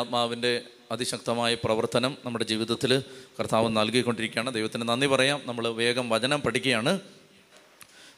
[0.00, 3.02] ആത്മാവിന്റെ അതിശക്തമായ പ്രവർത്തനം നമ്മുടെ ജീവിതത്തിൽ
[3.40, 4.54] കർത്താവ് നൽകിക്കൊണ്ടിരിക്കുകയാണ്.
[4.54, 5.40] ദൈവത്തിന് നന്ദി പറയാം.
[5.46, 7.00] നമ്മൾ വേഗം വചനം പഠിക്കുകയാണ്.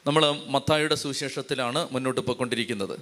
[0.06, 3.00] നമ്മൾ മത്തായുടെ സുവിശേഷത്തിലാണ് മുന്നോട്ട് പോയിക്കൊണ്ടിരിക്കുന്നത്.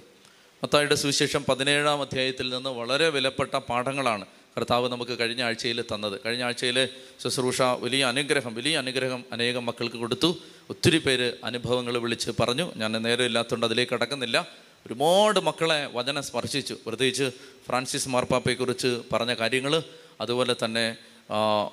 [0.63, 4.25] മത്തായുടെ സുവിശേഷം പതിനേഴാം അധ്യായത്തിൽ നിന്ന് വളരെ വിലപ്പെട്ട പാഠങ്ങളാണ്
[4.57, 6.19] കർത്താവ് നമുക്ക് കഴിഞ്ഞ ആഴ്ചയിൽ തന്നത്.
[6.25, 6.89] കഴിഞ്ഞ ആഴ്ചയിലെ
[7.23, 10.37] ശുശ്രൂഷ വലിയ അനുഗ്രഹം വലിയ അനുഗ്രഹം അനേകം മക്കൾക്ക് കൊടുത്തു.
[10.69, 12.71] ഒത്തിരി പേര് അനുഭവങ്ങൾ വിളിച്ച് പറഞ്ഞു.
[12.75, 14.47] ഞാൻ നേരെ ഇല്ലാത്തതുകൊണ്ട് അതിലേക്ക് കടക്കുന്നില്ല
[14.87, 16.77] ഒരുപാട് മക്കളെ വചന സ്പർശിച്ചു.
[16.87, 17.29] പ്രത്യേകിച്ച്
[17.67, 19.83] ഫ്രാൻസിസ് മാർപ്പാപ്പയെക്കുറിച്ച് പറഞ്ഞ കാര്യങ്ങൾ
[20.21, 20.97] അതുപോലെ തന്നെ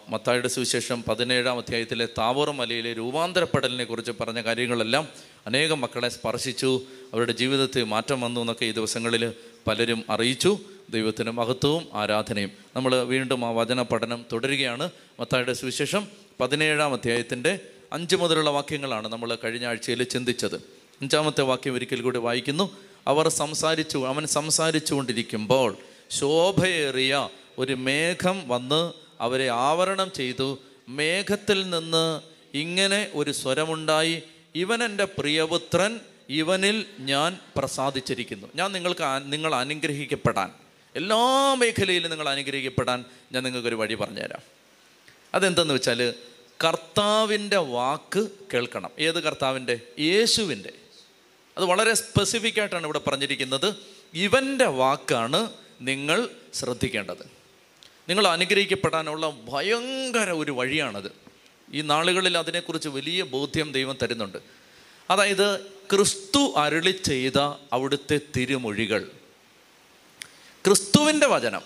[0.08, 5.08] മത്തായുടെ സുവിശേഷം പതിനേഴാം അധ്യായത്തിലെ താവൂർ മലയിലെ രൂപാന്തരപ്പെടലിനെ കുറിച്ച് പറഞ്ഞ കാര്യങ്ങളെല്ലാം
[5.46, 6.82] അനേകം മക്കളെ സ്പർശിച്ചു.
[7.12, 9.32] അവരുടെ ജീവിതത്തിൽ മാറ്റം വന്നു എന്നൊക്കെ ഈ ദിവസങ്ങളിൽ
[9.66, 10.58] പലരും അറിയിച്ചു.
[10.90, 12.50] ദൈവത്തിന് മഹത്വവും ആരാധനയും.
[12.76, 14.90] നമ്മൾ വീണ്ടും ആ വചന പഠനം തുടരുകയാണ്.
[15.20, 16.06] മത്തായുടെ സുവിശേഷം
[16.40, 17.58] പതിനേഴാം അധ്യായത്തിന്റെ
[17.92, 20.56] അഞ്ച് മുതലുള്ള വാക്യങ്ങളാണ് നമ്മൾ കഴിഞ്ഞ ആഴ്ചയിൽ ചിന്തിച്ചത്.
[21.00, 22.76] അഞ്ചാമത്തെ വാക്യം ഒരിക്കൽ കൂടി വായിക്കുന്നു.
[23.08, 25.76] അവർ സംസാരിച്ചു അവൻ സംസാരിച്ചു കൊണ്ടിരിക്കുമ്പോൾ
[26.10, 27.28] ശോഭയേറിയ
[27.58, 30.58] ഒരു മേഘം വന്ന് അവരെ ആവരണം ചെയ്തു.
[30.88, 32.20] മേഘത്തിൽ നിന്ന്
[32.54, 34.22] ഇങ്ങനെ ഒരു സ്വരമുണ്ടായി.
[34.54, 38.46] ഇവൻ എന്റെ പ്രിയപുത്രൻ ഇവനിൽ ഞാൻ പ്രസാദിച്ചിരിക്കുന്നു.
[38.54, 40.52] ഞാൻ നിങ്ങൾക്ക് നിങ്ങൾ അനുഗ്രഹിക്കപ്പെടാൻ.
[40.96, 44.40] എല്ലാ മേഖലയിലും നിങ്ങൾ അനുഗ്രഹിക്കപ്പെടാൻ ഞാൻ നിങ്ങൾക്കൊരു വഴി പറഞ്ഞുതരാം.
[45.34, 46.14] അതെന്തെന്ന് വെച്ചാൽ
[46.64, 48.90] കർത്താവിന്റെ വാക്ക് കേൾക്കണം.
[48.98, 49.80] ഏത് കർത്താവിന്റെ?
[49.98, 50.72] യേശുവിന്റെ.
[51.58, 53.74] അത് വളരെ സ്പെസിഫിക് ആയിട്ടാണ് ഇവിടെ പറഞ്ഞിരിക്കുന്നത്.
[54.14, 57.22] ഇവന്റെ വാക്കാണ് നിങ്ങൾ ശ്രദ്ധിക്കേണ്ടത്.
[58.08, 61.12] നിങ്ങൾ അനുഗ്രഹിക്കപ്പെടാനുള്ള ഭയങ്കര ഒരു വഴിയാണത്.
[61.72, 64.38] ഈ നാളുകളിൽ അതിനെക്കുറിച്ച് വലിയ ബോധ്യം ദൈവം തരുന്നുണ്ട്.
[65.10, 67.38] അതായത് ക്രിസ്തു അരുളി ചെയ്ത
[67.72, 69.10] അവിടുത്തെ തിരുമൊഴികൾ.
[70.66, 71.60] ക്രിസ്തുവിന്റെ വചനം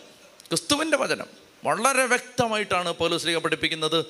[0.49, 1.27] ക്രിസ്തുവിന്റെ വചനം
[1.65, 4.05] വളരെ വ്യക്തമായിട്ടാണ് പൗലോസ്ലിക പഠിപ്പിക്കുന്നത്.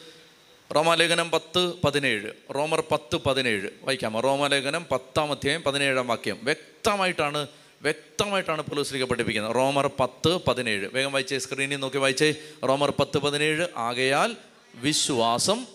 [0.74, 2.54] റോമാലേഖനം പത്ത് പതിനേഴ്.
[2.54, 3.70] റോമർ പത്ത് പതിനേഴ്.
[3.82, 4.20] വായിക്കാമോ?
[4.20, 6.38] റോമാലേഖനം പത്താം അധ്യായം പതിനേഴാം വാക്യം.
[6.42, 7.46] വ്യക്തമായിട്ടാണ്
[7.82, 10.88] വ്യക്തമായിട്ടാണ് പൗലോസ്ലിക പഠിപ്പിക്കുന്നത് റോമർ പത്ത് പതിനേഴ്.
[10.92, 12.34] വേഗം വായിച്ചേ സ്ക്രീനിൽ നോക്കി വായിച്ചേ.
[12.64, 13.66] റോമർ പത്ത് പതിനേഴ്.
[13.76, 14.36] ആകയാൽ
[14.74, 15.66] വിശ്വാസം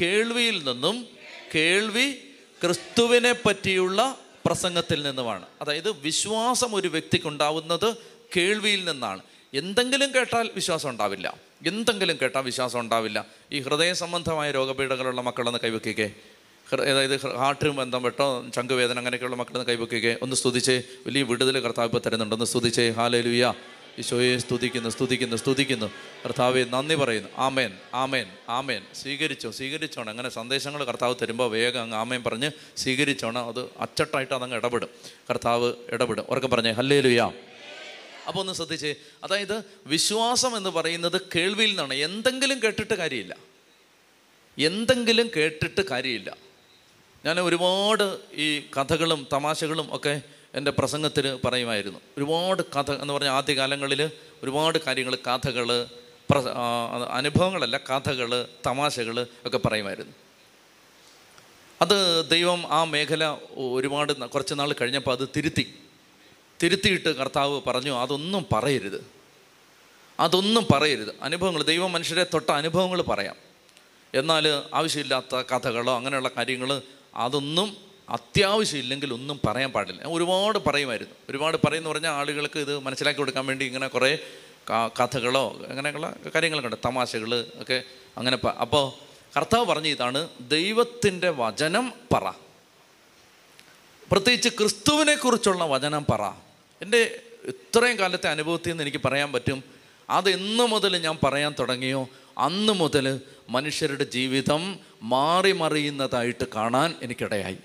[0.00, 1.06] കേൾവിയിൽ നിന്നും
[1.54, 2.10] കേൾവി
[2.64, 5.46] ക്രിസ്തുവിനെ പറ്റിയുള്ള പ്രസംഗത്തിൽ നിന്നുമാണ്.
[5.60, 7.96] അതായത് വിശ്വാസം ഒരു വ്യക്തിക്കുണ്ടാവുന്നത്
[8.36, 9.22] കേൾവിയിൽ നിന്നാണ്.
[9.54, 11.45] എന്തെങ്കിലും കേട്ടാൽ വിശ്വാസം ഉണ്ടാവില്ല.
[11.66, 13.26] എന്തെങ്കിലും കേട്ടാൽ വിശ്വാസം ഉണ്ടാവില്ല.
[13.52, 16.10] ഈ ഹൃദയ സംബന്ധമായ രോഗപീഠകളുള്ള മക്കളൊന്ന് കൈവയ്ക്കുകയെ
[16.70, 20.82] ഹൃദയ അതായത് ഹാർട്ട് ബന്ധം വെട്ടോ ചങ്കുവേദന അങ്ങനെയൊക്കെയുള്ള മക്കളൊന്ന് കൈവയ്ക്കുകയെ ഒന്ന് സ്തുതിച്ച്.
[21.06, 22.34] വലിയ വിടുതൽ കർത്താവ് ഇപ്പോൾ തരുന്നുണ്ട്.
[22.34, 22.92] ഒന്ന് സ്തുതിച്ച്.
[22.96, 23.54] ഹാലലുയ.
[23.98, 25.86] ഈശോയെ സ്തുതിക്കുന്നു സ്തുതിക്കുന്നു സ്തുതിക്കുന്നു.
[26.24, 27.28] കർത്താവെ നന്ദി പറയുന്നു.
[27.36, 28.82] ആമേൻ ആമേൻ ആമേൻ.
[28.94, 30.10] സ്വീകരിച്ചോ സ്വീകരിച്ചോണം.
[30.10, 33.48] അങ്ങനെ സന്ദേശങ്ങൾ കർത്താവ് തരുമ്പോൾ വേഗം അങ്ങ് ആമേൻ പറഞ്ഞ് സ്വീകരിച്ചോണം.
[33.48, 34.88] അത് അച്ചട്ടായിട്ട് അതങ്ങ് ഇടപെടും.
[35.30, 36.24] കർത്താവ് ഇടപെടും.
[36.28, 37.32] ഉറക്കം പറഞ്ഞേ ലുയാ
[38.28, 38.94] അപ്പോൾ ഒന്ന് ശ്രദ്ധിച്ച്.
[39.24, 41.94] അതായത് വിശ്വാസം എന്ന് പറയുന്നത് കേൾവിയിൽ നിന്നാണ്.
[41.94, 43.36] എന്തെങ്കിലും കേട്ടിട്ട് കാര്യമില്ല.
[44.58, 46.36] എന്തെങ്കിലും കേട്ടിട്ട് കാര്യമില്ല.
[47.24, 50.22] ഞാൻ ഒരുപാട് ഈ കഥകളും തമാശകളും ഒക്കെ
[50.54, 52.00] എന്റെ പ്രസംഗത്തിൽ പറയുമായിരുന്നു.
[52.18, 54.10] ഒരുപാട് കഥ എന്ന് പറഞ്ഞാൽ ആദ്യകാലങ്ങളിൽ
[54.42, 55.86] ഒരുപാട് കാര്യങ്ങൾ കഥകൾ
[56.30, 56.38] പ്ര
[57.10, 60.12] അനുഭവങ്ങളല്ല കഥകൾ തമാശകൾ ഒക്കെ പറയുമായിരുന്നു.
[61.82, 63.36] അത് ദൈവം ആ മേഖല
[63.76, 65.74] ഒരുപാട് കുറച്ച് നാൾ കഴിഞ്ഞപ്പോൾ അത് തിരുത്തി.
[66.62, 69.06] തിരുത്തിയിട്ട് കർത്താവ് പറഞ്ഞു അതൊന്നും പറയരുത്.
[70.20, 71.14] അതൊന്നും പറയരുത്.
[71.22, 73.36] അനുഭവങ്ങൾ ദൈവം മനുഷ്യരെ തൊട്ട അനുഭവങ്ങൾ പറയാം.
[74.14, 76.82] എന്നാൽ ആവശ്യമില്ലാത്ത കഥകളോ അങ്ങനെയുള്ള കാര്യങ്ങൾ
[77.14, 77.76] അതൊന്നും
[78.08, 80.02] അത്യാവശ്യമില്ലെങ്കിൽ ഒന്നും പറയാൻ പാടില്ല.
[80.04, 81.14] ഒരുപാട് പറയുമായിരുന്നു.
[81.28, 84.18] ഒരുപാട് പറയുമെന്ന് പറഞ്ഞാൽ ആളുകൾക്ക് ഇത് മനസ്സിലാക്കി കൊടുക്കാൻ വേണ്ടി ഇങ്ങനെ കുറേ
[85.00, 86.76] കഥകളോ അങ്ങനെയുള്ള കാര്യങ്ങളൊക്കെ ഉണ്ട്.
[86.84, 87.82] തമാശകൾ ഒക്കെ
[88.16, 88.92] അങ്ങനെ അപ്പോൾ
[89.36, 92.30] കർത്താവ് പറഞ്ഞ ഇതാണ് ദൈവത്തിന്റെ വചനം പറ.
[94.12, 96.45] പ്രത്യേകിച്ച് ക്രിസ്തുവിനെക്കുറിച്ചുള്ള വചനം പറ.
[96.82, 99.64] എന്റെ ഇത്രയും കാലത്തെ അനുഭവത്തിൽ നിന്ന് എനിക്ക് പറയാൻ പറ്റും
[100.10, 107.56] അത് എന്ന് മുതൽ ഞാൻ പറയാൻ തുടങ്ങിയോ അന്ന് മുതൽ മനുഷ്യരുടെ ജീവിതം മാറി മറിയുന്നതായിട്ട് കാണാൻ എനിക്കിടയായി.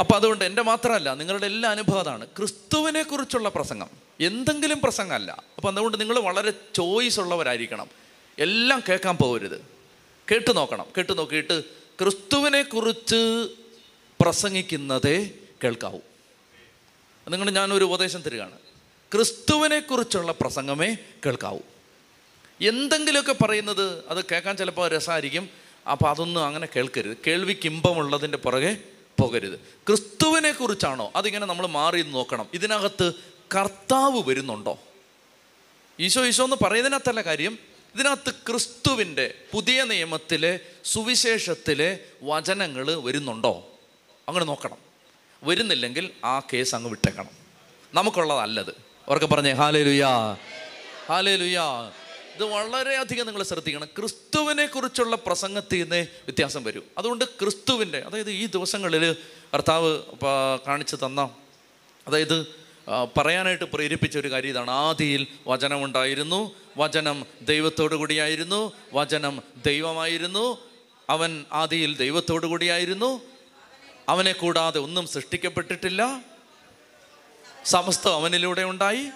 [0.00, 2.26] അപ്പോൾ അതുകൊണ്ട് എന്റെ മാത്രമല്ല നിങ്ങളുടെ എല്ലാ അനുഭവം അതാണ്.
[2.26, 3.88] ക്രിസ്തുവിനെ കുറിച്ചുള്ള പ്രസംഗം
[4.20, 5.42] എന്തെങ്കിലും പ്രസംഗമല്ല.
[5.56, 7.88] അപ്പോൾ അതുകൊണ്ട് നിങ്ങൾ വളരെ ചോയ്സ് ഉള്ളവരായിരിക്കണം.
[8.38, 9.64] എല്ലാം കേൾക്കാൻ പോകരുത്.
[10.30, 10.86] കേട്ടു നോക്കണം.
[10.96, 11.64] കേട്ടു നോക്കിയിട്ട്
[12.00, 13.48] ക്രിസ്തുവിനെക്കുറിച്ച്
[14.20, 15.30] പ്രസംഗിക്കുന്നതേ
[15.64, 15.98] കേൾക്കാവൂ.
[17.28, 18.58] നിങ്ങൾ ഞാനൊരു ഉപദേശം തരികയാണ്.
[19.14, 21.58] ക്രിസ്തുവിനെക്കുറിച്ചുള്ള പ്രസംഗമേ കേൾക്കാവൂ.
[22.60, 25.48] എന്തെങ്കിലുമൊക്കെ പറയുന്നത് അത് കേൾക്കാൻ ചിലപ്പോൾ രസമായിരിക്കും.
[25.90, 27.16] അപ്പോൾ അതൊന്നും അങ്ങനെ കേൾക്കരുത്.
[27.26, 28.76] കേൾവിക്ക് ഇമ്പമുള്ളതിന്റെ പുറകെ
[29.20, 29.58] പോകരുത്.
[29.58, 31.12] ക്രിസ്തുവിനെക്കുറിച്ചാണോ?
[31.16, 32.48] അതിങ്ങനെ നമ്മൾ മാറി നോക്കണം.
[32.54, 33.12] ഇതിനകത്ത്
[33.56, 34.78] കർത്താവ് വരുന്നുണ്ടോ?
[36.00, 37.58] ഈശോ ഈശോ എന്ന് പറയുന്നതിനകത്തല്ല കാര്യം.
[37.94, 43.78] ഇതിനകത്ത് ക്രിസ്തുവിന്റെ പുതിയ നിയമത്തിലെ സുവിശേഷത്തിലെ വചനങ്ങൾ വരുന്നുണ്ടോ?
[44.28, 44.83] അങ്ങനെ നോക്കണം.
[45.42, 47.30] വരുന്നില്ലെങ്കിൽ ആ കേസ് അങ്ങ് വിട്ടേക്കണം.
[47.94, 48.70] നമുക്കുള്ളതല്ലത്.
[49.08, 50.36] അവർക്ക് പറഞ്ഞേ ഹാലേ ലുയാ
[51.08, 51.90] ഹാലേ ലുയാ
[52.36, 53.86] ഇത് വളരെയധികം നിങ്ങൾ ശ്രദ്ധിക്കണം.
[53.98, 56.82] ക്രിസ്തുവിനെ കുറിച്ചുള്ള പ്രസംഗത്തിൽ നിന്ന് വ്യത്യാസം വരും.
[56.98, 59.16] അതുകൊണ്ട് ക്രിസ്തുവിന്റെ അതായത് ഈ ദിവസങ്ങളിൽ
[59.54, 59.98] കർത്താവ്
[60.66, 61.30] കാണിച്ചു തന്ന
[62.08, 62.46] അതായത്
[63.16, 64.70] പറയാനായിട്ട് പ്രേരിപ്പിച്ച ഒരു കാര്യം ഇതാണ്.
[64.70, 66.54] ആദിയിൽ വചനമുണ്ടായിരുന്നു.
[66.76, 68.72] വചനം ദൈവത്തോടു കൂടിയായിരുന്നു.
[68.92, 70.58] വചനം ദൈവമായിരുന്നു.
[71.10, 73.20] അവൻ ആദിയിൽ ദൈവത്തോടു കൂടിയായിരുന്നു.
[74.08, 76.20] അവനെ കൂടാതെ ഒന്നും സൃഷ്ടിക്കപ്പെട്ടിട്ടില്ല.
[77.64, 79.06] സമസ്തം അവനിലൂടെ ഉണ്ടായി.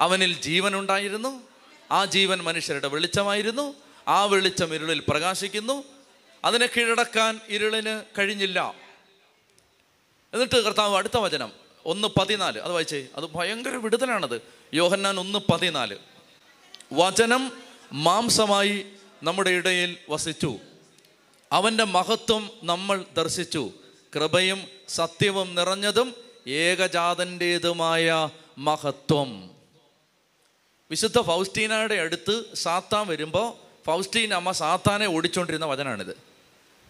[0.00, 1.42] അവനിൽ ജീവൻ ഉണ്ടായിരുന്നു
[1.90, 3.74] ആ ജീവൻ മനുഷ്യരുടെ വെളിച്ചമായിരുന്നു.
[4.08, 5.84] ആ വെളിച്ചം ഇരുളിൽ പ്രകാശിക്കുന്നു.
[6.44, 8.74] അതിനെ കീഴടക്കാൻ ഇരുളിന് കഴിഞ്ഞില്ല.
[10.34, 11.52] എന്നിട്ട് കർത്താവ് അടുത്ത വചനം
[11.84, 12.60] ഒന്ന് പതിനാല്.
[12.60, 14.42] അത് വായിച്ചേ അത് ഭയങ്കര വിടുതലാണത്.
[14.74, 15.96] യോഹന്നാൻ ഒന്ന് പതിനാല്.
[16.92, 17.52] വചനം
[17.92, 18.86] മാംസമായി
[19.22, 20.58] നമ്മുടെ ഇടയിൽ വസിച്ചു.
[21.54, 23.70] അവന്റെ മഹത്വം നമ്മൾ ദർശിച്ചു.
[24.14, 26.14] കൃപയും സത്യവും നിറഞ്ഞതും
[26.48, 28.28] ഏകജാതന്റേതുമായ
[28.58, 29.50] മഹത്വം.
[30.90, 33.52] വിശുദ്ധ ഫൗസ്റ്റീനയുടെ അടുത്ത് സാത്താൻ വരുമ്പോൾ
[33.86, 36.16] ഫൗസ്റ്റീൻ അമ്മ സാത്താനെ ഓടിച്ചുകൊണ്ടിരുന്ന വചനാണിത്.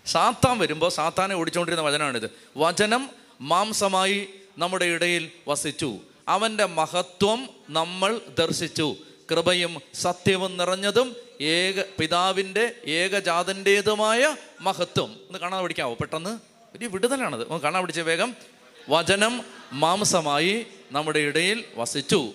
[0.06, 2.30] സാത്താൻ വരുമ്പോൾ സാത്താനെ ഓടിച്ചുകൊണ്ടിരുന്ന വചനാണിത്.
[2.56, 4.28] വചനം മാംസമായി
[4.58, 5.96] നമ്മുടെ ഇടയിൽ വസിച്ചു.
[6.28, 8.96] അവന്റെ മഹത്വം നമ്മൾ ദർശിച്ചു.
[9.30, 15.12] കൃപയും സത്യവും നിറഞ്ഞതും ഏക പിതാവിന്റെ ഏകജാതന്റേതുമായ മഹത്വം.
[15.12, 16.30] ഒന്ന് കാണാൻ പിടിക്കാവോ പെട്ടെന്ന്.
[16.74, 17.48] വലിയ വിടുതലാണത്.
[17.48, 18.34] ഒന്ന് കാണാൻ പിടിച്ച വേഗം.
[18.88, 19.42] വചനം
[19.72, 22.32] മാംസമായി നമ്മുടെ ഇടയിൽ വസിച്ചു.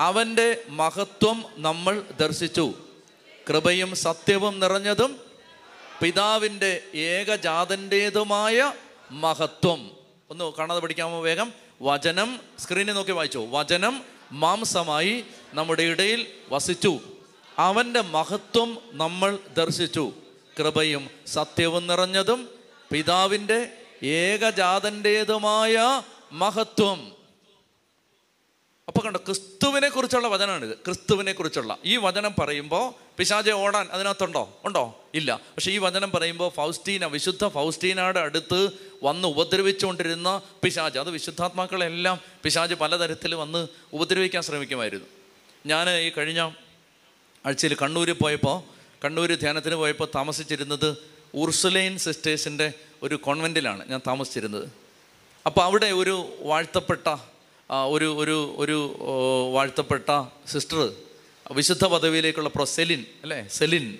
[0.00, 2.74] അവന്റെ മഹത്വം നമ്മൾ ദർശിച്ചു.
[3.48, 5.20] കൃപയും സത്യവും നിറഞ്ഞതും
[6.02, 8.72] പിതാവിന്റെ ഏകജാതന്റേതുമായ
[9.10, 9.90] മഹത്വം.
[10.30, 11.52] ഒന്ന് കാണാതെ പഠിക്കാമോ വേഗം?
[11.82, 13.48] വചനം സ്ക്രീനിൽ നോക്കി വായിച്ചു.
[13.50, 16.98] വചനം മാംസമായി നമ്മുടെ ഇടയിൽ വസിച്ചു.
[17.58, 20.12] അവന്റെ മഹത്വം നമ്മൾ ദർശിച്ചു.
[20.58, 22.48] കൃപയും സത്യവും നിറഞ്ഞതും
[22.92, 23.68] പിതാവിന്റെ
[24.02, 26.02] ഏകജാതന്റേതുമായ
[26.32, 27.13] മഹത്വം.
[28.88, 34.60] അപ്പൊ കണ്ടോ ക്രിസ്തുവിനെ കുറിച്ചുള്ള വചനമാണിത് ക്രിസ്തുവിനെ കുറിച്ചുള്ള ഈ വചനം പറയുമ്പോൾ പിശാചെ ഓടാൻ അതിനകത്തുണ്ടോ?
[34.64, 35.04] ഉണ്ടോ?
[35.14, 35.40] ഇല്ല.
[35.56, 38.68] പക്ഷെ ഈ വചനം പറയുമ്പോൾ ഫൗസ്റ്റീന വിശുദ്ധ ഫൗസ്റ്റീനയുടെ അടുത്ത്
[39.02, 45.06] വന്ന് ഉപദ്രവിച്ചുകൊണ്ടിരുന്ന പിശാജ് അത് വിശുദ്ധാത്മാക്കളെല്ലാം പിശാജ് പലതരത്തിൽ വന്ന് ഉപദ്രവിക്കാൻ ശ്രമിക്കുമായിരുന്നു.
[45.66, 46.50] ഞാൻ ഈ കഴിഞ്ഞ
[47.46, 48.62] ആഴ്ചയിൽ കണ്ണൂരിൽ പോയപ്പോൾ
[49.04, 50.96] കണ്ണൂർ ധ്യാനത്തിന് പോയപ്പോൾ താമസിച്ചിരുന്നത്
[51.34, 52.72] ഉർസുലൈൻ സിസ്റ്റേഴ്സിന്റെ
[53.02, 54.68] ഒരു കോൺവെന്റിലാണ് ഞാൻ താമസിച്ചിരുന്നത്.
[55.46, 57.33] അപ്പോൾ അവിടെ ഒരു വാഴ്ത്തപ്പെട്ട
[57.70, 58.96] ഒരു ഒരു ഒരു
[59.52, 60.92] വാഴ്ത്തപ്പെട്ട സിസ്റ്റർ
[61.52, 63.48] വിശുദ്ധ പദവിയിലേക്കുള്ള പ്രൊ സെലിൻ അല്ലേ?
[63.52, 63.98] Celine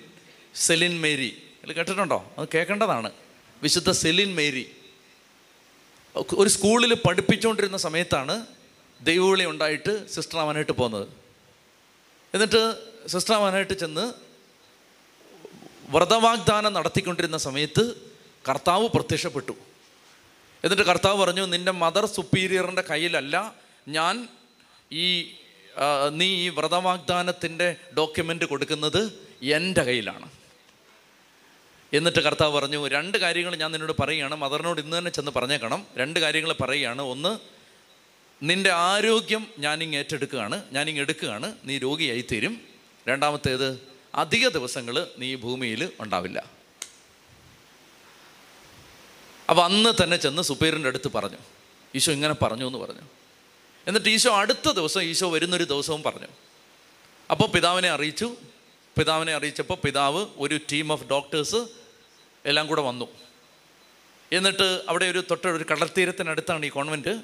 [0.55, 1.43] Celine Mary.
[1.63, 2.31] ഇത് കേട്ടിട്ടുണ്ടോ?
[2.37, 3.11] അത് കേൾക്കേണ്ടതാണ്.
[3.63, 4.71] വിശുദ്ധ സെലിൻ മേരി.
[6.15, 8.45] ഒരു സ്കൂളിൽ പഠിപ്പിച്ചുകൊണ്ടിരുന്ന സമയത്താണ്
[9.01, 11.07] ദൈവവിളി ഉണ്ടായിട്ട് സിസ്റ്റർ അവനായിട്ട് പോകുന്നത്.
[12.33, 12.75] എന്നിട്ട്
[13.07, 14.13] സിസ്റ്റർ അവനായിട്ട് ചെന്ന്
[15.89, 17.95] വ്രതവാഗ്ദാനം നടത്തിക്കൊണ്ടിരുന്ന സമയത്ത്
[18.49, 19.55] കർത്താവ് പ്രത്യക്ഷപ്പെട്ടു.
[20.65, 23.55] എന്നിട്ട് കർത്താവ് പറഞ്ഞു നിന്റെ മദർ സുപ്പീരിയറിന്റെ കയ്യിലല്ല.
[23.87, 24.27] ഞാൻ
[24.91, 25.31] ഈ
[26.09, 30.29] നീ ഈ വ്രതവാഗ്ദാനത്തിന്റെ ഡോക്യുമെന്റ് കൊടുക്കുന്നത് എന്റെ കയ്യിലാണ്.
[31.93, 34.35] എന്നിട്ട് കർത്താവ് പറഞ്ഞു രണ്ട് കാര്യങ്ങൾ ഞാൻ നിന്നോട് പറയുകയാണ്.
[34.35, 35.85] മദറിനോട് ഇന്ന് തന്നെ ചെന്ന് പറഞ്ഞേക്കണം.
[35.97, 37.01] രണ്ട് കാര്യങ്ങൾ പറയുകയാണ്.
[37.01, 37.39] ഒന്ന്
[38.43, 40.63] നിന്റെ ആരോഗ്യം ഞാനിങ് ഏറ്റെടുക്കുകയാണ്.
[40.71, 41.55] ഞാനിങ് എടുക്കുകയാണ്.
[41.63, 42.61] നീ രോഗിയായി തീരും
[43.07, 43.81] രണ്ടാമത്തേത്
[44.15, 46.54] അധിക ദിവസങ്ങൾ നീ ഭൂമിയിൽ ഉണ്ടാവില്ല.
[49.49, 51.37] അപ്പോൾ അന്ന് തന്നെ ചെന്ന് സുപ്പീരിയറിന്റെ അടുത്ത് പറഞ്ഞു.
[51.95, 53.01] ഈശോ ഇങ്ങനെ പറഞ്ഞു എന്ന് പറഞ്ഞു.
[53.87, 56.27] എന്നിട്ട് ഈശോ അടുത്ത ദിവസം ഈശോ വരുന്നൊരു ദിവസവും പറഞ്ഞു.
[57.31, 58.35] അപ്പോൾ പിതാവിനെ അറിയിച്ചു.
[58.97, 61.55] പിതാവിനെ അറിയിച്ചപ്പോൾ പിതാവ് ഒരു ടീം ഓഫ് ഡോക്ടേഴ്സ്
[62.45, 63.07] എല്ലാം കൂടെ വന്നു.
[64.31, 67.21] എന്നിട്ട് അവിടെ ഒരു തൊട്ട ഒരു കടൽ തീരത്തിനടുത്താണ് ഈ കോൺവെന്റ്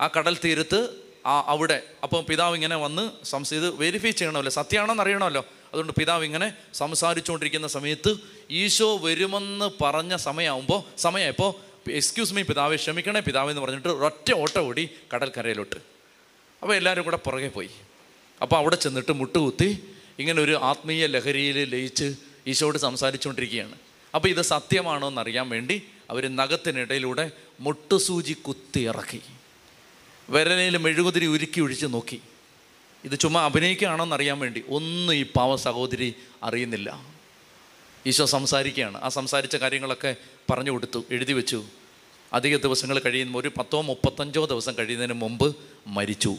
[0.00, 0.88] ആ കടൽ തീരത്ത്
[1.26, 1.82] ആ അവിടെ.
[2.02, 4.50] അപ്പോൾ പിതാവ് ഇങ്ങനെ വന്ന് സംസ് ഇത് വെരിഫൈ ചെയ്യണമല്ലോ.
[4.50, 5.44] സത്യമാണോന്ന് അറിയണമല്ലോ.
[5.74, 8.10] അതുകൊണ്ട് പിതാവ് ഇങ്ങനെ സംസാരിച്ചുകൊണ്ടിരിക്കുന്ന സമയത്ത്
[8.50, 11.50] ഈശോ വരുമെന്ന് പറഞ്ഞ സമയമാകുമ്പോൾ സമയമായപ്പോൾ
[11.90, 15.78] എക്സ്ക്യൂസ് മീ പിതാവെ ക്ഷമിക്കണേ പിതാവെന്ന് പറഞ്ഞിട്ട് ഒറ്റ ഓട്ട ഓടി കടൽക്കരയിലോട്ട്.
[16.62, 17.70] അപ്പോൾ എല്ലാവരും കൂടെ പുറകെ പോയി.
[18.42, 19.68] അപ്പോൾ അവിടെ ചെന്നിട്ട് മുട്ടുകുത്തി
[20.18, 22.16] ഇങ്ങനെ ഒരു ആത്മീയ ലഹരിയിൽ ലയിച്ച്
[22.46, 23.76] ഈശോട് സംസാരിച്ചുകൊണ്ടിരിക്കുകയാണ്.
[24.14, 29.20] അപ്പോൾ ഇത് സത്യമാണോ എന്നറിയാൻ വേണ്ടി അവർ നഖത്തിനിടയിലൂടെ മുട്ടുസൂചി കുത്തി ഇറക്കി.
[30.30, 32.20] വിരലയിൽ മെഴുകുതിരി ഉരുക്കി ഒഴിച്ച് നോക്കി.
[33.04, 34.64] ഇത് ചുമ്മാ അഭിനയിക്കുകയാണോ എന്നറിയാൻ വേണ്ടി.
[34.68, 37.06] ഒന്നും ഈ പാവ സഹോദരി അറിയുന്നില്ല.
[38.06, 39.04] ഈശോ സംസാരിക്കുകയാണ്.
[39.04, 40.16] ആ സംസാരിച്ച കാര്യങ്ങളൊക്കെ
[40.50, 41.64] പറഞ്ഞു കൊടുത്തു എഴുതി വെച്ചു.
[42.32, 45.56] അധിക ദിവസങ്ങൾ കഴിയുമ്പോൾ ഒരു പത്തോ മുപ്പത്തഞ്ചോ ദിവസം കഴിയുന്നതിന് മുമ്പ്
[45.86, 46.36] മരിച്ചു.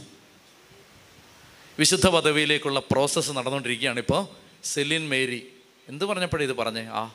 [1.79, 4.27] വിശുദ്ധ പദവിയിലേക്കുള്ള പ്രോസസ്സ് നടന്നുകൊണ്ടിരിക്കുകയാണ് ഇപ്പോൾ
[4.63, 5.47] സെലിൻ മേരി.
[5.87, 6.85] എന്ത് പറഞ്ഞപ്പോഴേ ഇത് പറഞ്ഞേ?
[6.85, 7.13] ആ.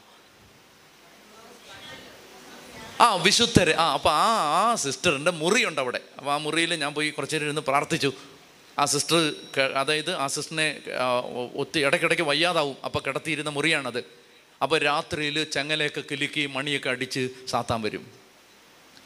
[3.00, 3.76] ആ വിശുദ്ധരെ.
[3.78, 6.00] ആ അപ്പോൾ ആ ആ സിസ്റ്ററിന്റെ മുറിയുണ്ട് അവിടെ.
[6.18, 8.12] അപ്പോൾ ആ മുറിയിൽ ഞാൻ പോയി കുറച്ചേരം ഇരുന്ന് പ്രാർത്ഥിച്ചു.
[8.78, 10.80] ആ സിസ്റ്റർ അതായത് ആ സിസ്റ്ററിനെ
[11.54, 12.76] ഒത്തിരി ഇടയ്ക്കിടയ്ക്ക് വയ്യാതാവും.
[12.84, 14.04] അപ്പോൾ കിടത്തിയിരുന്ന മുറിയാണത്.
[14.62, 18.06] അപ്പോൾ രാത്രിയിൽ ചങ്ങലയൊക്കെ കിലുക്കി മണിയൊക്കെ അടിച്ച് സാത്താൻ വരും.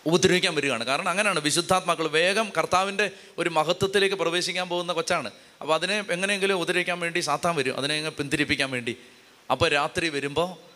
[0.06, 0.84] ഉപദ്രവിക്കാൻ വരികയാണ്.
[0.84, 1.40] കാരണം അങ്ങനെയാണ്.
[1.40, 5.30] വിശുദ്ധാത്മാക്കൾ വേഗം കർത്താവിന്റെ ഒരു മഹത്വത്തിലേക്ക് പ്രവേശിക്കാൻ പോകുന്ന കൊച്ചാണ്.
[5.60, 7.76] അപ്പോൾ അതിനെ എങ്ങനെയെങ്കിലും ഉപദ്രവിക്കാൻ വേണ്ടി സാത്താൻ വരും.
[7.76, 8.96] അതിനെ പിന്തിരിപ്പിക്കാൻ വേണ്ടി.
[9.50, 10.74] അപ്പോൾ രാത്രി വരുമ്പോൾ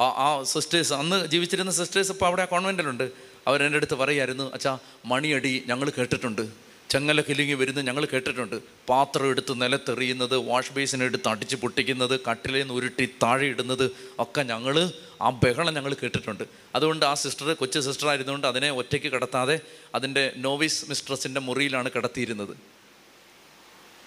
[0.00, 3.10] ആ ആ സിസ്റ്റേഴ്സ് അന്ന് ജീവിച്ചിരുന്ന സിസ്റ്റേഴ്സ് ഇപ്പോൾ അവിടെ ആ കോൺവെന്റിലുണ്ട്
[3.46, 6.69] അവരെന്റെ അടുത്ത് പറയായിരുന്നു അച്ഛാ മണിയടി ഞങ്ങൾ കേട്ടിട്ടുണ്ട്.
[6.92, 8.56] ചെങ്ങല കിലുങ്ങി വരുന്നത് ഞങ്ങൾ കേട്ടിട്ടുണ്ട്.
[8.88, 13.86] പാത്രം എടുത്ത് നിലത്തെറിയുന്നത് വാഷ് ബേസിൻ എടുത്ത് അടിച്ച് പൊട്ടിക്കുന്നത് കട്ടിലേന്ന് ഉരുട്ടി താഴെ ഇടുന്നത്
[14.24, 14.76] ഒക്കെ ഞങ്ങൾ
[15.22, 16.44] ആ ബഹളം ഞങ്ങൾ കേട്ടിട്ടുണ്ട്.
[16.74, 19.56] അതുകൊണ്ട് ആ സിസ്റ്റർ കൊച്ചു സിസ്റ്റർ ആയിരുന്നുകൊണ്ട് അതിനെ ഒറ്റയ്ക്ക് കിടത്താതെ
[19.94, 22.54] അതിന്റെ നോവിസ് മിസ്ട്രസിന്റെ മുറിയിലാണ് കിടത്തിയിരുന്നത്.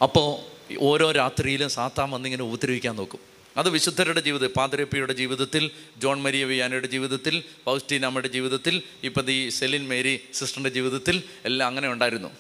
[0.02, 0.30] അപ്പോൾ
[0.90, 3.22] ഓരോ രാത്രിയിലും സാത്താൻ വന്നിങ്ങനെ ഉപദ്രവിക്കാൻ നോക്കും.
[3.58, 5.72] അത് വിശുദ്ധരുടെ ജീവിതം പാതിരപ്പിയുടെ ജീവിതത്തിൽ
[6.04, 7.36] ജോൺ മരിയ വിയാനയുടെ ജീവിതത്തിൽ
[7.66, 12.32] പൗസ്റ്റീനാമ്മയുടെ ജീവിതത്തിൽ ഇപ്പം ഈ സെലിൻ മേരി സിസ്റ്ററിന്റെ ജീവിതത്തിൽ എല്ലാം അങ്ങനെ ഉണ്ടായിരുന്നു.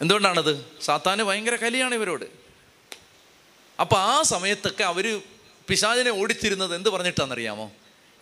[0.00, 0.66] എന്തുകൊണ്ടാണത്?
[0.82, 2.24] സാത്താന് ഭയങ്കര കലിയാണ് ഇവരോട്.
[3.80, 5.20] അപ്പോൾ ആ സമയത്തൊക്കെ അവർ
[5.68, 7.72] പിശാചിനെ ഓടിച്ചിരുന്നത് എന്ത് പറഞ്ഞിട്ടാണെന്നറിയാമോ?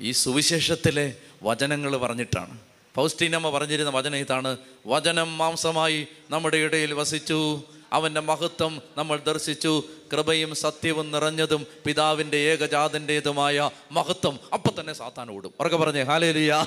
[0.00, 2.58] ഈ സുവിശേഷത്തിലെ വചനങ്ങൾ പറഞ്ഞിട്ടാണ്.
[2.94, 4.56] പൗസ്റ്റീനമ്മ പറഞ്ഞിരുന്ന വചനം ഇതാണ്.
[4.86, 7.62] വചനം മാംസമായി നമ്മുടെ ഇടയിൽ വസിച്ചു.
[7.92, 9.84] അവന്റെ മഹത്വം നമ്മൾ ദർശിച്ചു.
[10.12, 14.38] കൃപയും സത്യവും നിറഞ്ഞതും പിതാവിന്റെ ഏകജാതന്റേതുമായ മഹത്വം.
[14.52, 15.54] അപ്പം തന്നെ സാത്താൻ ഓടും.
[15.60, 16.02] ഉറക്കെ പറഞ്ഞേ.
[16.02, 16.66] ഹാലേലിയാ.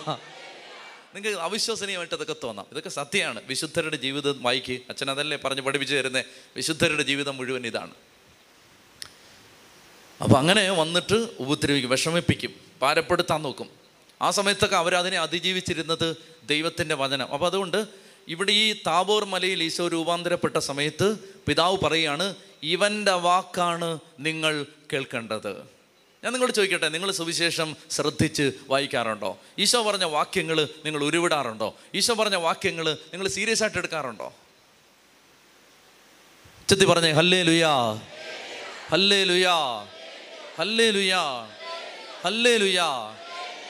[1.16, 2.66] നിങ്ങൾക്ക് അവിശ്വസനീയമായിട്ട് ഇതൊക്കെ തോന്നാം.
[2.72, 3.42] ഇതൊക്കെ സത്യമാണ്.
[3.46, 4.74] വിശുദ്ധരുടെ ജീവിതം വായിക്ക്.
[4.74, 7.92] അച്ഛൻ അതല്ലേ പറഞ്ഞ് പഠിപ്പിച്ചു തരുന്നത് വിശുദ്ധരുടെ ജീവിതം മുഴുവൻ ഇതാണ്.
[10.24, 13.70] അപ്പം അങ്ങനെ വന്നിട്ട് ഉപദ്രവിക്കും വിഷമിപ്പിക്കും പാരപ്പെടുത്താൻ നോക്കും.
[14.22, 17.34] ആ സമയത്തൊക്കെ അവരതിനെ അതിജീവിച്ചിരുന്നത് ദൈവത്തിന്റെ വചനം.
[17.34, 17.88] അപ്പോൾ അതുകൊണ്ട്
[18.28, 21.16] ഇവിടെ ഈ താബോർ മലയിൽ ഈശോ രൂപാന്തരപ്പെട്ട സമയത്ത്
[21.48, 25.75] പിതാവ് പറയുകയാണ് ഇവന്റെ വാക്കാണ് നിങ്ങൾ കേൾക്കേണ്ടത്.
[26.26, 29.38] ഞാൻ നിങ്ങളോട് ചോദിക്കട്ടെ നിങ്ങൾ സുവിശേഷം ശ്രദ്ധിച്ച് വായിക്കാറുണ്ടോ?
[29.60, 31.76] ഈശോ പറഞ്ഞ വാക്യങ്ങൾ നിങ്ങൾ ഉരുവിടാറുണ്ടോ?
[31.96, 34.34] ഈശോ പറഞ്ഞ വാക്യങ്ങൾ നിങ്ങൾ സീരിയസ് ആയിട്ട് എടുക്കാറുണ്ടോ?
[36.70, 37.94] ചെത്തി പറഞ്ഞേ ഹല്ലേ ലുയാ
[38.92, 39.84] ഹല്ലേ ലുയാ
[40.58, 41.22] ഹല്ലേ ലുയാ
[42.24, 42.90] ഹല്ലേ ലുയാ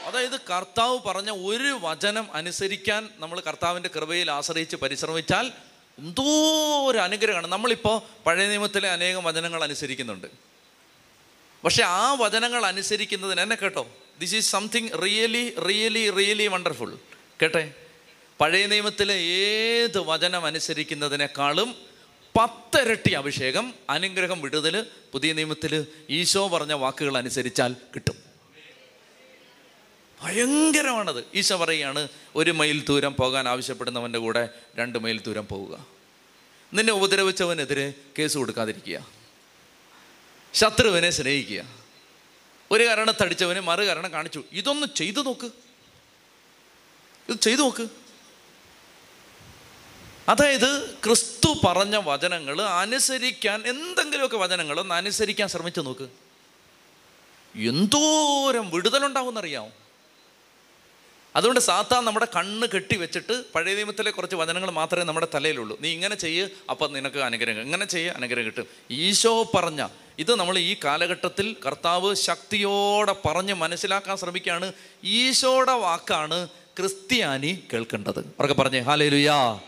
[0.06, 5.52] അതായത് കർത്താവ് പറഞ്ഞ ഒരു വചനം അനുസരിക്കാൻ നമ്മൾ കർത്താവിന്റെ കൃപയിൽ ആശ്രയിച്ച് പരിശ്രമിച്ചാൽ
[6.00, 6.24] എന്തോ
[6.86, 7.48] ഒരു അനുഗ്രഹമാണ്.
[7.48, 10.55] നമ്മളിപ്പോൾ പഴയ നിയമത്തിലെ അനേകം വചനങ്ങൾ അനുസരിക്കുന്നുണ്ട്.
[11.66, 13.88] പക്ഷെ ആ വചനങ്ങൾ അനുസരിക്കുന്നതിന് എന്നെ കേട്ടോ.
[14.20, 16.98] This is something really really really wonderful
[17.42, 17.74] കേട്ടെ?
[18.40, 21.76] പഴയ നിയമത്തിലെ ഏത് വചനം അനുസരിക്കുന്നതിനേക്കാളും
[22.40, 28.16] പത്തിരട്ടി അഭിഷേകം അനുഗ്രഹം വിടുതൽ പുതിയ നിയമത്തിൽ ഈശോ പറഞ്ഞ വാക്കുകൾ അനുസരിച്ചാൽ കിട്ടും.
[30.22, 31.24] ഭയങ്കരമാണത്.
[31.36, 35.86] ഈശോ പറയുകയാണ് ഒരു മൈൽ ദൂരം പോകാൻ ആവശ്യപ്പെടുന്നവന്റെ കൂടെ രണ്ട് മൈൽ ദൂരം പോവുക.
[36.74, 39.15] നിന്നെ ഉപദ്രവിച്ചവനെതിരെ കേസ് കൊടുക്കാതിരിക്കുക.
[40.56, 41.64] ശത്രുവിനെ സ്നേഹിക്കുക.
[42.72, 44.44] ഒരു കാരണത്തടിച്ചവനെ മറു കാരണം കാണിച്ചു.
[44.52, 45.46] ഇതൊന്ന് ചെയ്തു നോക്ക്.
[47.30, 47.88] ഇത് ചെയ്തു നോക്ക്.
[50.30, 56.10] അതായത് ക്രിസ്തു പറഞ്ഞ വചനങ്ങൾ അനുസരിക്കാൻ എന്തെങ്കിലുമൊക്കെ വചനങ്ങൾ ഒന്ന് അനുസരിക്കാൻ ശ്രമിച്ചു നോക്ക്.
[57.58, 59.72] എന്തോരം വിടുതലുണ്ടാവുമെന്നറിയാമോ
[61.36, 65.78] അതുകൊണ്ട് സാത്താൻ നമ്മുടെ കണ്ണ് കെട്ടി വെച്ചിട്ട് പഴയ നിയമത്തിലെ കുറച്ച് വചനങ്ങൾ മാത്രമേ നമ്മുടെ തലയിലുള്ളൂ.
[65.82, 68.68] നീ ഇങ്ങനെ ചെയ്യ് അപ്പം നിനക്ക് അനുഗ്രഹം ഇങ്ങനെ ചെയ്യ് അനുഗ്രഹം കിട്ടും.
[68.92, 69.88] ഈശോ പറഞ്ഞ
[70.20, 74.74] ഇത് നമ്മൾ ഈ കാലഘട്ടത്തിൽ കർത്താവ് ശക്തിയോടെ പറഞ്ഞ് മനസ്സിലാക്കാൻ ശ്രമിക്കുകയാണ്.
[75.04, 76.48] ഈശോയുടെ വാക്കാണ്
[76.80, 78.20] ക്രിസ്ത്യാനി കേൾക്കേണ്ടത്.
[78.20, 79.60] അവർക്ക് പറഞ്ഞേ ഹാലേ ലുയാ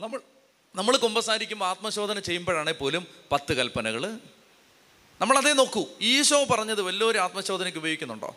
[0.00, 0.20] നമ്മൾ
[0.76, 4.18] നമ്മൾ കുമ്പസാരിക്കുമ്പോൾ ആത്മശോധന ചെയ്യുമ്പോഴാണെ പോലും പത്ത് കൽപ്പനകൾ
[5.20, 8.36] നമ്മളതേ നോക്കൂ ഈശോ പറഞ്ഞത് വല്ലൊരു ആത്മശോധനയ്ക്ക് ഉപയോഗിക്കുന്നുണ്ടോ?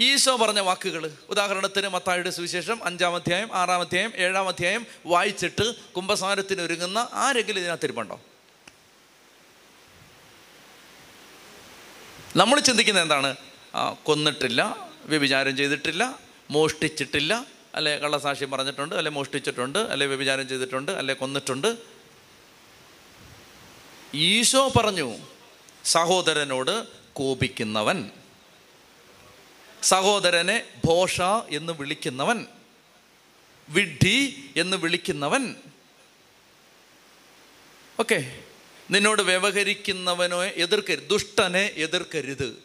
[0.00, 1.12] ഈശോ പറഞ്ഞ വാക്കുകൾ.
[1.28, 8.20] ഉദാഹരണത്തിന് മത്തായുടെ സുവിശേഷം അഞ്ചാം അധ്യായം ആറാം അധ്യായം ഏഴാം അധ്യായം വായിച്ചിട്ട് കുംഭസാരത്തിന് ഒരുങ്ങുന്ന ആരെങ്കിലും ഇതിനകത്ത് ഇരിപ്പുണ്ടോ?
[12.36, 13.36] നമ്മൾ ചിന്തിക്കുന്നത് എന്താണ്?
[14.04, 16.18] കൊന്നിട്ടില്ല വ്യഭിചാരം ചെയ്തിട്ടില്ല
[16.50, 21.76] മോഷ്ടിച്ചിട്ടില്ല അല്ലെ കള്ളസാക്ഷ്യം പറഞ്ഞിട്ടുണ്ട് അല്ലെ മോഷ്ടിച്ചിട്ടുണ്ട് അല്ലെ വ്യഭിചാരം ചെയ്തിട്ടുണ്ട് അല്ലെ കൊന്നിട്ടുണ്ട്.
[24.14, 25.18] ഈശോ പറഞ്ഞു
[25.84, 28.10] സഹോദരനോട് കോപിക്കുന്നവൻ.
[29.86, 32.46] സഹോദരനെ ഭോഷ എന്ന് വിളിക്കുന്നവൻ
[33.68, 35.56] വിഡ്ഢി എന്ന് വിളിക്കുന്നവൻ.
[38.00, 38.44] ഓക്കെ.
[38.90, 42.62] നിന്നോട് വ്യവഹരിക്കുന്നവനോ എതിർക്കരുത് ദുഷ്ടനെ എതിർക്കരുത്.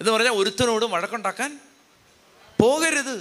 [0.00, 1.60] എന്ന് പറഞ്ഞാൽ ഒരുത്തനോട് വഴക്കുണ്ടാക്കാൻ
[2.62, 3.20] പോകരുത്.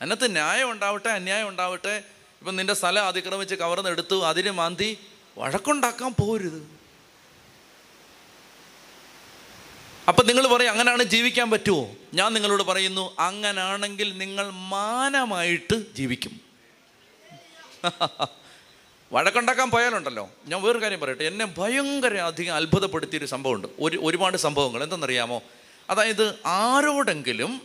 [0.00, 2.04] അതിനകത്ത് ന്യായം ഉണ്ടാവട്ടെ അന്യായം ഉണ്ടാവട്ടെ.
[2.38, 4.98] ഇപ്പം നിന്റെ സ്ഥലം അതിക്രമിച്ച് കവർന്നെടുത്തു അതിന് മാന്തി
[5.38, 6.81] വഴക്കുണ്ടാക്കാൻ പോരുത്
[10.08, 16.40] അപ്പം നിങ്ങൾ പറയും അങ്ങനെയാണ് ജീവിക്കാൻ പറ്റുമോ ഞാൻ നിങ്ങളോട് പറയുന്നു അങ്ങനാണെങ്കിൽ നിങ്ങൾ മാനമായിട്ട് ജീവിക്കും.
[19.12, 20.30] വഴക്കുണ്ടാക്കാൻ പോയാലുണ്ടല്ലോ.
[20.46, 21.24] ഞാൻ വേറൊരു കാര്യം പറയട്ടെ.
[21.24, 23.68] എന്നെ ഭയങ്കര അധികം അത്ഭുതപ്പെടുത്തിയൊരു സംഭവമുണ്ട്.
[23.80, 24.82] ഒരു ഒരുപാട് സംഭവങ്ങൾ.
[24.82, 25.42] എന്തെന്നറിയാമോ?
[25.90, 27.60] അതായത് ആരോടെങ്കിലും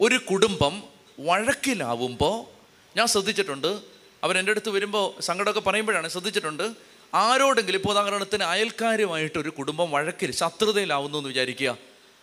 [0.00, 0.82] ഒരു കുടുംബം
[1.20, 2.44] വഴക്കിലാവുമ്പോൾ
[2.96, 3.80] ഞാൻ ശ്രദ്ധിച്ചിട്ടുണ്ട്.
[4.24, 6.72] അവരെന്റെ അടുത്ത് വരുമ്പോൾ സങ്കടമൊക്കെ പറയുമ്പോഴാണ് ശ്രദ്ധിച്ചിട്ടുണ്ട്.
[7.14, 11.78] ആരോടെങ്കിലും ഇപ്പോൾ ഉദാഹരണത്തിന് അയൽക്കാരുമായിട്ട് ഒരു കുടുംബം വഴക്കിൽ ശത്രുതയിലാവുന്നു എന്ന് വിചാരിക്കുക.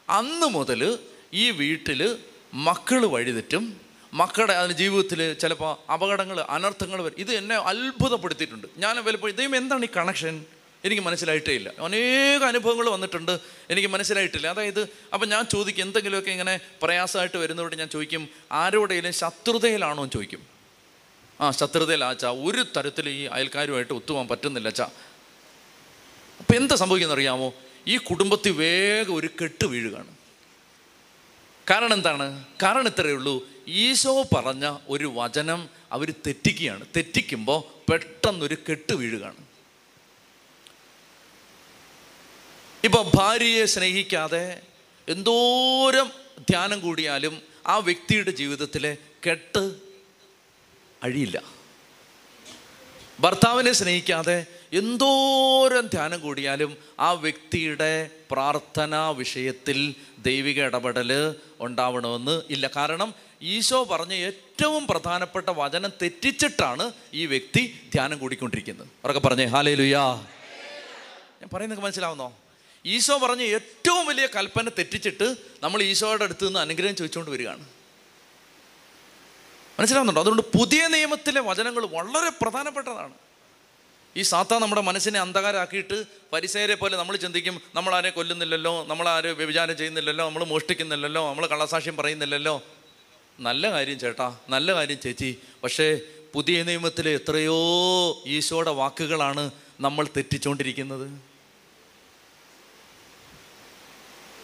[0.09, 0.99] അന്ന് മുതൽ
[1.33, 2.17] ഈ വീട്ടിൽ
[2.53, 3.81] മക്കൾ വഴിതെറ്റും
[4.13, 7.15] മക്കളുടെ അതിന് ജീവിതത്തിൽ ചിലപ്പോൾ അപകടങ്ങൾ അനർത്ഥങ്ങൾ വരും.
[7.17, 8.67] ഇത് എന്നെ അത്ഭുതപ്പെടുത്തിയിട്ടുണ്ട്.
[8.77, 10.45] ഞാൻ വല്ലപ്പോഴും ഇതേം എന്താണ് ഈ കണക്ഷൻ
[10.85, 11.71] എനിക്ക് മനസ്സിലായിട്ടേ ഇല്ല.
[11.83, 13.39] അനേക അനുഭവങ്ങൾ വന്നിട്ടുണ്ട്.
[13.69, 14.47] എനിക്ക് മനസ്സിലായിട്ടില്ല.
[14.47, 20.03] അതായത് അപ്പം ഞാൻ ചോദിക്കും എന്തെങ്കിലുമൊക്കെ ഇങ്ങനെ പ്രയാസമായിട്ട് വരുന്നതോട് ഞാൻ ചോദിക്കും ആരോടെങ്കിലും ശത്രുതയിലാണോ?
[20.03, 20.54] എന്ന് ചോദിക്കും.
[21.41, 24.89] ആ ശത്രുതയിൽ ആച്ചാ ഒരു തരത്തിൽ ഈ അയൽക്കാരുമായിട്ട് ഒത്തുപോകാൻ പറ്റുന്നില്ല അച്ഛാ
[26.39, 27.53] അപ്പം എന്താ സംഭവിക്കുന്നത് അറിയാമോ
[27.87, 30.15] ഈ കുടുംബത്തിൽ വേഗം ഒരു കെട്ട് വീഴുകയാണ്.
[31.69, 32.45] കാരണം എന്താണ്?
[32.63, 33.47] കാരണം ഇത്രയേ ഉള്ളൂ.
[33.67, 36.85] ഈശോ പറഞ്ഞ ഒരു വചനം അവർ തെറ്റിക്കുകയാണ്.
[36.95, 39.37] തെറ്റിക്കുമ്പോൾ പെട്ടെന്നൊരു കെട്ട് വീഴുകയാണ്.
[42.83, 44.61] ഇപ്പൊ ഭാര്യയെ സ്നേഹിക്കാതെ
[45.09, 46.11] എന്തോരം
[46.49, 48.97] ധ്യാനം കൂടിയാലും ആ വ്യക്തിയുടെ ജീവിതത്തിലെ
[49.29, 49.84] കെട്ട്
[51.05, 51.37] അഴിയില്ല.
[53.19, 54.37] ഭർത്താവിനെ സ്നേഹിക്കാതെ
[54.73, 57.91] എന്തോരം ധ്യാനം കൂടിയാലും ആ വ്യക്തിയുടെ
[58.31, 61.11] പ്രാർത്ഥനാ വിഷയത്തിൽ ദൈവിക ഇടപെടൽ
[61.59, 62.69] ഉണ്ടാവണമെന്ന് ഇല്ല.
[62.75, 68.87] കാരണം ഈശോ പറഞ്ഞ ഏറ്റവും പ്രധാനപ്പെട്ട വചനം തെറ്റിച്ചിട്ടാണ് ഈ വ്യക്തി ധ്യാനം കൂടിക്കൊണ്ടിരിക്കുന്നത്.
[69.03, 70.03] അവരൊക്കെ പറഞ്ഞേ ഹാലേ ലുയാ
[71.41, 72.27] ഞാൻ പറയുന്നത് മനസ്സിലാവുന്നോ?
[72.85, 75.27] ഈശോ പറഞ്ഞ ഏറ്റവും വലിയ കൽപ്പന തെറ്റിച്ചിട്ട്
[75.63, 77.65] നമ്മൾ ഈശോയുടെ അടുത്ത് നിന്ന് അനുഗ്രഹം ചോദിച്ചുകൊണ്ട് വരികയാണ്.
[79.79, 80.21] മനസ്സിലാവുന്നുണ്ടോ?
[80.21, 83.13] അതുകൊണ്ട് പുതിയ നിയമത്തിലെ വചനങ്ങൾ വളരെ പ്രധാനപ്പെട്ടതാണ്.
[84.17, 86.03] ഈ സാത്ത നമ്മുടെ മനസ്സിനെ അന്ധകാരാക്കിയിട്ട്
[86.33, 92.63] പരിസേരെ പോലെ നമ്മൾ ചിന്തിക്കും നമ്മളാരെ കൊല്ലുന്നില്ലല്ലോ നമ്മളാരെ വ്യഭിചാരം ചെയ്യുന്നില്ലല്ലോ നമ്മൾ മോഷ്ടിക്കുന്നില്ലല്ലോ നമ്മൾ കള്ളസാക്ഷ്യം പറയുന്നില്ലല്ലോ.
[93.39, 95.37] നല്ല കാര്യം ചേട്ടാ നല്ല കാര്യം ചേച്ചി.
[95.63, 95.99] പക്ഷേ
[96.33, 97.59] പുതിയ നിയമത്തിലെ എത്രയോ
[98.27, 99.51] ഈശോയുടെ വാക്കുകളാണ്
[99.81, 101.34] നമ്മൾ തെറ്റിച്ചുകൊണ്ടിരിക്കുന്നത്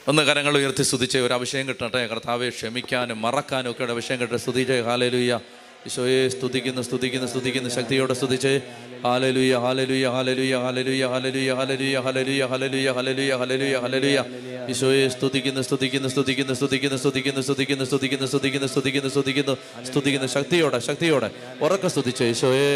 [0.08, 4.78] ഒന്ന് കരങ്ങൾ ഉയർത്തി സ്തുതിച്ച് ഒരു അഭിഷേകം കിട്ടട്ടെ കർത്താവെ ക്ഷമിക്കാനും മറക്കാനും ഒക്കെ ഒരു അഭിഷേകം കിട്ടട്ടെ സ്തുതിച്ച്
[4.88, 5.34] ഹാലലുയ്യ
[5.88, 8.52] ഈശോയെ സ്തുതിക്കുന്നു സ്തുതിക്കുന്നു സ്തുതിക്കുന്നു ശക്തിയോടെ സ്തുതിച്ച്
[9.06, 14.20] ഹാലലുയ്യ ഹാലലുയ്യ ഹാലലുയ്യ ഹാലലുയ്യ ഹാലലുയ്യ ഹാലലുയ്യ ഹാലലുയ്യ ഹാലലുയ്യ ഹാലലുയ്യ ഹാലലുയ്യ ഹാലലുയ്യ
[14.74, 19.56] ഈശോയെ സ്തുതിക്കുന്നു സ്തുതിക്കുന്നു സ്തുതിക്കുന്നു സ്തുതിക്കുന്നു സ്തുതിക്കുന്നു സ്തുതിക്കുന്നു സ്തുതിക്കുന്നു സ്തുതിക്കുന്നു സ്തുതിക്കുന്നു സ്തുതിക്കുന്നു
[19.90, 21.30] സ്തുതിക്കുന്നു ശക്തിയോടെ ശക്തിയോടെ
[21.62, 22.70] ഉറക്കെ സ്തുതിച്ച് ഈശോയെ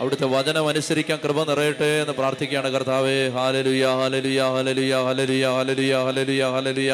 [0.00, 3.28] അവിടുത്തെ വചനം അനുസരിക്കാൻ കൃപ നിറയട്ടെ എന്ന് പ്രാർത്ഥിക്കുകയാണ് കർത്താവേ.
[3.28, 6.92] ഹാലലുയ ഹാലലുയ ഹാലലുയ ഹാലലുയ ഹാലലുയ ഹാലലുയ ഹാലലുയ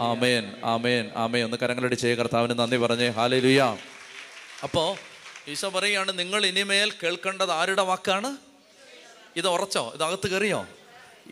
[0.00, 1.44] ആമേൻ ആമേൻ ആമേൻ.
[1.44, 3.08] ഒന്ന് കരങ്ങളടിച്ചേ കർത്താവിന് നന്ദി പറഞ്ഞേ.
[3.08, 3.76] ഹാലലുയ
[4.62, 4.96] അപ്പോൾ
[5.50, 8.36] ഈശോ പറയുകയാണ് നിങ്ങൾ ഇനിമേൽ കേൾക്കേണ്ടത് ആരുടെ വാക്കാണ്?
[9.36, 9.90] ഇത് ഉറച്ചോ?
[9.94, 10.66] ഇത് അകത്ത് കയറിയോ?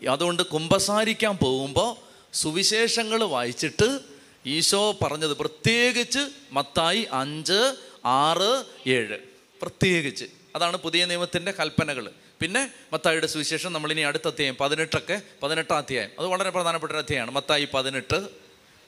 [0.09, 1.91] അതുകൊണ്ട് കുമ്പസാരിക്കാൻ പോകുമ്പോൾ
[2.33, 3.99] സുവിശേഷങ്ങൾ വായിച്ചിട്ട്
[4.45, 6.19] ഈശോ പറഞ്ഞത് പ്രത്യേകിച്ച്
[6.51, 9.17] മത്തായി അഞ്ച് ആറ് ഏഴ്.
[9.61, 10.34] പ്രത്യേകിച്ച്.
[10.55, 16.09] അതാണ് പുതിയ നിയമത്തിന്റെ കൽപ്പനകൾ പിന്നെ മത്തായിയുടെ സുവിശേഷം നമ്മളിനി അടുത്ത അധ്യായം പതിനെട്ടൊക്കെ പതിനെട്ടാം അധ്യായം.
[16.19, 17.31] അത് വളരെ പ്രധാനപ്പെട്ട ഒരു അധ്യായമാണ്.
[17.31, 18.15] മത്തായി പതിനെട്ട്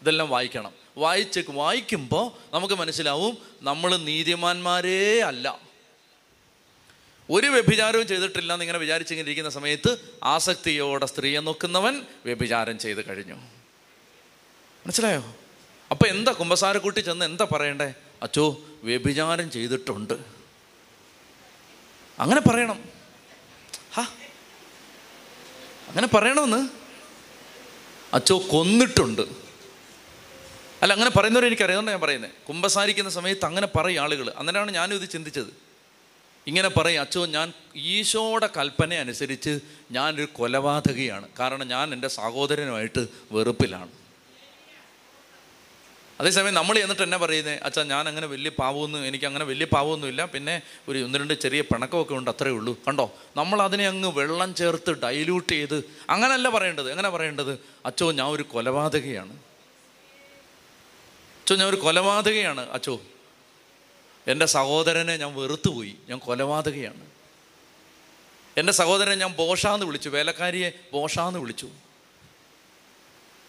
[0.02, 0.72] ഇതെല്ലാം വായിക്കണം.
[0.98, 5.60] വായിച്ച് വായിക്കുമ്പോൾ നമുക്ക് മനസ്സിലാവും നമ്മൾ നീതിമാന്മാരേ അല്ല.
[7.30, 13.36] ഒരു വ്യഭിചാരവും ചെയ്തിട്ടില്ല എന്നിങ്ങനെ വിചാരിച്ചിങ്ങനെ സമയത്ത് ആസക്തിയോടെ സ്ത്രീയെ നോക്കുന്നവൻ വ്യഭിചാരം ചെയ്ത് കഴിഞ്ഞു.
[14.86, 15.36] മനസ്സിലായോ?
[15.92, 17.94] അപ്പോൾ എന്താ കുമ്പസാരക്കൂട്ടി ചെന്ന് എന്താ പറയണ്ടേ?
[18.24, 20.37] അച്ചോ വ്യഭിചാരം ചെയ്തിട്ടുണ്ട്.
[22.20, 22.84] അങ്ങനെ പറയണം.
[23.94, 24.02] ഹാ.
[25.88, 26.70] അങ്ങനെ പറയണമെന്ന്
[28.14, 29.22] അച്ചോ കൊന്നിട്ടുണ്ട്.
[30.82, 35.68] അല്ല അങ്ങനെ പറയുന്നവരെ എനിക്കറിയാവുന്ന ഞാൻ പറയുന്നത് കുമ്പസാരിക്കുന്ന സമയത്ത് അങ്ങനെ പറയും ആളുകൾ അന്നേരമാണ് ഞാനും ഇത് ചിന്തിച്ചത്.
[36.48, 39.60] ഇങ്ങനെ പറയും അച്ചോ ഞാൻ ഈശോയുടെ കൽപ്പന അനുസരിച്ച്
[39.92, 41.28] ഞാനൊരു കൊലപാതകയാണ്.
[41.40, 43.97] കാരണം ഞാൻ എന്റെ സഹോദരനുമായിട്ട് വെറുപ്പിലാണ്.
[46.20, 50.26] അതേസമയം നമ്മൾ എന്നിട്ട് എന്നെ പറയുന്നത് അച്ഛാ ഞാൻ അങ്ങനെ വലിയ പാവമൊന്നും എനിക്ക് അങ്ങനെ വലിയ പാവമൊന്നുമില്ല.
[50.26, 52.78] പിന്നെ ഒരു ഒന്ന് രണ്ട് ചെറിയ പിണക്കമൊക്കെ ഉണ്ട് അത്രേ ഉള്ളൂ.
[52.88, 53.16] കണ്ടോ?
[53.38, 56.90] നമ്മൾ അതിനെ അങ്ങ് വെള്ളം ചേർത്ത് ഡൈല്യൂട്ട് ചെയ്ത് അങ്ങനല്ല പറയേണ്ടത്.
[56.92, 57.60] എങ്ങനെ പറയേണ്ടത്?
[57.86, 59.34] അച്ചോ ഞാൻ ഒരു കൊലപാതകയാണ്.
[61.40, 62.70] അച്ചോ ഞാൻ ഒരു കൊലപാതകയാണ്.
[62.70, 63.02] അച്ചോ
[64.28, 65.96] എന്റെ സഹോദരനെ ഞാൻ വെറുത്തുപോയി.
[66.10, 67.06] ഞാൻ കൊലപാതകയാണ്.
[68.58, 70.10] എന്റെ സഹോദരനെ ഞാൻ ബോഷാന്ന് വിളിച്ചു.
[70.10, 71.70] വേലക്കാരിയെ ബോഷാന്ന് വിളിച്ചു.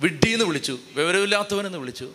[0.00, 0.78] വിഡ്ഡിന്ന് വിളിച്ചു.
[0.94, 2.12] വിവരമില്ലാത്തവനെന്ന് വിളിച്ചു.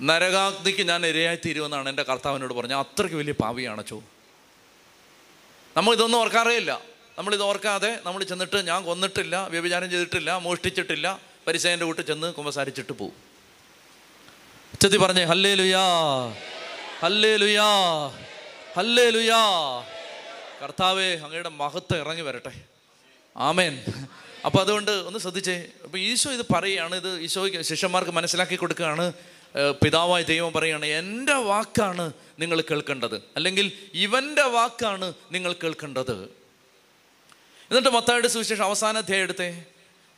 [0.00, 2.80] നരകാഗ്നിക്ക് ഞാൻ ഇരയായി തീരുമെന്നാണ് എന്റെ കർത്താവിനോട് പറഞ്ഞത്.
[2.84, 3.98] അത്രയ്ക്ക് വലിയ പാവിയാണ് ചോ
[5.76, 6.72] നമ്മൾ ഇതൊന്നും ഓർക്കാറേയില്ല.
[7.18, 13.14] നമ്മളിത് ഓർക്കാതെ നമ്മൾ ചെന്നിട്ട് ഞാൻ കൊന്നിട്ടില്ല വ്യഭിചാരം ചെയ്തിട്ടില്ല മോഷ്ടിച്ചിട്ടില്ല പരിസയന്റെ വീട്ടിൽ ചെന്ന് കുമ്പസാരിച്ചിട്ട് പോവും.
[14.74, 15.84] ഉച്ചത്തി പറഞ്ഞേ ഹല്ലേ ലുയാ
[17.02, 17.68] ഹല്ലേ ലുയാ
[18.76, 19.40] ഹല്ലേ ലുയാ
[20.62, 22.52] കർത്താവേ അങ്ങയുടെ മഹത്വം ഇറങ്ങി വരട്ടെ.
[23.36, 23.74] ആമേൻ.
[24.46, 29.12] അപ്പോൾ അതുകൊണ്ട് ഒന്ന് ശ്രദ്ധിച്ചേ അപ്പോൾ ഈശോ ഇത് പറയുകയാണ് ഇത് ഈശോയ്ക്ക് ശിഷ്യന്മാർക്ക് മനസ്സിലാക്കി കൊടുക്കുകയാണ്.
[29.82, 33.22] പിതാവായ ദൈവം പറയുകയാണ് എന്റെ വാക്കാണ് നിങ്ങൾ കേൾക്കേണ്ടത്.
[33.36, 36.38] അല്ലെങ്കിൽ ഇവന്റെ വാക്കാണ് നിങ്ങൾ കേൾക്കേണ്ടത്.
[37.70, 39.64] എന്നിട്ട് മത്തായുടെ സുവിശേഷം അവസാന അധ്യായം എടുത്തേ.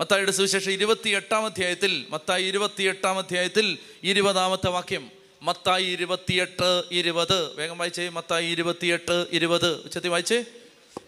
[0.00, 5.10] മത്തായുടെ സുവിശേഷം ഇരുപത്തി എട്ടാം അധ്യായത്തിൽ മത്തായി ഇരുപത്തി എട്ടാം അധ്യായത്തിൽ ഇരുപതാമത്തെ വാക്യം.
[5.42, 7.54] മത്തായി ഇരുപത്തിയെട്ട് ഇരുപത്.
[7.54, 9.74] വേഗം വായിച്ചേ മത്തായി ഇരുപത്തിയെട്ട് ഇരുപത്.
[9.74, 10.44] ഉച്ചത്തി വായിച്ചേ.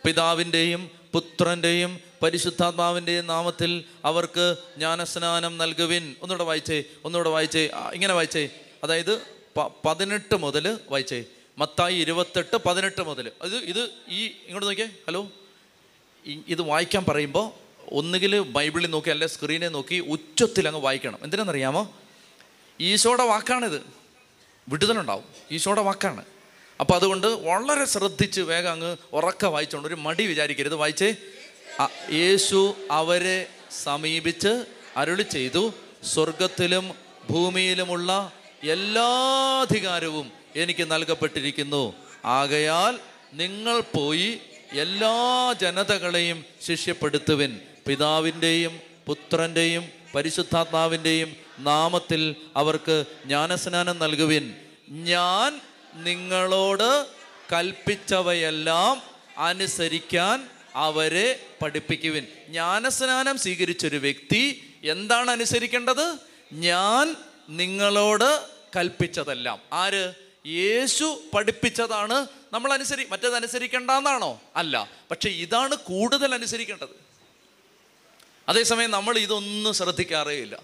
[0.07, 6.15] പിതാവിന്റെയും പുത്രന്റെയും പരിശുദ്ധാത്മാവിന്റെയും നാമത്തിൽ അവർക്ക് ജ്ഞാനസ്നാനം നൽകുവിൻ.
[6.23, 8.49] ഒന്നുകൂടെ വായിച്ചേ ഒന്നുകൂടെ വായിച്ചേ ഇങ്ങനെ വായിച്ചേ.
[8.85, 9.23] അതായത്
[9.85, 11.25] പതിനെട്ട് മുതൽ വായിച്ചേ.
[11.59, 13.31] മത്തായി ഇരുപത്തെട്ട് പതിനെട്ട് മുതൽ.
[13.43, 15.29] അത് ഇത് ഈ ഇങ്ങോട്ട് നോക്കിയേ ഹലോ.
[16.27, 17.51] ഇത് വായിക്കാൻ പറയുമ്പോൾ
[17.93, 21.19] ഒന്നുകിൽ ബൈബിളിൽ നോക്കി അല്ലെ സ്ക്രീനെ നോക്കി ഉച്ചത്തിൽ അങ്ങ് വായിക്കണം.
[21.23, 21.97] എന്തിനാണെന്നറിയാമോ?
[22.81, 23.83] ഈശോയുടെ വാക്കാണിത്.
[24.69, 25.25] വിടുതലുണ്ടാവും.
[25.51, 26.25] ഈശോയുടെ വാക്കാണ്.
[26.81, 30.75] അപ്പോൾ അതുകൊണ്ട് വളരെ ശ്രദ്ധിച്ച് വേഗം അങ്ങ് ഉറക്ക വായിച്ചോണ്ട് ഒരു മടി വിചാരിക്കരുത്.
[30.75, 31.15] വായിച്ചേ
[32.13, 33.47] യേശു അവരെ
[33.83, 34.65] സമീപിച്ച്
[34.97, 35.75] അരുളി ചെയ്തു
[36.15, 36.95] സ്വർഗത്തിലും
[37.31, 39.09] ഭൂമിയിലുമുള്ള എല്ലാ
[39.61, 41.95] അധികാരവും എനിക്ക് നൽകപ്പെട്ടിരിക്കുന്നു.
[42.25, 42.99] ആകയാൽ
[43.33, 44.41] നിങ്ങൾ പോയി
[44.73, 47.61] എല്ലാ ജനതകളെയും ശിഷ്യപ്പെടുത്തുവിൻ.
[47.87, 54.55] പിതാവിന്റെയും പുത്രന്റെയും പരിശുദ്ധാത്മാവിന്റെയും നാമത്തിൽ അവർക്ക് ജ്ഞാനസ്നാനം നൽകുവിൻ.
[54.89, 55.61] ഞാൻ
[56.05, 57.07] നിങ്ങളോട്
[57.53, 59.03] കൽപ്പിച്ചവയെല്ലാം
[59.39, 62.27] അനുസരിക്കാൻ അവരെ പഠിപ്പിക്കുവിൻ.
[62.49, 66.17] ജ്ഞാനസ്നാനം സ്വീകരിച്ചൊരു വ്യക്തി എന്താണ് അനുസരിക്കേണ്ടത്?
[66.53, 67.17] ഞാൻ
[67.49, 69.61] നിങ്ങളോട് കൽപ്പിച്ചതെല്ലാം.
[69.73, 70.15] ആര്?
[70.47, 74.91] യേശു പഠിപ്പിച്ചതാണ് നമ്മൾ അനുസരി മറ്റേത് അനുസരിക്കേണ്ടെന്നാണോ അല്ല.
[75.11, 76.89] പക്ഷെ ഇതാണ് കൂടുതൽ അനുസരിക്കേണ്ടത്.
[78.49, 80.63] അതേസമയം നമ്മൾ ഇതൊന്നും ശ്രദ്ധിക്കാറേ ഇല്ല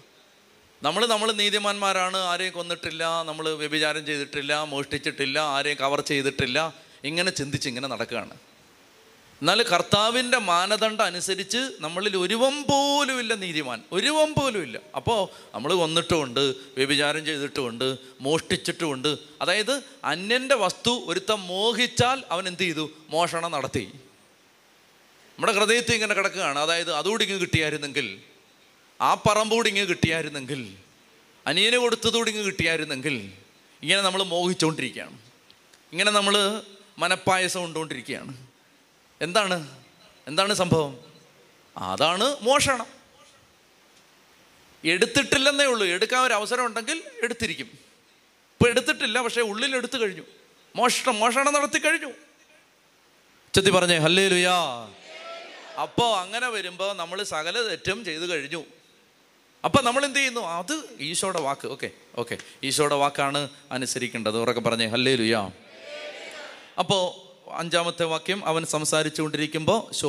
[0.83, 6.73] നമ്മൾ നമ്മൾ നീതിമാന്മാരാണ് ആരെയും കൊന്നിട്ടില്ല നമ്മൾ വ്യഭിചാരം ചെയ്തിട്ടില്ല മോഷ്ടിച്ചിട്ടില്ല ആരെയും കവർ ചെയ്തിട്ടില്ല.
[7.03, 8.48] ഇങ്ങനെ ചിന്തിച്ച് ഇങ്ങനെ നടക്കുകയാണ്.
[9.39, 13.83] എന്നാൽ കർത്താവിന്റെ മാനദണ്ഡം അനുസരിച്ച് നമ്മളിൽ ഒരുവം പോലുമില്ല നീതിമാൻ.
[13.91, 14.79] ഒരുവം പോലുമില്ല.
[14.95, 16.39] അപ്പോൾ നമ്മൾ കൊന്നിട്ടുമുണ്ട്
[16.77, 19.17] വ്യഭിചാരം ചെയ്തിട്ടുമുണ്ട് മോഷ്ടിച്ചിട്ടുമുണ്ട്.
[19.41, 22.89] അതായത് അന്യന്റെ വസ്തു ഒരുത്തം മോഹിച്ചാൽ അവൻ എന്ത് ചെയ്തു?
[23.09, 23.91] മോഷണം നടത്തി.
[25.35, 26.59] നമ്മുടെ ഹൃദയത്തിൽ ഇങ്ങനെ കിടക്കുകയാണ്.
[26.59, 28.21] അതായത് അതുകൂടി ഇങ്ങ് കിട്ടിയായിരുന്നെങ്കിൽ
[29.01, 30.73] ആ പറമ്പൂടി ഇങ്ങ് കിട്ടിയായിരുന്നെങ്കിൽ
[31.47, 33.31] അനിയന് കൊടുത്തതുകൂടി ഇങ്ങ് കിട്ടിയായിരുന്നെങ്കിൽ
[33.83, 35.17] ഇങ്ങനെ നമ്മൾ മോഹിച്ചുകൊണ്ടിരിക്കുകയാണ്.
[35.91, 36.61] ഇങ്ങനെ നമ്മൾ
[36.97, 38.48] മനപ്പായസം കൊണ്ടുകൊണ്ടിരിക്കുകയാണ്.
[39.21, 39.77] എന്താണ്?
[40.27, 40.97] എന്താണ് സംഭവം?
[41.77, 42.85] അതാണ് മോഷണം.
[44.85, 45.85] എടുത്തിട്ടില്ലെന്നേ ഉള്ളൂ.
[45.85, 47.65] എടുക്കാൻ ഒരു അവസരം ഉണ്ടെങ്കിൽ എടുത്തിരിക്കും.
[47.65, 50.23] ഇപ്പൊ എടുത്തിട്ടില്ല പക്ഷേ ഉള്ളിൽ എടുത്തു കഴിഞ്ഞു.
[50.75, 52.11] മോഷണം മോഷണം നടത്തി കഴിഞ്ഞു.
[53.55, 54.89] ചെത്തി പറഞ്ഞേ ഹല്ലേ ലുയാ
[55.81, 58.65] അപ്പോൾ അങ്ങനെ വരുമ്പോൾ നമ്മൾ സകല തെറ്റും ചെയ്തു കഴിഞ്ഞു.
[59.65, 60.41] അപ്പം നമ്മൾ എന്ത് ചെയ്യുന്നു?
[60.41, 61.67] അത് ഈശോയുടെ വാക്ക്.
[61.67, 62.37] Okay okay.
[62.63, 64.37] ഈശോയുടെ വാക്കാണ് അനുസരിക്കേണ്ടത്.
[64.37, 65.51] ഉറക്കെ പറഞ്ഞേ ഹല്ലേ ലുയാ
[66.77, 70.05] അപ്പോൾ അഞ്ചാമത്തെ വാക്യം അവൻ സംസാരിച്ചു കൊണ്ടിരിക്കുമ്പോൾ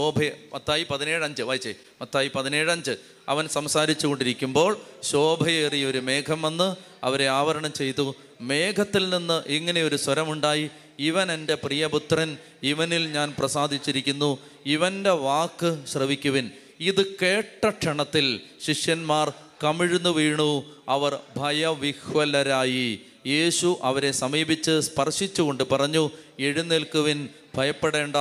[0.55, 1.75] മത്തായി പതിനേഴ് അഞ്ച് വായിച്ചേ.
[2.01, 2.91] മത്തായി പതിനേഴ് അഞ്ച്
[3.29, 8.15] അവൻ സംസാരിച്ചു കൊണ്ടിരിക്കുമ്പോൾ ശോഭയേറിയ ഒരു മേഘം വന്ന് അവരെ ആവരണം ചെയ്തു.
[8.41, 10.71] മേഘത്തിൽ നിന്ന് ഇങ്ങനെ ഒരു സ്വരമുണ്ടായി.
[10.99, 14.39] ഇവൻ എന്റെ പ്രിയപുത്രൻ ഇവനിൽ ഞാൻ പ്രസാദിച്ചിരിക്കുന്നു.
[14.67, 16.51] ഇവന്റെ വാക്ക് ശ്രവിക്കുവിൻ.
[16.81, 19.33] ഇത് കേട്ട ക്ഷണത്തിൽ ശിഷ്യന്മാർ
[19.65, 20.65] കമിഴ്ന്നു വീണു.
[20.89, 23.01] അവർ ഭയവിഹ്വലരായി.
[23.27, 28.17] യേശു അവരെ സമീപിച്ച് സ്പർശിച്ചുകൊണ്ട് പറഞ്ഞു എഴുന്നേൽക്കുവിൻ ഭയപ്പെടേണ്ട.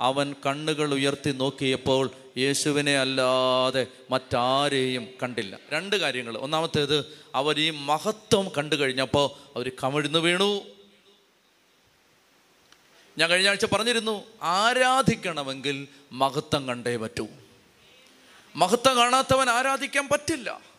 [0.00, 5.58] അവൻ കണ്ണുകൾ ഉയർത്തി നോക്കിയപ്പോൾ യേശുവിനെ അല്ലാതെ മറ്റാരെയും കണ്ടില്ല.
[5.72, 6.36] രണ്ട് കാര്യങ്ങൾ.
[6.36, 10.62] ഒന്നാമത്തേത് അവർ ഈ മഹത്വം കണ്ടു കഴിഞ്ഞപ്പോൾ അവർ കമിഴ്ന്നു വീണു.
[13.18, 17.26] ഞാൻ കഴിഞ്ഞ ആഴ്ച പറഞ്ഞിരുന്നു ആരാധിക്കണമെങ്കിൽ മഹത്വം കണ്ടേ പറ്റൂ.
[18.56, 20.71] മഹത്വം കാണാത്തവൻ ആരാധിക്കാൻ പറ്റില്ല.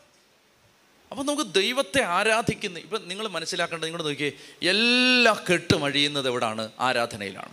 [1.13, 4.31] അപ്പം നമുക്ക് ദൈവത്തെ ആരാധിക്കുന്ന ഇപ്പം നിങ്ങൾ മനസ്സിലാക്കേണ്ടത് നിങ്ങൾ നോക്കിയേ
[4.69, 6.71] എല്ലാ കെട്ടും അഴിയുന്നത് എവിടാണ്?
[6.79, 7.49] ആരാധനയിലാണ്.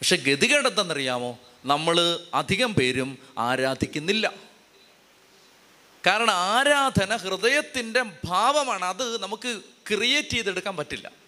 [0.00, 4.32] പക്ഷെ ഗതികേടത്തെന്നറിയാമോ നമ്മൾ അധികം പേരും ആരാധിക്കുന്നില്ല.
[6.06, 9.60] കാരണം ആരാധന ഹൃദയത്തിന്റെ ഭാവമാണ് അത് നമുക്ക്
[9.94, 11.23] ക്രിയേറ്റ് ചെയ്തെടുക്കാൻ പറ്റില്ല.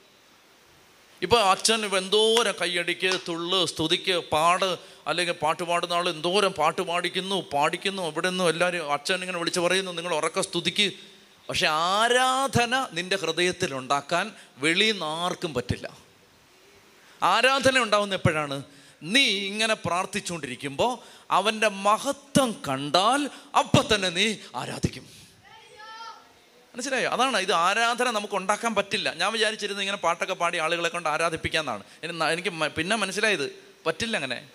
[1.23, 8.03] ഇപ്പോൾ അച്ഛൻ എന്തോരം കയ്യടിക്ക് തുള്ള് സ്തുതിക്ക് പാട് അല്ലെങ്കിൽ പാട്ട് പാടുന്ന ആൾ എന്തോരം പാട്ട് പാടിക്കുന്നു പാടിക്കുന്നു
[8.11, 10.93] ഇവിടെ നിന്നും എല്ലാവരും അച്ഛൻ ഇങ്ങനെ വിളിച്ച് പറയുന്നു നിങ്ങൾ ഉറക്ക സ്തുതിക്ക്.
[11.49, 15.97] പക്ഷെ ആരാധന നിന്റെ ഹൃദയത്തിൽ ഉണ്ടാക്കാൻ വെളിയിൽ നിന്ന് ആർക്കും പറ്റില്ല.
[17.23, 18.63] ആരാധന ഉണ്ടാവുന്ന എപ്പോഴാണ്?
[19.03, 20.99] നീ ഇങ്ങനെ പ്രാർത്ഥിച്ചുകൊണ്ടിരിക്കുമ്പോൾ
[21.31, 25.07] അവന്റെ മഹത്വം കണ്ടാൽ അപ്പം തന്നെ നീ ആരാധിക്കും.
[26.77, 27.11] മനസ്സിലായോ?
[27.11, 29.15] അതാണ് ഇത് ആരാധന നമുക്ക് ഉണ്ടാക്കാൻ പറ്റില്ല.
[29.15, 31.83] ഞാൻ വിചാരിച്ചിരുന്നു ഇങ്ങനെ പാട്ടൊക്കെ പാടി ആളുകളെ കൊണ്ട് ആരാധിപ്പിക്കാന്നാണ്.
[32.03, 33.53] ഇനി എനിക്ക് പിന്നെ മനസ്സിലായത്
[33.87, 34.49] പറ്റില്ല അങ്ങനെ.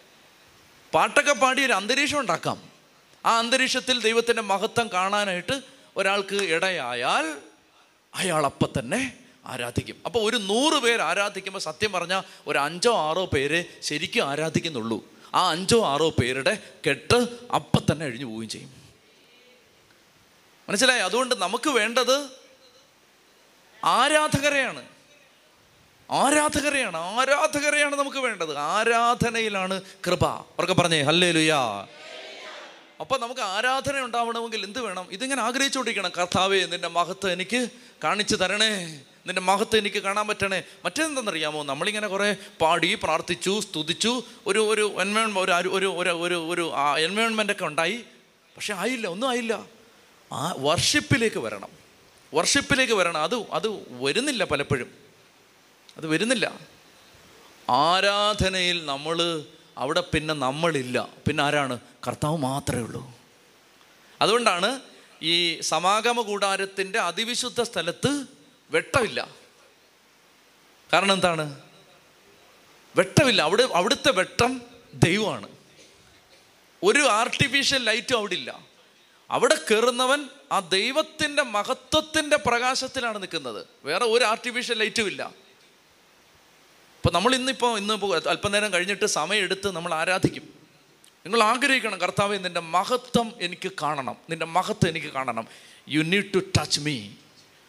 [0.94, 2.64] പാട്ടൊക്കെ പാടി ഒരു അന്തരീക്ഷം ഉണ്ടാക്കാം.
[3.26, 5.62] ആ അന്തരീക്ഷത്തിൽ ദൈവത്തിന്റെ മഹത്വം കാണാനായിട്ട്
[5.98, 7.38] ഒരാൾക്ക് ഇടയായാൽ
[8.16, 9.96] അയാൾ അപ്പം തന്നെ ആരാധിക്കും.
[10.06, 15.06] അപ്പോൾ ഒരു നൂറ് പേര് ആരാധിക്കുമ്പോൾ സത്യം പറഞ്ഞാൽ ഒരു അഞ്ചോ ആറോ പേര് ശരിക്കും ആരാധിക്കുന്നുള്ളൂ.
[15.34, 18.81] ആ അഞ്ചോ ആറോ പേരുടെ കെട്ട് അപ്പം തന്നെ അഴിഞ്ഞു പോവുകയും ചെയ്യും.
[20.72, 21.00] മനസ്സിലായി?
[21.00, 22.30] അതുകൊണ്ട് നമുക്ക് വേണ്ടത്
[23.84, 24.86] ആരാധകരെയാണ്.
[26.12, 26.98] ആരാധകരെയാണ്.
[26.98, 28.58] ആരാധകരെയാണ് നമുക്ക് വേണ്ടത്.
[28.58, 30.26] ആരാധനയിലാണ് കൃപ.
[30.26, 31.88] അവർക്ക് പറഞ്ഞേ ഹല്ലേ ലുയാ
[33.00, 35.08] അപ്പൊ നമുക്ക് ആരാധന ഉണ്ടാവണമെങ്കിൽ എന്ത് വേണം?
[35.12, 36.12] ഇതിങ്ങനെ ആഗ്രഹിച്ചുകൊണ്ടിരിക്കണം.
[36.18, 37.70] കർത്താവേ നിന്റെ മഹത്വം എനിക്ക്
[38.04, 39.02] കാണിച്ചു തരണേ.
[39.26, 40.64] നിന്റെ മഹത്വം എനിക്ക് കാണാൻ പറ്റണേ.
[40.86, 44.24] മറ്റേന്തെന്നറിയാമോ നമ്മളിങ്ങനെ കുറേ പാടി പ്രാർത്ഥിച്ചു സ്തുതിച്ചു.
[44.48, 48.04] ഒരു ഒരു എൻവയോൺ ഒരു ഒരു ഒരു ഒരു ഒരു ഒരു എൻവയോൺമെന്റ് ഒക്കെ ഉണ്ടായി.
[48.56, 49.81] പക്ഷെ ആയില്ല ഒന്നും ആയില്ല.
[50.32, 51.70] ആ വർഷിപ്പിലേക്ക് വരണം.
[52.34, 53.24] വർഷിപ്പിലേക്ക് വരണം.
[53.24, 54.94] അത് അത് വരുന്നില്ല പലപ്പോഴും.
[55.98, 56.60] അത് വരുന്നില്ല.
[57.70, 59.46] ആരാധനയിൽ നമ്മൾ
[59.78, 61.10] അവിടെ പിന്നെ നമ്മളില്ല.
[61.28, 61.80] പിന്നെ ആരാണ്?
[62.08, 63.14] കർത്താവ് മാത്രമേ ഉള്ളൂ.
[64.22, 64.80] അതുകൊണ്ടാണ്
[65.22, 68.26] ഈ സമാഗമ കൂടാരത്തിന്റെ അതിവിശുദ്ധ സ്ഥലത്ത്
[68.72, 69.28] വെട്ടമില്ല.
[70.94, 71.62] കാരണം എന്താണ്?
[72.96, 73.42] വെട്ടമില്ല.
[73.42, 74.62] അവിടെ അവിടുത്തെ വെട്ടം
[74.94, 75.48] ദൈവമാണ്.
[76.84, 78.71] ഒരു ആർട്ടിഫിഷ്യൽ ലൈറ്റും അവിടെ ഇല്ല
[79.32, 83.66] അവിടെ കയറുന്നവൻ ആ ദൈവത്തിന്റെ മഹത്വത്തിന്റെ പ്രകാശത്തിലാണ് നിൽക്കുന്നത്.
[83.86, 85.24] വേറെ ഒരു ആർട്ടിഫിഷ്യൽ ലൈറ്റും ഇല്ല.
[86.98, 90.42] ഇപ്പം നമ്മൾ ഇന്നിപ്പോൾ ഇന്ന് അല്പനേരം കഴിഞ്ഞിട്ട് സമയമെടുത്ത് നമ്മൾ ആരാധിക്കും.
[91.26, 94.16] നിങ്ങൾ ആഗ്രഹിക്കണം കർത്താവെ നിന്റെ മഹത്വം എനിക്ക് കാണണം.
[94.30, 95.48] നിന്റെ മഹത്വം എനിക്ക് കാണണം.
[95.90, 97.10] You need to touch me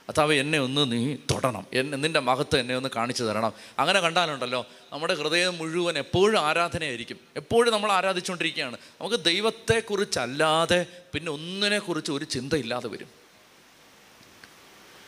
[0.02, 1.66] കർത്താവെ എന്നെ ഒന്ന് നീ തൊടണം.
[1.72, 3.52] എന്നെ നിന്റെ മഹത്വം എന്നെ ഒന്ന് കാണിച്ചു തരണം.
[3.78, 7.20] അങ്ങനെ കണ്ടാലുണ്ടല്ലോ നമ്മുടെ ഹൃദയം മുഴുവൻ എപ്പോഴും ആരാധനയായിരിക്കും.
[7.36, 8.76] എപ്പോഴും നമ്മൾ ആരാധിച്ചുകൊണ്ടിരിക്കുകയാണ്.
[9.00, 13.08] നമുക്ക് ദൈവത്തെക്കുറിച്ചല്ലാതെ പിന്നെ ഒന്നിനെക്കുറിച്ച് ഒരു ചിന്തയില്ലാതെ വരും.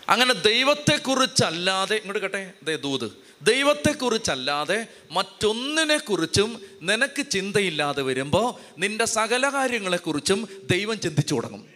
[0.08, 3.12] അങ്ങനെ ദൈവത്തെക്കുറിച്ചല്ലാതെ ഇങ്ങോട്ട് കേട്ടെ ദേ ദൂത്.
[3.42, 11.68] ദൈവത്തെക്കുറിച്ചല്ലാതെ മറ്റൊന്നിനെക്കുറിച്ചും നിനക്ക് ചിന്തയില്ലാതെ വരുമ്പോൾ നിന്റെ സകല കാര്യങ്ങളെക്കുറിച്ചും ദൈവം ചിന്തിച്ചു തുടങ്ങും.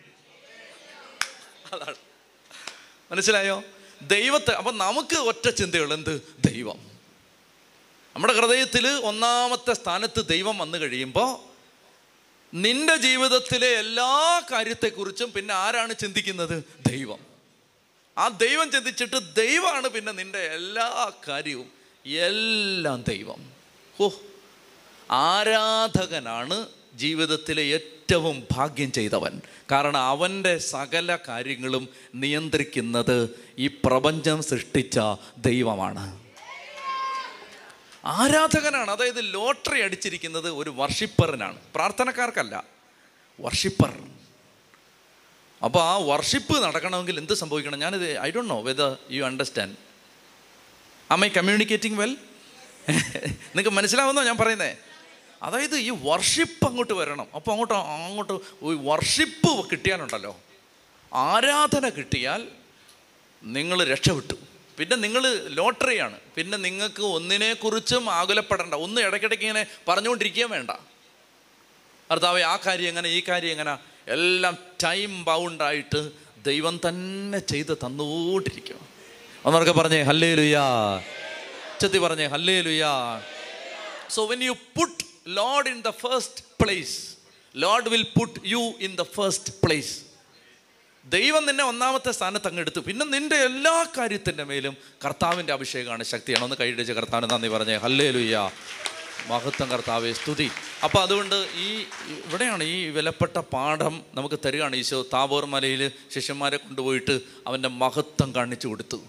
[1.73, 2.08] അതാണ്.
[3.11, 3.65] മനസ്സിലായോ?
[4.03, 6.79] ദൈവത്തെ അപ്പം നമുക്ക് ഒറ്റ ചിന്തയുള്ളൂ എന്ത് ദൈവം.
[8.15, 11.49] നമ്മുടെ ഹൃദയത്തിൽ ഒന്നാമത്തെ സ്ഥാനത്ത് ദൈവം വന്നു കഴിയുമ്പോൾ
[12.55, 16.65] നിന്റെ ജീവിതത്തിലെ എല്ലാ കാര്യത്തെക്കുറിച്ചും പിന്നെ ആരാണ് ചിന്തിക്കുന്നത്?
[16.89, 17.19] ദൈവം.
[18.19, 21.71] ആ ദൈവം ചിന്തിച്ചിട്ട് ദൈവമാണ് പിന്നെ നിന്റെ എല്ലാ കാര്യവും.
[22.07, 23.53] എല്ലാം ദൈവം.
[24.01, 24.09] ഓ
[25.11, 26.67] ആരാധകനാണ്
[26.99, 29.41] ജീവിതത്തിലെ ഏറ്റവും ഭാഗ്യം ചെയ്തവൻ.
[29.73, 33.17] കാരണം അവന്റെ സകല കാര്യങ്ങളും നിയന്ത്രിക്കുന്നത്
[33.59, 34.99] ഈ പ്രപഞ്ചം സൃഷ്ടിച്ച
[35.39, 36.05] ദൈവമാണ്.
[38.05, 41.59] ആരാധകനാണ് അതായത് ലോട്ടറി അടിച്ചിരിക്കുന്നത് ഒരു വർഷിപ്പറിനാണ്.
[41.75, 42.65] പ്രാർത്ഥനക്കാർക്കല്ല
[43.41, 43.93] വർഷിപ്പർ.
[45.65, 47.79] അപ്പോൾ ആ വർഷിപ്പ് നടക്കണമെങ്കിൽ എന്ത് സംഭവിക്കണം?
[47.79, 49.77] ഞാനിത് I don't know whether you understand
[51.11, 52.17] am I communicating well
[52.91, 54.88] നിങ്ങൾക്ക് മനസ്സിലാവുന്നോ ഞാൻ പറയുന്നത്
[55.43, 57.27] അതായത് ഈ വർഷിപ്പ് അങ്ങോട്ട് വരണം.
[57.35, 60.41] അപ്പോൾ അങ്ങോട്ട് അങ്ങോട്ട് വർഷിപ്പ് കിട്ടിയാലുണ്ടല്ലോ.
[61.15, 62.49] ആരാധന കിട്ടിയാൽ
[63.43, 64.35] നിങ്ങൾ രക്ഷപ്പെട്ടു.
[64.79, 66.19] പിന്നെ നിങ്ങൾ ലോട്ടറിയാണ്.
[66.35, 68.75] പിന്നെ നിങ്ങൾക്ക് ഒന്നിനെക്കുറിച്ചും ആകുലപ്പെടേണ്ട.
[68.75, 70.71] ഒന്നും ഇടയ്ക്കിടയ്ക്ക് ഇങ്ങനെ പറഞ്ഞുകൊണ്ടിരിക്കുക വേണ്ട.
[72.11, 73.79] ഭർത്താവെ ആ കാര്യം എങ്ങനെ ഈ കാര്യം എങ്ങനെ?
[74.09, 76.11] എല്ലാം ടൈം ബൗണ്ടായിട്ട്
[76.45, 78.77] ദൈവം തന്നെ ചെയ്ത് തന്നുകൊണ്ടിരിക്കുക
[79.45, 80.65] ഒന്നൊക്കെ പറഞ്ഞേ ഹല്ലേ ലുയാ
[81.81, 82.27] ചെത്തി പറഞ്ഞേ
[82.61, 83.23] hallelujah
[84.11, 86.99] so when you put Lord in the first place
[87.57, 89.95] Lord will put you in the first place
[91.05, 92.81] ദൈവം നിന്നെ ഒന്നാമത്തെ സ്ഥാനത്ത് അങ്ങ് എടുത്തു.
[92.81, 96.45] പിന്നെ നിന്റെ എല്ലാ കാര്യത്തിന്റെ മേലും കർത്താവിന്റെ അഭിഷേകമാണ് ശക്തിയാണ്.
[96.45, 97.77] ഒന്ന് കൈയിടിച്ച് കർത്താവിന് നന്ദി പറഞ്ഞേ.
[97.77, 98.51] ഹല്ലേ ലുയ്യ
[99.27, 100.51] മഹത്വം കർത്താവെ സ്തുതി.
[100.85, 101.69] അപ്പോൾ അതുകൊണ്ട് ഈ
[102.27, 104.77] ഇവിടെയാണ് ഈ വിലപ്പെട്ട പാഠം നമുക്ക് തരികയാണ്.
[104.77, 109.01] ഈശോ താബോർ മലയിൽ ശിഷ്യന്മാരെ കൊണ്ടുപോയിട്ട് അവന്റെ മഹത്വം കാണിച്ചു കൊടുത്തു.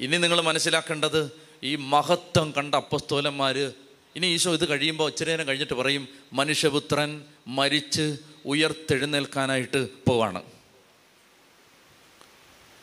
[0.00, 1.32] ഇനി നിങ്ങൾ മനസ്സിലാക്കേണ്ടത്
[1.64, 3.72] ഈ മഹത്വം കണ്ട അപ്പസ്തോലന്മാർ
[4.16, 10.42] ഇനി ഈശോ ഇത് കഴിയുമ്പോൾ ഇച്ചിരി നേരം കഴിഞ്ഞിട്ട് പറയും മനുഷ്യപുത്രൻ മരിച്ച് ഉയർത്തെഴുന്നേൽക്കാനായിട്ട് പോവാണ്.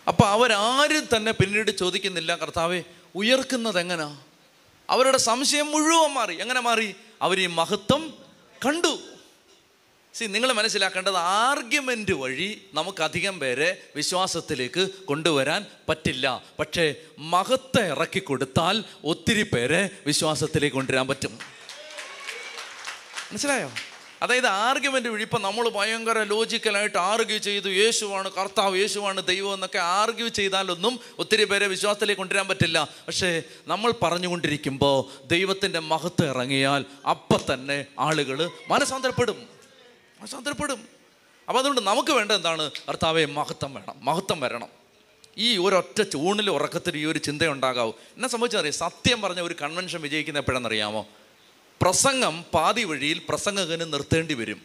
[0.08, 2.84] അപ്പോൾ അവരാരും തന്നെ പിന്നീട് ചോദിക്കുന്നില്ല കർത്താവെ
[3.16, 4.18] ഉയർക്കുന്നത് എങ്ങനാ
[4.90, 6.36] അവരുടെ സംശയം മുഴുവൻ മാറി.
[6.42, 6.96] എങ്ങനെ മാറി?
[7.22, 8.14] അവർ ഈ മഹത്വം
[8.66, 9.00] കണ്ടു.
[10.20, 16.44] സി നിങ്ങൾ മനസ്സിലാക്കേണ്ടത് ആർഗ്യുമെന്റ് വഴി നമുക്കധികം പേരെ വിശ്വാസത്തിലേക്ക് കൊണ്ടുവരാൻ പറ്റില്ല.
[16.60, 21.40] പക്ഷേ മഹത്തെ ഇറക്കി കൊടുത്താൽ ഒത്തിരി പേരെ വിശ്വാസത്തിലേക്ക് കൊണ്ടുവരാൻ പറ്റും.
[23.32, 23.72] മനസ്സിലായോ?
[24.22, 27.70] അതായത് ആർഗ്യുമെന്റ് വഴി ഇപ്പം നമ്മൾ ഭയങ്കര ലോജിക്കലായിട്ട് ആർഗ്യൂ ചെയ്തു.
[27.70, 32.88] യേശുവാണ് കർത്താവ് യേശുവാണ് ദൈവം എന്നൊക്കെ ആർഗ്യൂ ചെയ്താലൊന്നും ഒത്തിരി പേരെ വിശ്വാസത്തിലേക്ക് കൊണ്ടുവരാൻ പറ്റില്ല.
[33.08, 39.59] പക്ഷേ നമ്മൾ പറഞ്ഞുകൊണ്ടിരിക്കുമ്പോൾ ദൈവത്തിന്റെ മഹത്വം ഇറങ്ങിയാൽ അപ്പം തന്നെ ആളുകൾ മനസാന്തരപ്പെടും
[40.20, 40.88] മനസാന്തരപ്പെടും
[41.48, 42.72] അപ്പോൾ അതുകൊണ്ട് നമുക്ക് വേണ്ട എന്താണ്?
[42.90, 44.06] കർത്താവെ മഹത്വം വേണം.
[44.06, 44.68] മഹത്വം വരണം.
[45.38, 51.08] ഈ ഒരൊറ്റ ചൂണിൽ ഉറക്കത്തിൽ ഈ ഒരു ചിന്തയുണ്ടാകാവൂ എന്നെ സംബന്ധിച്ചറിയാം സത്യം പറഞ്ഞ ഒരു കൺവെൻഷൻ വിജയിക്കുന്ന എപ്പോഴെന്നറിയാമോ?
[51.82, 54.62] പ്രസംഗം പാതി വഴിയിൽ പ്രസംഗകന് നിർത്തേണ്ടി വരും.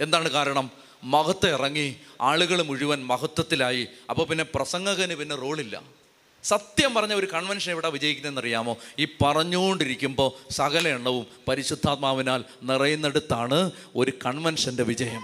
[0.00, 0.70] എന്താണ് കാരണം?
[1.04, 3.88] മഹത്വം ഇറങ്ങി ആളുകൾ മുഴുവൻ മഹത്വത്തിലായി.
[4.10, 5.99] അപ്പോൾ പിന്നെ പ്രസംഗകന് പിന്നെ റോളില്ല
[6.44, 14.82] സത്യം പറഞ്ഞ ഒരു കൺവെൻഷൻ എവിടെ വിജയിക്കുന്നതെന്ന് അറിയാമോ ഈ പറഞ്ഞുകൊണ്ടിരിക്കുമ്പോൾ സകല എണ്ണവും പരിശുദ്ധാത്മാവിനാൽ നിറയുന്നിടത്താണ് ഒരു കൺവെൻഷന്റെ
[14.82, 15.20] വിജയം.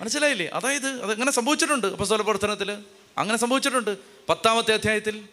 [0.00, 0.46] മനസ്സിലായില്ലേ?
[0.46, 2.70] അതായത് അതങ്ങനെ സംഭവിച്ചിട്ടുണ്ട് അപ്പസ്തോല പ്രവർത്തനത്തിൽ
[3.18, 3.96] അങ്ങനെ സംഭവിച്ചിട്ടുണ്ട്.
[4.28, 5.24] പത്താമത്തെ അധ്യായത്തിൽ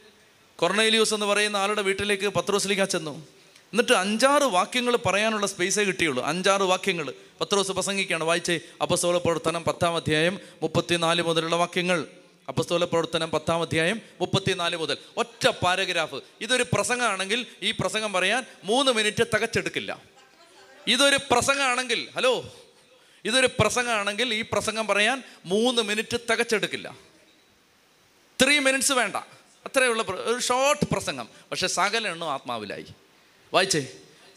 [0.55, 3.27] കൊർണേലിയൂസ് എന്ന് പറയുന്ന ആളുടെ വീട്ടിലേക്ക് പത്രോസിലേക്ക് ചെന്നു.
[3.73, 6.23] എന്നിട്ട് അഞ്ചാറ് വാക്യങ്ങൾ പറയാനുള്ള സ്പേസേ കിട്ടിയുള്ളൂ.
[6.25, 7.13] അഞ്ചാറ് വാക്യങ്ങൾ.
[7.41, 8.23] പത്രോസ് പ്രസംഗിക്കുകയാണ്.
[8.23, 8.59] വായിച്ചേ.
[8.81, 12.07] അപ്പസ്തോല പ്രവർത്തനം പത്താം അധ്യായം മുപ്പത്തിനാല് മുതലുള്ള വാക്യങ്ങൾ.
[12.47, 14.97] അപ്പസ്തോല പ്രവർത്തനം പത്താം അധ്യായം മുപ്പത്തിനാല് മുതൽ.
[15.17, 16.15] ഒറ്റ പാരഗ്രാഫ്.
[16.41, 20.01] ഇതൊരു പ്രസംഗമാണെങ്കിൽ ഈ പ്രസംഗം പറയാൻ മൂന്ന് മിനിറ്റ് തകച്ചെടുക്കില്ല.
[20.88, 22.55] ഇതൊരു പ്രസംഗമാണെങ്കിൽ ഹലോ?
[23.25, 26.95] ഇതൊരു പ്രസംഗമാണെങ്കിൽ ഈ പ്രസംഗം പറയാൻ മൂന്ന് മിനിറ്റ് തകച്ചെടുക്കില്ല.
[28.41, 29.15] ത്രീ മിനിറ്റ്സ് വേണ്ട.
[29.65, 31.29] അത്രയുള്ള ഒരു ഷോർട്ട് പ്രസംഗം.
[31.51, 32.86] പക്ഷെ സകല എണ്ണം ആത്മാവിലായി.
[33.53, 33.88] വായിച്ചേ.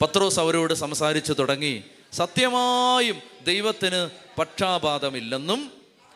[0.02, 1.84] പത്രോസ് അവരോട് സംസാരിച്ചു തുടങ്ങി.
[2.12, 5.72] സത്യമായും ദൈവത്തിന് പക്ഷാപാതമില്ലെന്നും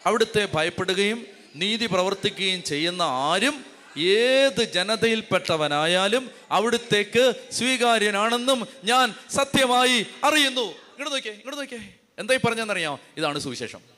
[0.06, 3.64] അവിടുത്തെ ഭയപ്പെടുകയും നീതി പ്രവർത്തിക്കുകയും ചെയ്യുന്ന ആരും
[3.98, 10.60] ഏത് ജനതയിൽപ്പെട്ടവനായാലും അവിടുത്തേക്ക് സ്വീകാര്യനാണെന്നും ഞാൻ സത്യമായി അറിയുന്നു.
[10.60, 11.94] ഇങ്ങോട്ട് നോക്കിയേ ഇങ്ങോട്ട് നോക്കിയേ.
[12.18, 13.00] എന്തായി പറഞ്ഞെന്നറിയാമോ?
[13.16, 13.94] ഇതാണ് സുവിശേഷം.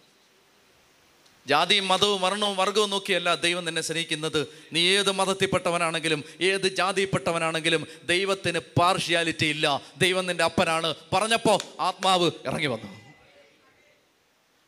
[1.47, 4.47] ജാതിയും മതവും മരണവും വർഗവും നോക്കിയല്ല ദൈവം നിന്നെ സ്നേഹിക്കുന്നത്.
[4.73, 9.81] നീ ഏത് മതത്തിൽപ്പെട്ടവനാണെങ്കിലും ഏത് ജാതിയിൽപ്പെട്ടവനാണെങ്കിലും ദൈവത്തിന് പാർഷ്യാലിറ്റി ഇല്ല.
[9.99, 10.95] ദൈവം നിന്റെ അപ്പനാണ്.
[11.13, 12.96] പറഞ്ഞപ്പോൾ ആത്മാവ് ഇറങ്ങി വന്നു.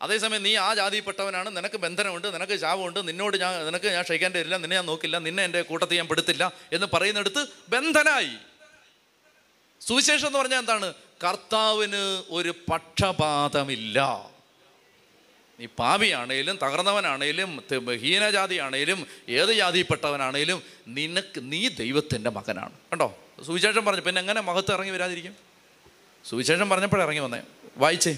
[0.02, 1.56] അതേസമയം നീ ആ ജാതിയിൽപ്പെട്ടവനാണ്.
[1.56, 3.08] നിനക്ക് ബന്ധനമുണ്ട് നിനക്ക് ശാപമുണ്ട്.
[3.08, 6.86] നിന്നോട് ഞാൻ നിനക്ക് ഞാൻ ക്ഷയിക്കാൻ തരില്ല നിന്നെ ഞാൻ നോക്കില്ല നിന്നെ എന്റെ കൂട്ടത്തിൽ ഞാൻ പെടുത്തില്ല എന്ന്
[6.92, 8.30] പറയുന്നിടത്ത് ബന്ധനായി.
[9.80, 10.94] സുവിശേഷം എന്ന് പറഞ്ഞാൽ എന്താണ്?
[11.24, 14.30] കർത്താവിന് ഒരു പക്ഷപാതമില്ല.
[15.60, 17.64] നീ പാപിയാണേലും തകർന്നവനാണേലും
[18.00, 22.72] ഹീനജാതിയാണേലും ഏത് ജാതിയിൽപ്പെട്ടവനാണേലും നിനക്ക് നീ ദൈവത്തിന്റെ മകനാണ്.
[22.92, 23.18] കണ്ടോ?
[23.46, 25.36] സുവിശേഷം പറഞ്ഞു പിന്നെ എങ്ങനെ മഹത്വം ഇറങ്ങി വരാതിരിക്കും?
[26.30, 27.40] സുവിശേഷം പറഞ്ഞപ്പോഴേ ഇറങ്ങി വന്നേ.
[27.76, 28.16] വായിച്ചേ.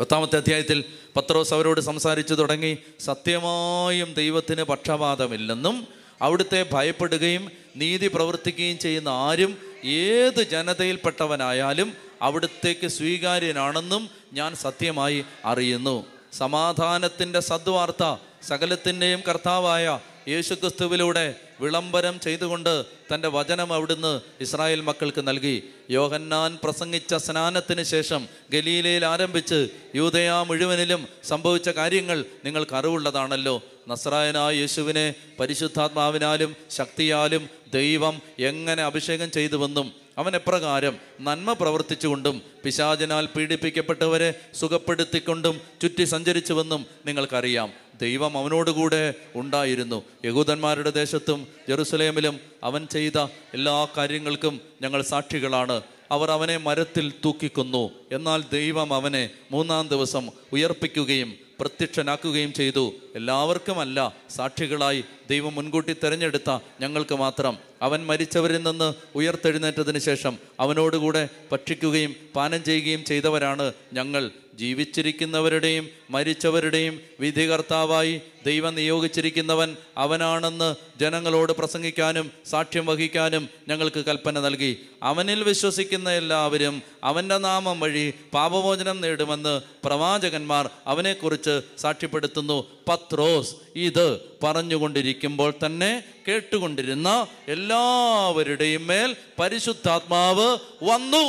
[0.00, 0.84] പത്താമത്തെ അധ്യായത്തിൽ
[1.16, 5.88] പത്രോസ് അവരോട് സംസാരിച്ചു തുടങ്ങി സത്യമായും ദൈവത്തിന് പക്ഷപാതമില്ലെന്നും
[6.22, 16.06] അവിടുത്തെ ഭയപ്പെടുകയും നീതി പ്രവർത്തിക്കുകയും ചെയ്യുന്ന ആരും ഏത് ജനതയിൽപ്പെട്ടവനായാലും അവിടുത്തേക്ക് സ്വീകാര്യനാണെന്നും ഞാൻ സത്യമായി അറിയുന്നു.
[16.32, 19.98] സമാധാനത്തിന്റെ സദ്വാർത്ത സകലത്തിന്റെയും കർത്താവായ
[20.30, 25.56] യേശുക്രിസ്തുവിലൂടെ വിളംബരം ചെയ്തുകൊണ്ട് തന്റെ വചനം അവിടുന്ന് ഇസ്രായേൽ മക്കൾക്ക് നൽകി.
[25.90, 33.56] യോഹന്നാൻ പ്രസംഗിച്ച സ്നാനത്തിന് ശേഷം ഗലീലയിൽ ആരംഭിച്ച് യൂതയാ മുഴുവനിലും സംഭവിച്ച കാര്യങ്ങൾ നിങ്ങൾക്ക് അറിവുള്ളതാണല്ലോ.
[33.88, 45.60] നസ്രായനായ യേശുവിനെ പരിശുദ്ധാത്മാവിനാലും ശക്തിയാലും ദൈവം എങ്ങനെ അഭിഷേകം ചെയ്തുവെന്നും അവൻ എപ്രകാരം നന്മ പ്രവർത്തിച്ചുകൊണ്ടും പിശാചിനാൽ പീഡിപ്പിക്കപ്പെട്ടവരെ സുഖപ്പെടുത്തിക്കൊണ്ടും
[45.82, 47.72] ചുറ്റി സഞ്ചരിച്ചുവെന്നും നിങ്ങൾക്കറിയാം.
[48.00, 50.02] ദൈവം അവനോടുകൂടെ ഉണ്ടായിരുന്നു.
[50.24, 53.18] യഹൂദന്മാരുടെ ദേശത്തും ജെറുസലേമിലും അവൻ ചെയ്ത
[53.54, 55.82] എല്ലാ കാര്യങ്ങൾക്കും ഞങ്ങൾ സാക്ഷികളാണ്.
[56.10, 57.90] അവർ അവനെ മരത്തിൽ തൂക്കിക്കൊന്നു.
[58.12, 62.84] എന്നാൽ ദൈവം അവനെ മൂന്നാം ദിവസം ഉയർപ്പിക്കുകയും പ്രത്യക്ഷനാക്കുകയും ചെയ്തു.
[63.14, 63.98] എല്ലാവർക്കുമല്ല
[64.36, 67.54] സാക്ഷികളായി ദൈവം മുൻകൂട്ടി തിരഞ്ഞെടുത്ത ഞങ്ങൾക്ക് മാത്രം.
[67.82, 74.30] അവൻ മരിച്ചവരിൽ നിന്ന് ഉയർത്തെഴുന്നേറ്റതിന് ശേഷം അവനോടുകൂടെ ഭക്ഷിക്കുകയും പാനം ചെയ്യുകയും ചെയ്തവരാണ് ഞങ്ങൾ.
[74.60, 84.72] ജീവിച്ചിരിക്കുന്നവരുടെയും മരിച്ചവരുടെയും വിധികർത്താവായി ദൈവം നിയോഗിച്ചിരിക്കുന്നവൻ അവനാണെന്ന് ജനങ്ങളോട് പ്രസംഗിക്കാനും സാക്ഷ്യം വഹിക്കാനും ഞങ്ങൾക്ക് കൽപ്പന നൽകി.
[85.02, 92.66] അവനിൽ വിശ്വസിക്കുന്ന എല്ലാവരും അവന്റെ നാമം വഴി പാപമോചനം നേടുമെന്ന് പ്രവാചകന്മാർ അവനെക്കുറിച്ച് സാക്ഷ്യപ്പെടുത്തുന്നു.
[92.88, 101.24] പത്രോസ് ഇത് പറഞ്ഞുകൊണ്ടിരിക്കുമ്പോൾ തന്നെ കേട്ടുകൊണ്ടിരുന്ന എല്ലാവരുടെയും മേൽ പരിശുദ്ധാത്മാവ് വന്നു.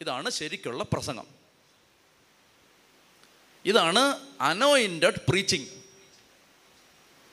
[0.00, 1.33] ഇതാണ് ശരിക്കുള്ള പ്രസംഗം.
[3.64, 5.66] ഇതാണ് അനോയിന്റഡ് പ്രീച്ചിങ്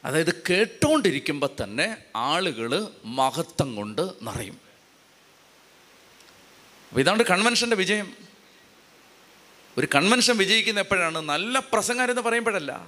[0.05, 4.53] അതായത് കേട്ടുകൊണ്ടിരിക്കുമ്പോൾ തന്നെ ആളുകൾ മഹത്വം കൊണ്ട് നിറയും.
[6.89, 8.13] അപ്പോൾ ഇതാണ് കൺവെൻഷന്റെ വിജയം.
[9.77, 11.17] ഒരു കൺവെൻഷൻ വിജയിക്കുന്ന എപ്പോഴാണ്?
[11.17, 12.87] നല്ല പ്രസംഗാരെന്ന് പറയുമ്പോഴല്ല.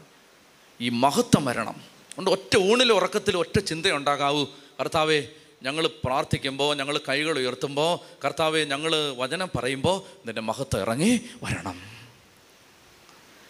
[0.82, 1.74] ഈ മഹത്വം വരണം.
[1.74, 4.46] അതുകൊണ്ട് ഒറ്റ ഊണിൽ ഉറക്കത്തിൽ ഒറ്റ ചിന്തയുണ്ടാകാവൂ.
[4.80, 5.28] കർത്താവേ
[5.64, 12.03] ഞങ്ങൾ പ്രാർത്ഥിക്കുമ്പോൾ ഞങ്ങൾ കൈകൾ ഉയർത്തുമ്പോൾ കർത്താവെ ഞങ്ങൾ വചനം പറയുമ്പോൾ നിന്റെ മഹത്വം ഇറങ്ങി വരണം.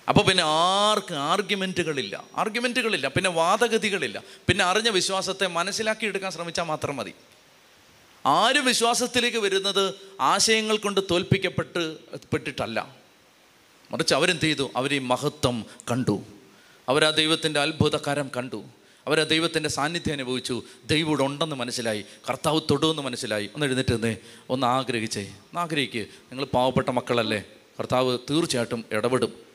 [0.09, 4.23] അപ്പോൾ പിന്നെ ആർക്ക് ആർഗ്യുമെന്റുകളില്ല ആർഗ്യുമെന്റുകളില്ല പിന്നെ വാദഗതികളില്ല.
[4.47, 7.13] പിന്നെ അറിഞ്ഞ വിശ്വാസത്തെ മനസ്സിലാക്കി എടുക്കാൻ ശ്രമിച്ചാൽ മാത്രം മതി.
[8.25, 11.97] ആരും വിശ്വാസത്തിലേക്ക് വരുന്നത് ആശയങ്ങൾ കൊണ്ട് തോൽപ്പിക്കപ്പെട്ട്
[12.33, 12.95] പെട്ടിട്ടല്ല.
[13.91, 14.71] മറിച്ച് അവരെന്ത് ചെയ്തു?
[14.75, 16.23] അവർ ഈ മഹത്വം കണ്ടു.
[16.89, 18.63] അവരാ ദൈവത്തിന്റെ അത്ഭുതകരം കണ്ടു.
[19.07, 20.63] അവരാ ദൈവത്തിന്റെ സാന്നിധ്യം അനുഭവിച്ചു.
[20.85, 22.05] ദൈവം ഉണ്ടെന്ന് മനസ്സിലായി.
[22.29, 23.49] കർത്താവ് തൊടുമെന്ന് മനസ്സിലായി.
[23.53, 24.17] ഒന്ന് എഴുന്നേറ്റ് നിന്ന്
[24.49, 25.21] ഒന്ന് ആഗ്രഹിച്ചേ.
[25.21, 27.43] ഒന്ന് ആഗ്രഹിക്കുക നിങ്ങൾ പാവപ്പെട്ട മക്കളല്ലേ?
[27.79, 29.52] കർത്താവ് തീർച്ചയായിട്ടും ഇടപെടും.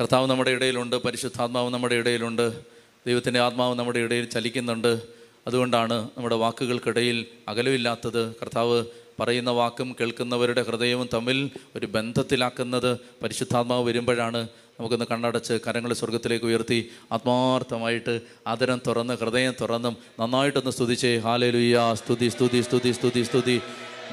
[0.00, 2.62] കർത്താവ് നമ്മുടെ ഇടയിലുണ്ട് പരിശുദ്ധാത്മാവ് നമ്മുടെ ഇടയിലുണ്ട്
[3.06, 5.02] ദൈവത്തിന്റെ ആത്മാവ് നമ്മുടെ ഇടയിൽ ചലിക്കുന്നുണ്ട്.
[5.46, 8.34] അതുകൊണ്ടാണ് നമ്മുടെ വാക്കുകൾക്കിടയിൽ അകലമില്ലാത്തത്.
[8.34, 8.84] കർത്താവ്
[9.20, 14.48] പറയുന്ന വാക്കും കേൾക്കുന്നവരുടെ ഹൃദയവും തമ്മിൽ ഒരു ബന്ധത്തിലാക്കുന്നത് പരിശുദ്ധാത്മാവ് വരുമ്പോഴാണ്.
[14.80, 21.18] നമുക്കൊന്ന് കണ്ണടച്ച് കരങ്ങൾ സ്വർഗത്തിലേക്ക് ഉയർത്തി ആത്മാർത്ഥമായിട്ട് ആദരം തുറന്ന് ഹൃദയം തുറന്നും നന്നായിട്ടൊന്ന് സ്തുതിച്ചേ.
[21.18, 23.60] ഹാലലുയ്യ സ്തുതി സ്തുതി സ്തുതി സ്തുതി സ്തുതി.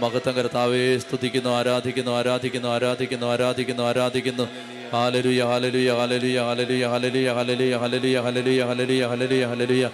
[0.01, 4.45] മഹത്വം കർത്താവേ സ്തുതിക്കുന്നു ആരാധിക്കുന്നു ആരാധിക്കുന്നു ആരാധിക്കുന്നു ആരാധിക്കുന്നു ആരാധിക്കുന്നു
[4.93, 9.85] ഹാലലുയ ഹാലലുയ ഹാലലുയ ഹാലലുയ ഹാലലുയ ഹാലലുയ ഹാലലുയ ഹാലലുയ ഹാലലുയ ഹാലലുയ ഹാലലുയ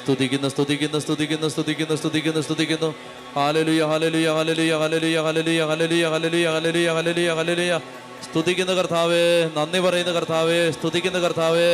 [0.00, 2.90] സ്തുതിക്കുന്നു സ്തുതിക്കുന്നു സ്തുതിക്കുന്നു സ്തുതിക്കുന്നു സ്തുതിക്കുന്നു സ്തുതിക്കുന്നു
[3.36, 7.72] ഹാലലുയ ഹാലലുയ ഹാലലുയ ഹാലലുയ ഹാലലുയ ഹാലലുയ ഹാലലുയ ഹാലലുയ ഹാലലുയ ഹാലലുയ
[8.26, 9.24] സ്തുതിക്കുന്ന കർത്താവേ
[9.56, 11.70] നന്ദി പറയുന്ന കർത്താവേ സ്തുതിക്കുന്ന കർത്താവേ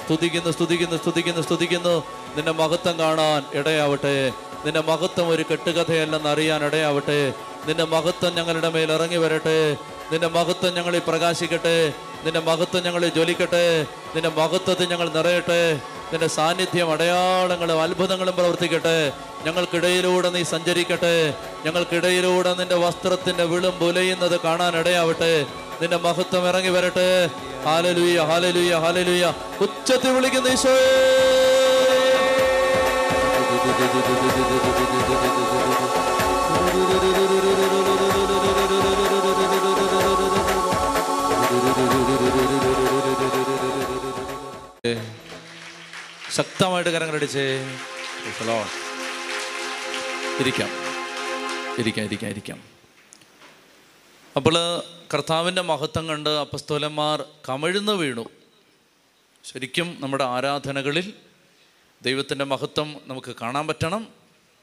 [0.00, 1.94] സ്തുതിക്കുന്നു സ്തുതിക്കുന്നു സ്തുതിക്കുന്നു സ്തുതിക്കുന്നു
[2.36, 4.16] നിന്റെ മഹത്വം കാണാൻ ഇടയാവട്ടെ
[4.64, 7.32] നിന്റെ മഹത്വം ഒരു കെട്ടുകഥയല്ലെന്ന് അറിയാൻ ഇടയാവട്ടെ
[7.66, 9.76] നിന്റെ മഹത്വം ഞങ്ങളുടെ മേൽ ഇറങ്ങി വരട്ടെ.
[10.12, 11.92] നിന്റെ മഹത്വം ഞങ്ങളിൽ പ്രകാശിക്കട്ടെ.
[12.24, 13.82] നിന്റെ മഹത്വം ഞങ്ങളിൽ ജ്വലിക്കട്ടെ.
[14.14, 15.74] നിന്റെ മഹത്വത്തിൽ ഞങ്ങൾ നിറയട്ടെ.
[16.12, 19.12] നിന്റെ സാന്നിധ്യം അടയാളങ്ങളും അത്ഭുതങ്ങളും പ്രവർത്തിക്കട്ടെ.
[19.44, 21.34] ഞങ്ങൾക്കിടയിലൂടെ നീ സഞ്ചരിക്കട്ടെ.
[21.66, 25.46] ഞങ്ങൾക്കിടയിലൂടെ നിന്റെ വസ്ത്രത്തിന്റെ വിളും പുലയുന്നത് കാണാൻ ഇടയാവട്ടെ
[25.80, 27.30] നിന്റെ മഹത്വം ഇറങ്ങി വരട്ടെ.
[27.64, 31.47] ഹാലലുയ ഹാലലുയ ഹാലലുയ ഉച്ചത്തിൽ വിളിക്കുന്ന ഈശോയേ.
[46.34, 47.64] ശക്തമായിട്ട് കരങ്ങളടിച്ച്.
[50.40, 50.68] ഇരിക്കാം.
[51.78, 52.62] ഇരിക്കാം ഇരിക്കാം ഇരിക്കാം.
[54.36, 54.82] അപ്പോൾ
[55.14, 58.28] കർത്താവിന്റെ മഹത്വം കണ്ട് അപ്പസ്തോലന്മാർ കമിഴ്ന്നു വീണു.
[59.44, 61.12] ശരിക്കും നമ്മുടെ ആരാധനകളിൽ
[62.02, 64.08] ദൈവത്തിന്റെ മഹത്വം നമുക്ക് കാണാൻ പറ്റണം.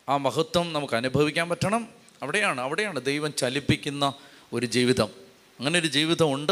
[0.10, 1.88] ആ മഹത്വം നമുക്ക് അനുഭവിക്കാൻ പറ്റണം.
[2.22, 4.14] അവിടെയാണ് അവിടെയാണ് ദൈവം ചലിപ്പിക്കുന്ന
[4.54, 5.10] ഒരു ജീവിതം.
[5.60, 6.52] അങ്ങനെ ഒരു ജീവിതമുണ്ട്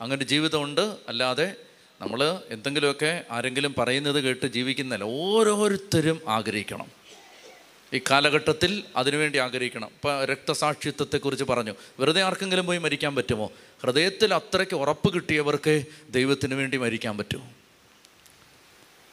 [0.00, 1.54] അങ്ങനെ ഒരു ജീവിതമുണ്ട് അല്ലാതെ
[2.00, 6.86] നമ്മൾ എന്തെങ്കിലുമൊക്കെ ആരെങ്കിലും പറയുന്നത് കേട്ട് ജീവിക്കുന്നല്ല ഓരോരുത്തരും ആഗ്രഹിക്കണം.
[7.94, 9.86] ഈ കാലഘട്ടത്തിൽ അതിനുവേണ്ടി ആഗ്രഹിക്കണം.
[9.86, 11.74] ഇപ്പം രക്തസാക്ഷിത്വത്തെക്കുറിച്ച് പറഞ്ഞു.
[11.98, 13.52] വെറുതെ ആർക്കെങ്കിലും പോയി മരിക്കാൻ പറ്റുമോ?
[13.82, 17.48] ഹൃദയത്തിൽ അത്രയ്ക്ക് ഉറപ്പ് കിട്ടിയവർക്ക് ദൈവത്തിന് വേണ്ടി മരിക്കാൻ പറ്റുമോ?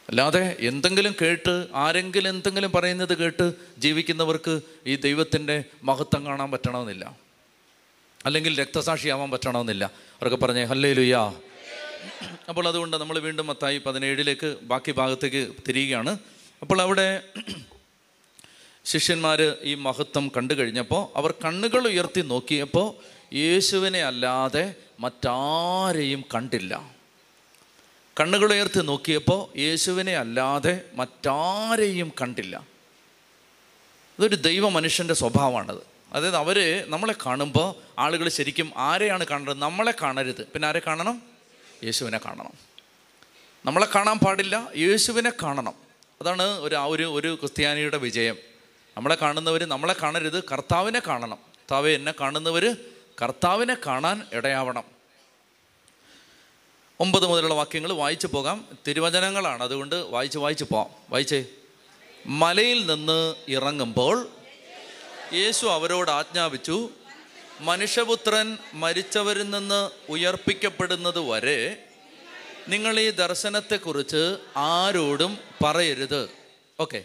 [0.10, 7.18] അല്ലാതെ എന്തെങ്കിലും കേട്ട് ആരെങ്കിലും എന്തെങ്കിലും പറയുന്നത് കേട്ട് ജീവിക്കുന്നവർക്ക് ഈ ദൈവത്തിന്റെ മഹത്വം കാണാൻ പറ്റണമെന്നില്ല.
[8.26, 9.86] അല്ലെങ്കിൽ രക്തസാക്ഷിയാവാൻ പറ്റണമെന്നില്ല.
[9.86, 11.34] അവരൊക്കെ പറഞ്ഞേ ഹല്ലേ ലുയാ
[12.50, 16.18] അപ്പോൾ അതുകൊണ്ട് നമ്മൾ വീണ്ടും മത്തായി പതിനേഴിലേക്ക് ബാക്കി ഭാഗത്തേക്ക് തിരിയുകയാണ്.
[16.62, 17.24] അപ്പോൾ അവിടെ
[18.86, 22.96] ശിഷ്യന്മാർ ഈ മഹത്വം കണ്ടു കഴിഞ്ഞപ്പോൾ അവർ കണ്ണുകൾ ഉയർത്തി നോക്കിയപ്പോൾ
[23.36, 26.93] യേശുവിനെ അല്ലാതെ മറ്റാരെയും കണ്ടില്ല.
[28.20, 32.64] കണ്ണുകൾ ഉയർത്തി നോക്കിയപ്പോൾ യേശുവിനെ അല്ലാതെ മറ്റാരെയും കണ്ടില്ല.
[34.20, 35.78] ഇതൊരു ദൈവ മനുഷ്യന്റെ സ്വഭാവമാണത്.
[36.14, 39.58] അതായത് അവർ നമ്മളെ കാണുമ്പോൾ ആളുകൾ ശരിക്കും ആരെയാണ് കാണുന്നത്?
[39.58, 40.48] നമ്മളെ കാണരുത്.
[40.48, 41.22] പിന്നെ ആരെ കാണണം?
[41.84, 42.52] യേശുവിനെ കാണണം.
[43.66, 45.74] നമ്മളെ കാണാൻ പാടില്ല യേശുവിനെ കാണണം.
[46.22, 48.36] അതാണ് ഒരു ആ ഒരു ഒരു ക്രിസ്ത്യാനിയുടെ വിജയം.
[48.98, 51.38] നമ്മളെ കാണുന്നവർ നമ്മളെ കാണരുത് കർത്താവിനെ കാണണം.
[51.38, 52.78] കർത്താവെ എന്നെ കാണുന്നവർ
[53.22, 54.93] കർത്താവിനെ കാണാൻ ഇടയാവണം.
[57.04, 58.68] ഒമ്പത് മുതലുള്ള വാക്യങ്ങൾ വായിച്ചു പോകാം.
[58.88, 59.64] തിരുവചനങ്ങളാണ്.
[59.64, 61.46] അതുകൊണ്ട് വായിച്ച് വായിച്ച് പോകാം വായിച്ചേ.
[62.26, 64.30] മലയിൽ നിന്ന് ഇറങ്ങുമ്പോൾ
[65.34, 66.90] യേശു അവരോട് ആജ്ഞാപിച്ചു
[67.62, 71.84] മനുഷ്യപുത്രൻ മരിച്ചവരിൽ നിന്ന് ഉയർപ്പിക്കപ്പെടുന്നത് വരെ
[72.68, 76.30] നിങ്ങൾ ഈ ദർശനത്തെക്കുറിച്ച് ആരോടും പറയരുത്.
[76.80, 77.04] ഓക്കെ.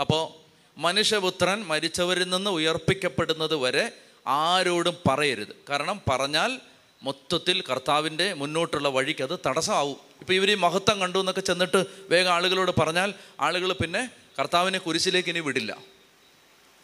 [0.00, 0.32] അപ്പോൾ
[0.80, 3.92] മനുഷ്യപുത്രൻ മരിച്ചവരിൽ നിന്ന് ഉയർപ്പിക്കപ്പെടുന്നത് വരെ
[4.26, 5.56] ആരോടും പറയരുത്.
[5.70, 6.58] കാരണം പറഞ്ഞാൽ
[7.02, 9.96] മൊത്തത്തിൽ കർത്താവിന്റെ മുന്നോട്ടുള്ള വഴിക്ക് അത് തടസ്സമാവും.
[10.20, 15.38] ഇപ്പോൾ ഇവർ ഈ മഹത്വം കണ്ടു എന്നൊക്കെ ചെന്നിട്ട് വേഗം ആളുകളോട് പറഞ്ഞാൽ ആളുകൾ പിന്നെ കർത്താവിനെ കുരിശിലേക്ക് ഇനി
[15.38, 15.78] വിടില്ല.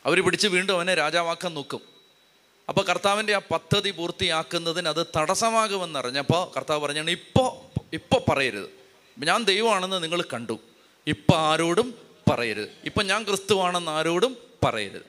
[0.06, 1.80] അവർ പിടിച്ച് വീണ്ടും അവനെ രാജാവാക്കാൻ നോക്കും.
[2.68, 7.48] അപ്പോൾ കർത്താവിന്റെ ആ പദ്ധതി പൂർത്തിയാക്കുന്നതിന് അത് തടസ്സമാകുമെന്നറിഞ്ഞപ്പോൾ കർത്താവ് പറഞ്ഞാണ് ഇപ്പോൾ
[7.92, 8.68] ഇപ്പോൾ പറയരുത്.
[9.18, 10.58] ഞാൻ ദൈവമാണെന്ന് നിങ്ങൾ കണ്ടു.
[11.06, 11.94] ഇപ്പം ആരോടും
[12.30, 12.68] പറയരുത്.
[12.84, 15.02] ഇപ്പം ഞാൻ ക്രിസ്തുവാണെന്ന് ആരോടും പറയരുത്.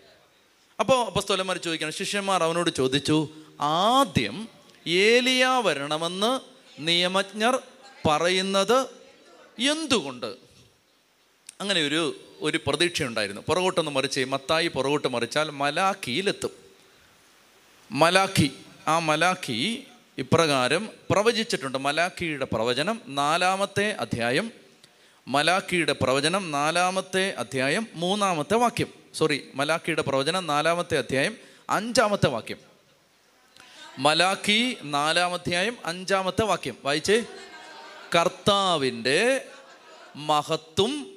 [0.80, 3.30] അപ്പോൾ അപ്പസ്തോലന്മാർ ചോദിക്കണം ശിഷ്യന്മാർ അവനോട് ചോദിച്ചു
[3.62, 4.57] ആദ്യം
[4.88, 6.39] ഏലിയ വരണമെന്ന്
[6.79, 7.59] നിയമജ്ഞർ
[8.09, 8.85] പറയുന്നത്
[9.71, 10.35] എന്തുകൊണ്ട്?
[11.61, 16.49] അങ്ങനെ ഒരു ഒരു പ്രതീക്ഷയുണ്ടായിരുന്നു പുറകോട്ടൊന്ന് മറിച്ച് മത്തായി പുറകോട്ട് മറിച്ചാൽ മലാഖിയിലെത്തും.
[17.91, 18.51] മലാഖി
[18.88, 19.83] ആ മലാഖി
[20.17, 21.77] ഇപ്രകാരം പ്രവചിച്ചിട്ടുണ്ട്.
[21.77, 24.51] മലാഖിയുടെ പ്രവചനം നാലാമത്തെ അധ്യായം
[25.27, 28.88] മലാഖിയുടെ പ്രവചനം നാലാമത്തെ അധ്യായം മൂന്നാമത്തെ വാക്യം.
[29.13, 31.38] സോറി മലാഖിയുടെ പ്രവചനം നാലാമത്തെ അധ്യായം
[31.69, 32.66] അഞ്ചാമത്തെ വാക്യം.
[33.97, 36.77] മലാഖി നാലാമധ്യായം അഞ്ചാമത്തെ വാക്യം.
[36.83, 37.23] വായിച്ചേ.
[38.15, 39.45] കർത്താവിന്റെ
[40.15, 41.07] മഹത്തും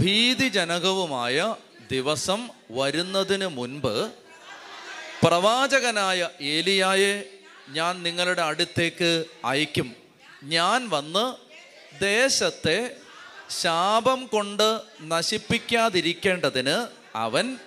[0.00, 1.54] ഭീതിജനകവുമായ
[1.90, 4.10] ദിവസം വരുന്നതിന് മുൻപ്
[5.22, 7.24] പ്രവാചകനായ ഏലിയായെ
[7.68, 9.96] ഞാൻ നിങ്ങളുടെ അടുത്തേക്ക് അയക്കും.
[10.42, 11.36] ഞാൻ വന്ന്
[12.02, 12.96] ദേശത്തെ
[13.60, 16.86] ശാപം കൊണ്ട് നശിപ്പിക്കാതിരിക്കേണ്ടതിന്
[17.16, 17.58] അവൻ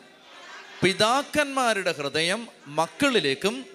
[0.84, 3.75] പിതാക്കന്മാരുടെ ഹൃദയം മക്കളിലേക്കും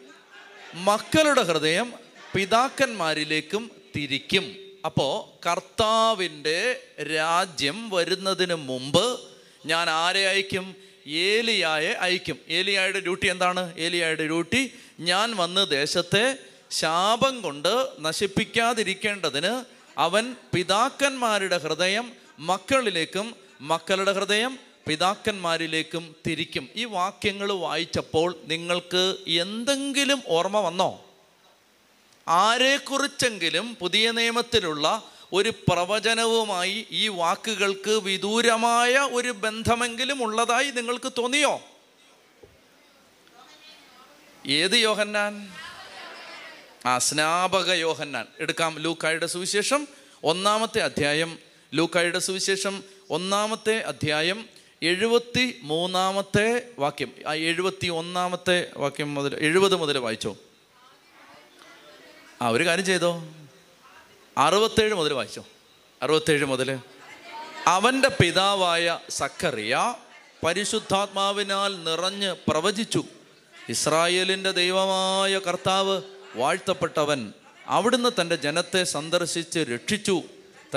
[0.75, 1.93] മക്കളുടെ ഹൃദയം
[2.35, 4.57] പിതാക്കന്മാരിലേക്കും തിരിക്കും.
[4.85, 9.21] അപ്പോൾ കർത്താവിന്റെ രാജ്യം വരുന്നതിന് മുമ്പ്
[9.67, 10.75] ഞാൻ ആരെ അയക്കും?
[11.07, 12.39] ഏലിയായെ അയക്കും.
[12.49, 13.79] ഏലിയായുടെ ഡ്യൂട്ടി എന്താണ്?
[13.79, 16.37] ഏലിയായുടെ ഡ്യൂട്ടി ഞാൻ വന്ന് ദേശത്തെ
[16.71, 19.65] ശാപം കൊണ്ട് നശിപ്പിക്കാതിരിക്കേണ്ടതിന്
[19.99, 24.59] അവൻ പിതാക്കന്മാരുടെ ഹൃദയം മക്കളിലേക്കും മക്കളുടെ ഹൃദയം
[24.91, 26.69] പിതാക്കന്മാരിലേക്കും തിരിക്കും.
[26.75, 31.05] ഈ വാക്യങ്ങൾ വായിച്ചപ്പോൾ നിങ്ങൾക്ക് എന്തെങ്കിലും ഓർമ്മ വന്നോ?
[32.29, 41.61] ആരെക്കുറിച്ചെങ്കിലും പുതിയ നിയമത്തിലുള്ള ഒരു പ്രവചനവുമായി ഈ വാക്കുകൾക്ക് വിദൂരമായ ഒരു ബന്ധമെങ്കിലും ഉള്ളതായി നിങ്ങൾക്ക് തോന്നിയോ?
[44.47, 45.53] ഏത് യോഹന്നാൻ?
[46.87, 48.27] ആ സ്നാപക യോഹന്നാൻ.
[48.39, 49.89] എടുക്കാം ലൂക്കായുടെ സുവിശേഷം.
[50.25, 51.39] ഒന്നാമത്തെ അധ്യായം
[51.75, 52.85] ലൂക്കായുടെ സുവിശേഷം.
[53.11, 57.13] ഒന്നാമത്തെ അധ്യായം എഴുപത്തി മൂന്നാമത്തെ വാക്യം.
[57.27, 60.37] ആ എഴുപത്തി ഒന്നാമത്തെ വാക്യം മുതൽ എഴുപത് മുതൽ വായിച്ചോ?
[62.43, 63.25] ആ ഒരു കാര്യം ചെയ്തോ?
[64.39, 65.47] അറുപത്തേഴ് മുതൽ വായിച്ചോ?
[66.03, 66.79] അറുപത്തേഴ് മുതൽ.
[67.67, 69.95] അവന്റെ പിതാവായ സക്കറിയ
[70.45, 73.05] പരിശുദ്ധാത്മാവിനാൽ നിറഞ്ഞ് പ്രവചിച്ചു.
[73.69, 76.03] ഇസ്രായേലിന്റെ ദൈവമായ കർത്താവ്
[76.35, 77.33] വാഴ്ത്തപ്പെട്ടവൻ
[77.67, 80.23] അവിടുന്ന് തന്റെ ജനത്തെ സന്ദർശിച്ച് രക്ഷിച്ചു.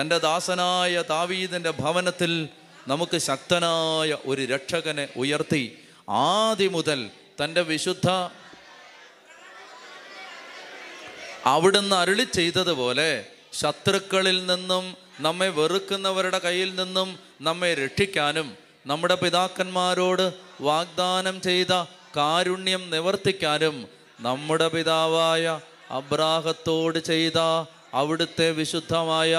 [0.01, 2.49] തന്റെ ദാസനായ താവീതിന്റെ ഭവനത്തിൽ
[2.87, 5.63] നമുക്ക് ശക്തനായ ഒരു രക്ഷകനെ ഉയർത്തി
[6.21, 6.99] ആദ്യം മുതൽ
[7.41, 8.07] തന്റെ വിശുദ്ധ
[11.45, 13.09] അവിടുന്ന് അരുളി ചെയ്തതുപോലെ
[13.53, 14.85] ശത്രുക്കളിൽ നിന്നും
[15.19, 17.09] നമ്മെ വെറുക്കുന്നവരുടെ കയ്യിൽ നിന്നും
[17.41, 18.47] നമ്മെ രക്ഷിക്കാനും
[18.85, 20.25] നമ്മുടെ പിതാക്കന്മാരോട്
[20.61, 21.73] വാഗ്ദാനം ചെയ്ത
[22.17, 23.75] കാരുണ്യം നിവർത്തിക്കാനും
[24.19, 25.45] നമ്മുടെ പിതാവായ
[25.91, 27.39] അബ്രാഹത്തോട് ചെയ്ത
[27.93, 29.33] അവിടുത്തെ വിശുദ്ധമായ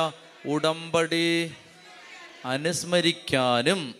[0.46, 1.26] ഉടമ്പടി
[2.44, 3.94] അനുസ്മരിക്കാനും.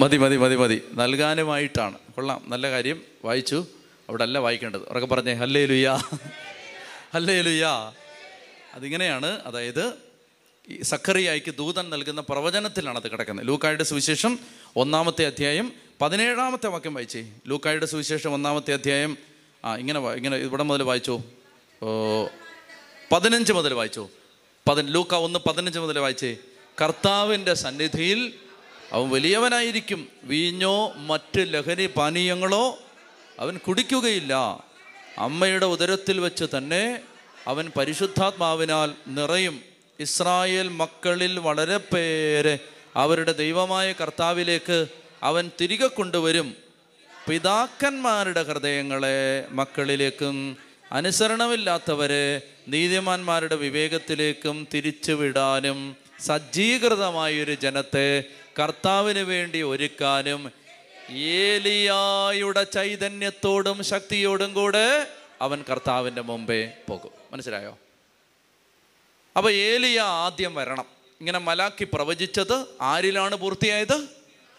[0.00, 0.82] മതി മതി മതി മതി.
[0.94, 1.98] നൽകാനുമായിട്ടാണ്.
[1.98, 2.44] കൊള്ളാം.
[2.48, 3.02] നല്ല കാര്യം.
[3.24, 3.66] വായിച്ചു.
[4.08, 4.80] അവിടെ അല്ല വായിക്കേണ്ടത്.
[4.80, 5.94] ഉറക്കെ പറഞ്ഞേ ഹല്ലേ ലുയാ
[7.14, 7.92] ഹല്ലേ ലുയാ
[8.74, 9.26] അതിങ്ങനെയാണ്.
[9.26, 10.05] അതായത്
[10.82, 13.48] സക്കറിയായിക്ക് ദൂതൻ നൽകുന്ന പ്രവചനത്തിലാണ് അത് കിടക്കുന്നത്.
[13.48, 14.38] ലൂക്കായുടെ സുവിശേഷം
[14.76, 17.32] ഒന്നാമത്തെ അധ്യായം പതിനേഴാമത്തെ വാക്യം വായിച്ചേ.
[17.46, 19.18] ലൂക്കായുടെ സുവിശേഷം ഒന്നാമത്തെ അധ്യായം
[19.64, 21.22] ആ ഇങ്ങനെ ഇങ്ങനെ ഇവിടെ മുതൽ വായിച്ചോ.
[23.12, 24.10] പതിനഞ്ച് മുതൽ വായിച്ചോ.
[24.68, 26.36] പതി ലൂക്ക ഒന്ന് പതിനഞ്ച് മുതൽ വായിച്ചേ.
[26.82, 28.32] കർത്താവിന്റെ സന്നിധിയിൽ
[28.92, 30.08] അവൻ വലിയവനായിരിക്കും.
[30.22, 32.78] വീഞ്ഞോ മറ്റ് ലഹരി പാനീയങ്ങളോ
[33.38, 34.34] അവൻ കുടിക്കുകയില്ല.
[35.18, 37.00] അമ്മയുടെ ഉദരത്തിൽ വെച്ച് തന്നെ
[37.46, 39.75] അവൻ പരിശുദ്ധാത്മാവിനാൽ നിറയും.
[40.00, 42.58] ഇസ്രായേൽ മക്കളിൽ വളരെ പേരെ
[42.96, 44.86] അവരുടെ ദൈവമായ കർത്താവിലേക്ക്
[45.22, 46.56] അവൻ തിരികെ കൊണ്ടുവരും.
[47.28, 50.56] പിതാക്കന്മാരുടെ ഹൃദയങ്ങളെ മക്കളിലേക്കും
[50.92, 58.24] അനുസരണമില്ലാത്തവരെ നീതിമാന്മാരുടെ വിവേകത്തിലേക്കും തിരിച്ചുവിടാനും സജ്ജീകൃതമായൊരു ജനത്തെ
[58.58, 60.52] കർത്താവിന് വേണ്ടി ഒരുക്കാനും
[61.10, 65.06] ഏലിയായുടെ ചൈതന്യത്തോടും ശക്തിയോടും കൂടെ
[65.40, 67.10] അവൻ കർത്താവിന്റെ മുമ്പേ പോകും.
[67.32, 67.78] മനസ്സിലായോ?
[69.36, 70.84] അപ്പൊ ഏലിയ ആദ്യം വരണം.
[71.20, 74.08] ഇങ്ങനെ മലാക്കി പ്രവചിച്ചത് ആരിലാണ് പൂർത്തിയായത്?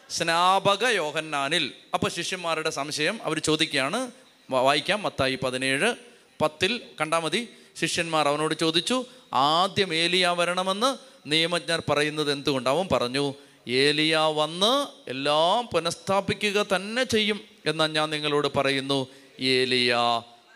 [0.10, 1.72] സ്നാപക യോഹന്നാനിൽ.
[1.94, 4.12] അപ്പൊ ശിഷ്യന്മാരുടെ സംശയം അവർ ചോദിക്കുകയാണ്.
[4.50, 5.04] വായിക്കാം.
[5.04, 5.94] മത്തായി പതിനേഴ്
[6.42, 7.50] പത്തിൽ കണ്ടാൽ മതി.
[7.82, 10.98] ശിഷ്യന്മാർ അവനോട് ചോദിച്ചു ആദ്യം ഏലിയ വരണമെന്ന്
[11.30, 12.88] നിയമജ്ഞർ പറയുന്നത് എന്തുകൊണ്ടാവും?
[12.88, 13.34] പറഞ്ഞു
[13.68, 19.08] ഏലിയ വന്ന് എല്ലാം പുനഃസ്ഥാപിക്കുക തന്നെ ചെയ്യും എന്നാൽ ഞാൻ നിങ്ങളോട് പറയുന്നു.
[19.40, 19.98] ഏലിയ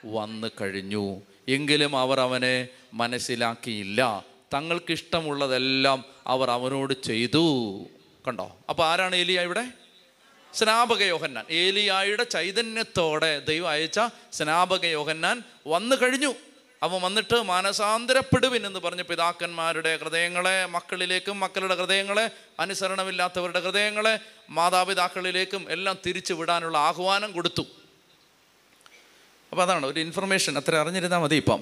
[0.05, 1.21] വന്നു കഴിഞ്ഞു.
[1.51, 4.25] എങ്കിലും അവർ അവനെ മനസ്സിലാക്കിയില്ല.
[4.53, 7.85] തങ്ങൾക്കിഷ്ടമുള്ളതെല്ലാം അവർ അവനോട് ചെയ്തു.
[8.27, 8.57] കണ്ടോ?
[8.69, 9.65] അപ്പോൾ ആരാണ് ഏലിയ ഇവിടെ?
[10.53, 11.45] സ്നാപക യോഹന്നാൻ.
[11.51, 13.99] ഏലിയായുടെ ചൈതന്യത്തോടെ ദൈവം അയച്ച
[14.33, 16.33] സ്നാപക യോഹന്നാൻ വന്നു കഴിഞ്ഞു.
[16.83, 22.29] അവൻ വന്നിട്ട് മാനസാന്തരപ്പെടുവിൻ എന്ന് പറഞ്ഞ പിതാക്കന്മാരുടെ ഹൃദയങ്ങളെ മക്കളിലേക്കും മക്കളുടെ ഹൃദയങ്ങളെ
[22.59, 27.65] അനുസരണമില്ലാത്തവരുടെ ഹൃദയങ്ങളെ മാതാപിതാക്കളിലേക്കും എല്ലാം തിരിച്ചു വിടാനുള്ള ആഹ്വാനം കൊടുത്തു.
[29.51, 31.61] അപ്പോൾ അതാണ് ഒരു ഇൻഫർമേഷൻ അത്ര അറിഞ്ഞിരുന്നാൽ മതി ഇപ്പം.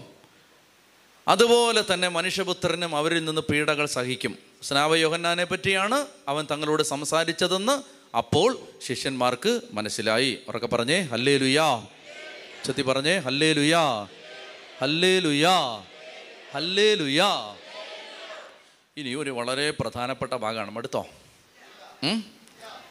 [1.28, 4.38] അതുപോലെ തന്നെ മനുഷ്യപുത്രനും അവരിൽ നിന്ന് പീഡകൾ സഹിക്കും.
[4.64, 7.76] സ്നാവയോഹന്നാനെ പറ്റിയാണ് അവൻ തങ്ങളോട് സംസാരിച്ചതെന്ന്
[8.18, 8.50] അപ്പോൾ
[8.88, 10.40] ശിഷ്യന്മാർക്ക് മനസ്സിലായി.
[10.48, 11.88] ഉറക്കെ പറഞ്ഞേ ഹല്ലേ ലുയാ
[12.66, 13.84] ചെത്തി പറഞ്ഞേ ഹല്ലേ ലുയാ
[14.82, 15.56] ഹല്ലേ ലുയാ
[16.56, 17.30] ഹല്ലേ ലുയാ
[18.98, 20.72] ഇനി ഒരു വളരെ പ്രധാനപ്പെട്ട ഭാഗമാണ്.
[20.72, 21.08] മടുത്തോ?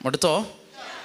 [0.05, 0.47] മടുത്തോ?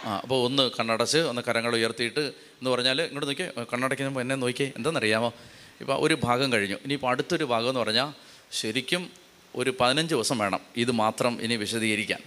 [0.05, 2.33] ആ അപ്പോൾ ഒന്ന് കണ്ണടച്ച് ഒന്ന് കരങ്ങൾ ഉയർത്തിയിട്ട്
[2.63, 5.33] എന്ന് പറഞ്ഞാൽ ഇങ്ങോട്ട് നോക്കിയേ കണ്ണടയ്ക്കുമ്പോൾ എന്നെ നോക്കിയേ എന്താണെന്നറിയാമോ
[5.81, 6.75] ഇപ്പോൾ ഒരു ഭാഗം കഴിഞ്ഞു.
[6.75, 8.13] ഇനിയിപ്പോൾ അടുത്തൊരു ഭാഗം എന്ന് പറഞ്ഞാൽ
[8.51, 9.09] ശരിക്കും
[9.55, 12.19] ഒരു പതിനഞ്ച് ദിവസം വേണം ഇത് മാത്രം ഇനി വിശദീകരിക്കാൻ.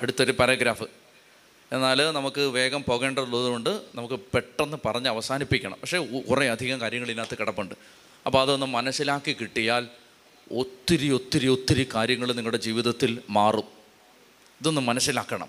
[0.00, 0.82] അടുത്തൊരു പാരഗ്രാഫ്.
[1.72, 5.76] എന്നാൽ നമുക്ക് വേഗം പോകേണ്ടതുള്ളതുകൊണ്ട് നമുക്ക് പെട്ടെന്ന് പറഞ്ഞ് അവസാനിപ്പിക്കണം.
[5.82, 7.74] പക്ഷേ കുറേ അധികം കാര്യങ്ങൾ ഇതിനകത്ത് കിടപ്പുണ്ട്.
[8.26, 9.86] അപ്പോൾ അതൊന്ന് മനസ്സിലാക്കി കിട്ടിയാൽ
[10.52, 13.64] ഒത്തിരി ഒത്തിരി ഒത്തിരി കാര്യങ്ങൾ നിങ്ങളുടെ ജീവിതത്തിൽ മാറും.
[14.60, 15.48] ഇതൊന്ന് മനസ്സിലാക്കണം.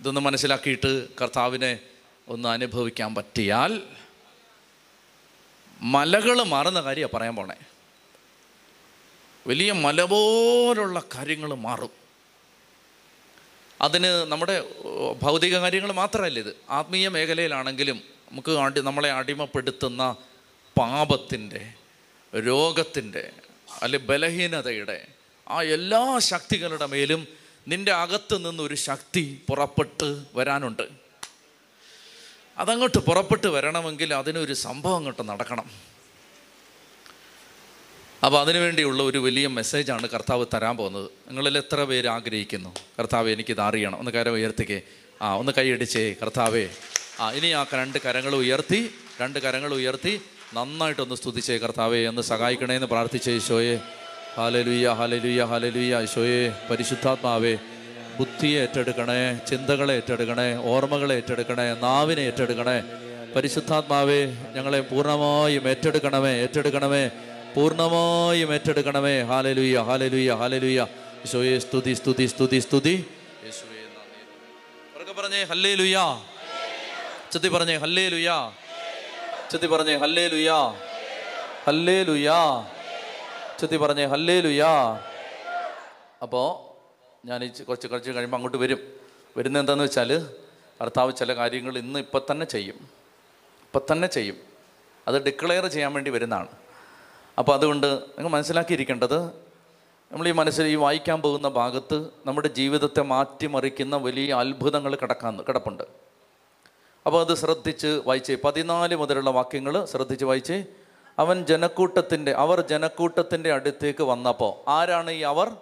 [0.00, 1.78] ഇതൊന്ന് മനസ്സിലാക്കിയിട്ട് കർത്താവിനെ
[2.30, 3.82] ഒന്ന് അനുഭവിക്കാൻ പറ്റിയാൽ
[5.80, 7.54] മലകൾ മാറുന്ന കാര്യമാണ് പറയാൻ പോണേ.
[9.46, 11.90] വലിയ മല പോലുള്ള കാര്യങ്ങൾ മാറും.
[13.80, 14.64] അതിന് നമ്മുടെ
[15.22, 16.56] ഭൗതിക കാര്യങ്ങൾ മാത്രമല്ല ഇത്.
[16.70, 20.16] ആത്മീയ മേഖലയിലാണെങ്കിലും നമുക്ക് അടി നമ്മളെ അടിമപ്പെടുത്തുന്ന
[20.78, 21.72] പാപത്തിന്റെ
[22.38, 23.32] രോഗത്തിന്റെ
[23.82, 25.06] അല്ലെ ബലഹീനതയുടെ
[25.48, 27.28] ആ എല്ലാ ശക്തികളുടെ മേലും
[27.68, 31.09] നിന്റെ അകത്ത് നിന്നൊരു ശക്തി പുറപ്പെട്ട് വരാനുണ്ട്.
[32.60, 35.70] അതങ്ങോട്ട് പുറപ്പെട്ട് വരണമെങ്കിൽ അതിനൊരു സംഭവം അങ്ങോട്ട് നടക്കണം.
[38.24, 41.10] അപ്പോൾ അതിനുവേണ്ടിയുള്ള ഒരു വലിയ മെസ്സേജാണ് കർത്താവ് തരാൻ പോകുന്നത്.
[41.28, 42.74] നിങ്ങളിൽ എത്ര പേര് ആഗ്രഹിക്കുന്നു?
[42.98, 43.98] കർത്താവ് എനിക്കിത് അറിയണം.
[43.98, 44.82] ഒന്ന് കരം ഉയർത്തിക്കേ.
[45.22, 46.68] ആ ഒന്ന് കൈയടിച്ചേ കർത്താവേ
[47.20, 50.22] ആ ഇനി ആ രണ്ട് കരങ്ങൾ ഉയർത്തി രണ്ട് കരങ്ങൾ ഉയർത്തി
[50.54, 52.06] നന്നായിട്ടൊന്ന് സ്തുതിച്ചേ കർത്താവേ.
[52.06, 53.76] ഒന്ന് സഹായിക്കണേ എന്ന് പ്രാർത്ഥിച്ചേ ഈശോയെ.
[54.36, 56.48] ഹാലലുയ്യ ഹാലലുയ്യ ഹാലലുയ്യ ഈശോയെ.
[56.70, 57.58] പരിശുദ്ധാത്മാവേ
[58.20, 62.78] ബുദ്ധിയെ ഏറ്റെടുക്കണേ ചിന്തകളെ ഏറ്റെടുക്കണേ ഓർമ്മകളെ ഏറ്റെടുക്കണേ നാവിനെ ഏറ്റെടുക്കണേ.
[63.34, 64.20] പരിശുദ്ധാത്മാവേ
[64.54, 67.04] ഞങ്ങളെ പൂർണമായും ഏറ്റെടുക്കണമേ ഏറ്റെടുക്കണമേ
[67.54, 69.14] പൂർണമായും ഏറ്റെടുക്കണമേ.
[69.30, 70.80] ഹാലലുയ്യ ഹാലലുയ്യ ഹാലലുയ്യ
[71.22, 72.94] യേശോയെ സ്തുതി സ്തുതി സ്തുതി സ്തുതി.
[73.46, 75.12] യേശുവേ നന്ദി.
[75.18, 75.98] പറഞ്ഞേ ഹല്ലേ ലുയ്യ
[77.32, 78.30] ചെത്തി പറഞ്ഞേ ഹല്ലേ ലുയ്യ
[79.50, 80.50] ചെത്തി പറഞ്ഞേ ഹല്ലേ ലുയ്യ
[81.66, 82.30] ഹല്ലേ ലുയ്യ
[83.60, 84.64] ചെത്തി പറഞ്ഞേ ഹല്ലേ ലുയ്യ
[86.24, 86.48] അപ്പോൾ
[87.24, 88.78] ഞാൻ കുറച്ച് കുറച്ച് കഴിയുമ്പോൾ അങ്ങോട്ട് വരും.
[89.36, 90.26] വരുന്നത് എന്താണെന്ന് വെച്ചാൽ
[90.80, 92.74] ഭർത്താവ് ചില കാര്യങ്ങൾ ഇന്ന് ഇപ്പം തന്നെ ചെയ്യും.
[93.62, 94.36] ഇപ്പം തന്നെ ചെയ്യും.
[95.08, 96.48] അത് ഡിക്ലെയർ ചെയ്യാൻ വേണ്ടി വരുന്നതാണ്.
[97.38, 99.26] അപ്പോൾ അതുകൊണ്ട് നിങ്ങൾ മനസ്സിലാക്കിയിരിക്കേണ്ടത്
[100.12, 105.82] നമ്മൾ ഈ മനസ്സിൽ ഈ വായിക്കാൻ പോകുന്ന ഭാഗത്ത് നമ്മുടെ ജീവിതത്തെ മാറ്റിമറിക്കുന്ന വലിയ അത്ഭുതങ്ങൾ കിടക്കാൻ കിടപ്പുണ്ട്.
[107.06, 108.36] അപ്പോൾ അത് ശ്രദ്ധിച്ച് വായിച്ചേ.
[108.44, 110.64] പതിനാല് മുതലുള്ള വാക്യങ്ങൾ ശ്രദ്ധിച്ച് വായിച്ചേ.
[111.18, 115.52] അവൻ ജനക്കൂട്ടത്തിന്റെ അവർ ജനക്കൂട്ടത്തിന്റെ അടുത്തേക്ക് വന്നപ്പോൾ ആരാണ് ഈ അവർ?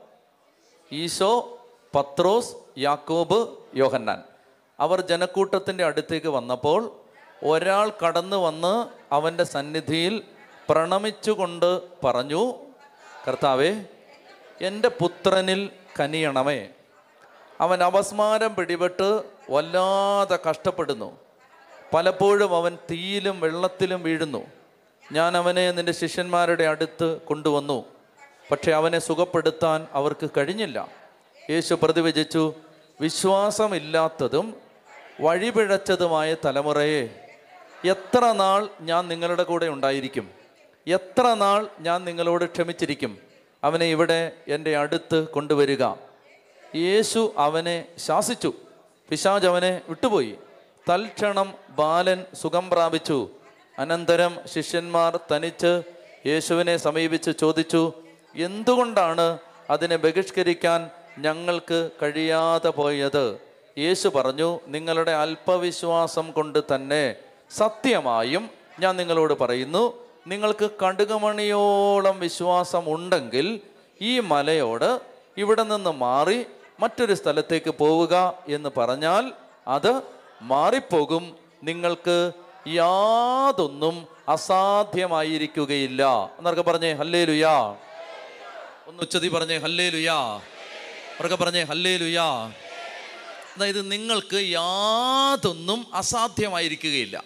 [0.92, 1.58] ഈശോ
[1.94, 4.22] പത്രോസ് യാക്കോബ് യോഹന്നാൻ.
[4.80, 7.00] അവർ ജനക്കൂട്ടത്തിന്റെ അടുത്തേക്ക് വന്നപ്പോൾ
[7.44, 10.22] ഒരാൾ കടന്നു വന്ന് അവന്റെ സന്നിധിയിൽ
[10.68, 12.52] പ്രണമിച്ചുകൊണ്ട് പറഞ്ഞു
[13.28, 13.84] കർത്താവേ
[14.60, 15.70] എന്റെ പുത്രനിൽ
[16.00, 16.68] കനിയണമേ.
[17.60, 21.16] അവൻ അപസ്മാരം പിടിപെട്ട് വല്ലാതെ കഷ്ടപ്പെടുന്നു.
[21.94, 24.46] പലപ്പോഴും അവൻ തീയിലും വെള്ളത്തിലും വീഴുന്നു.
[25.12, 27.97] ഞാൻ അവനെ നിന്റെ ശിഷ്യന്മാരുടെ അടുത്ത് കൊണ്ടുവന്നു.
[28.50, 30.88] പക്ഷെ അവനെ സുഖപ്പെടുത്താൻ അവർക്ക് കഴിഞ്ഞില്ല.
[31.50, 32.54] യേശു പ്രതിവചിച്ചു
[33.00, 34.54] വിശ്വാസമില്ലാത്തതും
[35.20, 37.24] വഴിപിഴച്ചതുമായ തലമുറയെ
[37.84, 40.30] എത്ര നാൾ ഞാൻ നിങ്ങളുടെ കൂടെ ഉണ്ടായിരിക്കും?
[40.86, 43.18] എത്ര നാൾ ഞാൻ നിങ്ങളോട് ക്ഷമിച്ചിരിക്കും?
[43.64, 45.84] അവനെ ഇവിടെ എന്റെ അടുത്ത് കൊണ്ടുവരിക.
[46.74, 48.52] യേശു അവനെ ശാസിച്ചു.
[49.10, 50.34] പിശാജ് അവനെ വിട്ടുപോയി.
[50.90, 53.30] തൽക്ഷണം ബാലൻ സുഖം പ്രാപിച്ചു.
[53.78, 55.82] അനന്തരം ശിഷ്യന്മാർ തനിച്ച്
[56.26, 57.92] യേശുവിനെ സമീപിച്ച് ചോദിച്ചു
[58.34, 59.38] എന്തുകൊണ്ടാണ്
[59.70, 63.38] അതിനെ ബഹിഷ്കരിക്കാൻ ഞങ്ങൾക്ക് കഴിയാതെ പോയത്?
[63.78, 67.16] യേശു പറഞ്ഞു നിങ്ങളുടെ അല്പവിശ്വാസം കൊണ്ട് തന്നെ
[67.56, 68.50] സത്യമായും
[68.80, 69.94] ഞാൻ നിങ്ങളോട് പറയുന്നു
[70.26, 73.60] നിങ്ങൾക്ക് കടുകമണിയോളം വിശ്വാസം ഉണ്ടെങ്കിൽ
[74.00, 75.00] ഈ മലയോട്
[75.36, 76.46] ഇവിടെ നിന്ന് മാറി
[76.80, 79.32] മറ്റൊരു സ്ഥലത്തേക്ക് പോവുക എന്ന് പറഞ്ഞാൽ
[79.68, 80.02] അത്
[80.42, 82.32] മാറിപ്പോകും നിങ്ങൾക്ക്
[82.68, 86.30] യാതൊന്നും അസാധ്യമായിരിക്കുകയില്ല.
[86.38, 87.76] എന്നൊക്കെ പറഞ്ഞേ ഹല്ലേ ലുയാ
[88.88, 90.36] ഒന്ന് ഉച്ചതി പറഞ്ഞേ ഹല്ലേ ലുയാ
[91.20, 92.24] ഉറക്കെ പറഞ്ഞേ ഹല്ലേ ലുയാ
[93.56, 97.24] അതായത് നിങ്ങൾക്ക് യാതൊന്നും അസാധ്യമായിരിക്കുകയില്ല.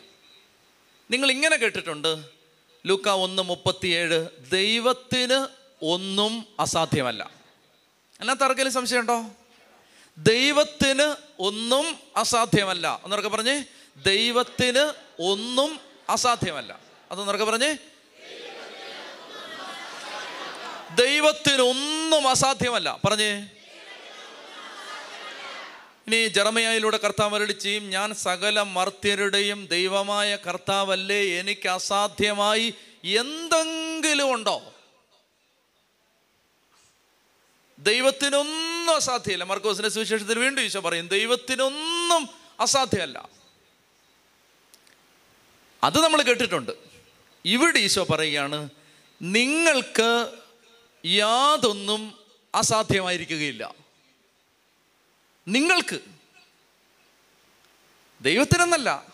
[1.11, 2.25] നിങ്ങൾ ഇങ്ങനെ കേട്ടിട്ടുണ്ട്.
[2.87, 5.47] ലൂക്ക ഒന്ന് മുപ്പത്തിയേഴ് ദൈവത്തിന്
[5.83, 7.31] ഒന്നും അസാധ്യമല്ല.
[8.21, 9.25] അതിനകത്ത് ആർക്കെങ്കിലും സംശയമുണ്ടോ?
[10.19, 13.01] ദൈവത്തിന് ഒന്നും അസാധ്യമല്ല.
[13.05, 13.65] എന്നൊക്കെ പറഞ്ഞേ
[14.07, 14.93] ദൈവത്തിന്
[15.23, 16.79] ഒന്നും അസാധ്യമല്ല.
[17.13, 17.77] അതൊന്നൊക്കെ പറഞ്ഞേ
[20.95, 23.01] ദൈവത്തിന് ഒന്നും അസാധ്യമല്ല.
[23.05, 23.49] പറഞ്ഞേ.
[26.07, 32.75] ഇനി ജറമയായിലൂടെ കർത്താവ് അരുളി ചെയ്യും ഞാൻ സകല മർത്യരുടെയും ദൈവമായ കർത്താവല്ലേ എനിക്ക് അസാധ്യമായി
[33.05, 34.75] എന്തെങ്കിലും ഉണ്ടോ?
[37.79, 39.45] ദൈവത്തിനൊന്നും അസാധ്യമല്ല.
[39.45, 42.29] മർക്കോസിന്റെ സുവിശേഷത്തിൽ വീണ്ടും ഈശോ പറയും ദൈവത്തിനൊന്നും
[42.61, 43.29] അസാധ്യമല്ല.
[45.85, 46.73] അത് നമ്മൾ കേട്ടിട്ടുണ്ട്.
[47.45, 48.69] ഇവിടെ ഈശോ പറയുകയാണ്
[49.23, 50.42] നിങ്ങൾക്ക്
[51.07, 52.19] യാതൊന്നും
[52.55, 53.75] അസാധ്യമായിരിക്കുകയില്ല.
[55.49, 56.01] നിങ്ങൾക്ക്
[58.21, 59.07] ദൈവത്തിനെന്നല്ല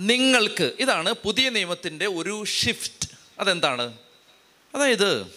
[0.00, 3.98] നിങ്ങൾക്ക് ഇതാണ് പുതിയ നിയമത്തിന്റെ ഒരു ഷിഫ്റ്റ് അതെന്താണ്?
[4.74, 5.32] അതായത്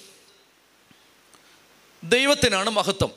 [2.03, 3.11] ദൈവത്തിനാണ് മഹത്വം.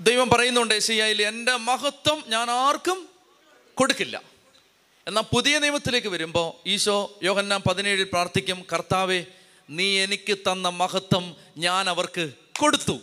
[0.00, 3.08] ദൈവം പറയുന്നുണ്ട് ശരിയായില്ല എന്റെ മഹത്വം ഞാൻ ആർക്കും
[3.74, 4.22] കൊടുക്കില്ല.
[5.06, 9.24] എന്നാൽ പുതിയ നിയമത്തിലേക്ക് വരുമ്പോൾ ഈശോ യോഹന്നാം പതിനേഴിൽ പ്രാർത്ഥിക്കും കർത്താവെ
[9.70, 13.00] നീ എനിക്ക് തന്ന മഹത്വം ഞാൻ അവർക്ക് കൊടുത്തു.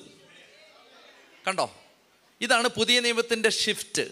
[1.47, 1.75] കണ്ടോ?
[2.41, 4.09] ഇതാണ് പുതിയ നിയമത്തിന്റെ ഷിഫ്റ്റ്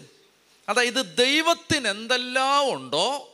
[0.68, 3.28] അതായത് ദൈവത്തിന് എന്തെല്ലാം ഉണ്ടോ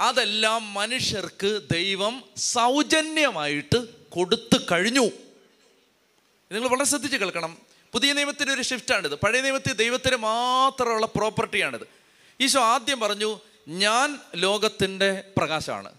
[0.00, 5.10] അതെല്ലാം മനുഷ്യർക്ക് ദൈവം സൗജന്യമായിട്ട് കൊടുത്തു കഴിഞ്ഞു.
[6.52, 7.58] നിങ്ങൾ വളരെ ശ്രദ്ധിച്ച് കേൾക്കണം.
[7.92, 11.88] പുതിയ നിയമത്തിന്റെ ഒരു ഷിഫ്റ്റാണിത് പഴയ നിയമത്തിൽ ദൈവത്തിന് മാത്രമുള്ള പ്രോപ്പർട്ടിയാണിത്
[12.40, 15.92] ഈശോ ആദ്യം പറഞ്ഞു ഞാൻ ലോകത്തിന്റെ പ്രകാശമാണ്.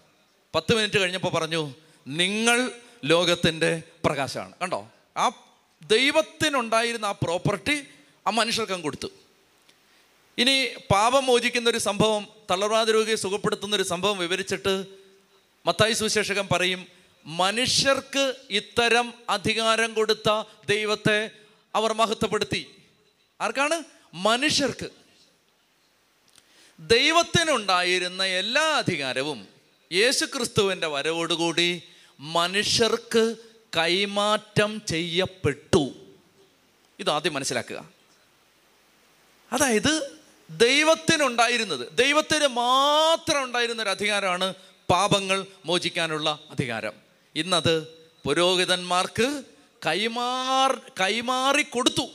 [0.54, 1.74] പത്ത് മിനിറ്റ് കഴിഞ്ഞപ്പോൾ പറഞ്ഞു
[2.08, 2.72] നിങ്ങൾ
[3.04, 4.52] ലോകത്തിന്റെ പ്രകാശമാണ്.
[4.62, 4.90] കണ്ടോ?
[5.16, 5.28] ആ
[5.82, 7.84] ദൈവത്തിനുണ്ടായിരുന്ന ആ പ്രോപ്പർട്ടി
[8.26, 9.08] ആ മനുഷ്യർക്കും കൊടുത്തു.
[10.38, 14.84] ഇനി പാപം മോചിക്കുന്ന ഒരു സംഭവം തളർവാദ രോഗിയെ സുഖപ്പെടുത്തുന്ന ഒരു സംഭവം വിവരിച്ചിട്ട്
[15.66, 16.86] മത്തായി സുവിശേഷകൻ പറയും
[17.26, 21.30] മനുഷ്യർക്ക് ഇത്തരം അധികാരം കൊടുത്ത ദൈവത്തെ
[21.74, 22.66] അവർ മഹത്വപ്പെടുത്തി.
[23.40, 23.82] ആർക്കാണ്?
[24.14, 24.90] മനുഷ്യർക്ക്.
[26.80, 29.48] ദൈവത്തിനുണ്ടായിരുന്ന എല്ലാ അധികാരവും
[29.92, 31.82] യേശുക്രിസ്തുവിന്റെ വരവോടുകൂടി
[32.20, 33.36] മനുഷ്യർക്ക്
[33.76, 35.94] കൈമാറ്റം ചെയ്യപ്പെട്ടു.
[37.00, 37.88] ഇതാദ്യം മനസ്സിലാക്കുക.
[39.52, 40.18] അതായത്
[40.50, 44.54] ദൈവത്തിനുണ്ടായിരുന്നത് ദൈവത്തിന് മാത്രം ഉണ്ടായിരുന്ന ഒരു അധികാരമാണ്
[44.90, 46.92] പാപങ്ങൾ മോചിക്കാനുള്ള അധികാരം.
[47.36, 47.88] ഇന്നത്
[48.24, 49.42] പുരോഹിതന്മാർക്ക്
[49.86, 52.08] കൈമാർ കൈമാറി കൊടുത്തു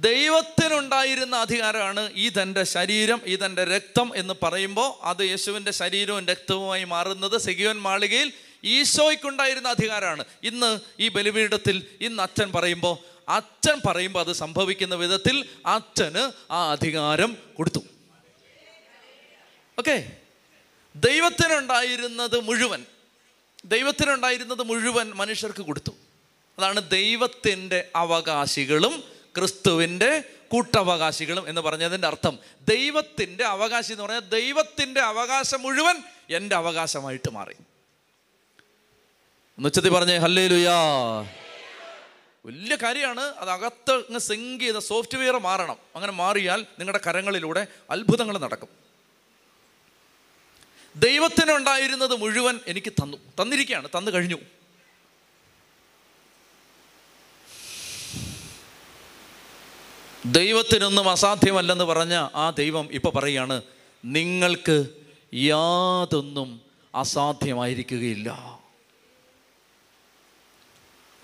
[0.00, 7.40] ദൈവത്തിനുണ്ടായിരുന്ന അധികാരമാണ് ഈ തന്റെ ശരീരം ഈ തന്റെ രക്തം എന്ന് പറയുമ്പോൾ അത് യേശുവിന്റെ ശരീരവും രക്തവുമായി മാറുന്നത്.
[7.40, 8.32] സെഗിയോൻ മാളികയിൽ
[8.64, 10.24] ഈശോയ്ക്കുണ്ടായിരുന്ന അധികാരമാണ്.
[10.42, 17.78] ഇന്ന് ഈ ബലിപീഠത്തിൽ ഇന്ന് അച്ഛൻ പറയുമ്പോൾ അച്ഛൻ പറയുമ്പോൾ അത് സംഭവിക്കുന്ന വിധത്തിൽ അച്ഛന് ആ അധികാരം കൊടുത്തു.
[19.78, 20.12] ഓക്കെ?
[20.96, 22.84] ദൈവത്തിനുണ്ടായിരുന്നത് മുഴുവൻ
[23.64, 25.90] ദൈവത്തിനുണ്ടായിരുന്നത് മുഴുവൻ മനുഷ്യർക്ക് കൊടുത്തു.
[26.58, 35.96] അതാണ് ദൈവത്തിന്റെ അവകാശികളും ക്രിസ്തുവിന്റെ കൂട്ടവകാശികളും എന്ന് പറഞ്ഞതിന്റെ അർത്ഥം ദൈവത്തിന്റെ അവകാശി എന്ന് പറഞ്ഞാൽ ദൈവത്തിന്റെ അവകാശം മുഴുവൻ
[36.30, 37.52] എന്റെ അവകാശമായിട്ട് മാറി.
[37.52, 40.80] എന്നുവച്ചതി പറഞ്ഞേ ഹല്ലേ ലുയാ
[42.46, 45.76] വലിയ കാര്യമാണ് അത് അകത്ത് അങ്ങ് സിങ്ക് ചെയ്ത സോഫ്റ്റ്വെയർ മാറണം.
[45.96, 48.68] അങ്ങനെ മാറിയാൽ നിങ്ങളുടെ കരങ്ങളിലൂടെ അത്ഭുതങ്ങൾ നടക്കും.
[50.96, 53.16] ദൈവത്തിനുണ്ടായിരുന്നത് മുഴുവൻ എനിക്ക് തന്നു.
[53.16, 54.36] തന്നിരിക്കുകയാണ് തന്നു കഴിഞ്ഞു.
[60.26, 63.62] ദൈവത്തിനൊന്നും അസാധ്യമല്ലെന്ന് പറഞ്ഞ ആ ദൈവം ഇപ്പോൾ പറയാണ്
[64.04, 64.86] നിങ്ങൾക്ക്
[65.34, 66.60] യാതൊന്നും
[66.94, 68.28] അസാധ്യമായിരിക്കുകയില്ല.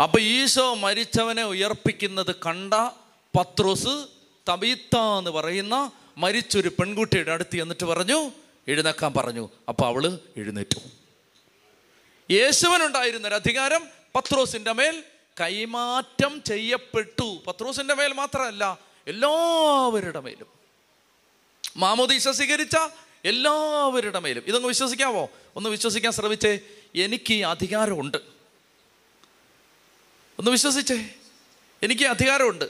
[0.02, 2.74] അപ്പൊ ഈശോ മരിച്ചവനെ ഉയർപ്പിക്കുന്നത് കണ്ട
[3.38, 4.06] പത്രോസ്
[4.50, 8.30] തബീത്ത എന്ന് പറയുന്ന മരിച്ചൊരു പെൺകുട്ടിയുടെ അടുത്ത് എന്നിട്ട് പറഞ്ഞു
[8.68, 9.50] എഴുന്നേക്കാൻ പറഞ്ഞു.
[9.68, 10.80] അപ്പൊ അവൾ എഴുന്നേറ്റു.
[12.32, 15.04] യേശുവനുണ്ടായിരുന്നൊരു അധികാരം പത്രോസിന്റെ മേൽ
[15.40, 17.42] കൈമാറ്റം ചെയ്യപ്പെട്ടു.
[17.46, 20.46] പത്രോസിന്റെ മേൽ മാത്രമല്ല എല്ലാവരുടെ മേലും.
[21.76, 22.76] മാമോദീസ സ്വീകരിച്ച
[23.24, 24.42] എല്ലാവരുടെ മേലും.
[24.46, 26.58] ഇതൊന്ന് വിശ്വസിക്കാമോ ഒന്ന് വിശ്വസിക്കാൻ ശ്രമിച്ചേ
[26.94, 28.18] എനിക്ക് അധികാരമുണ്ട്.
[30.38, 31.10] ഒന്ന് വിശ്വസിച്ചേ
[31.82, 32.64] എനിക്ക് അധികാരമുണ്ട്.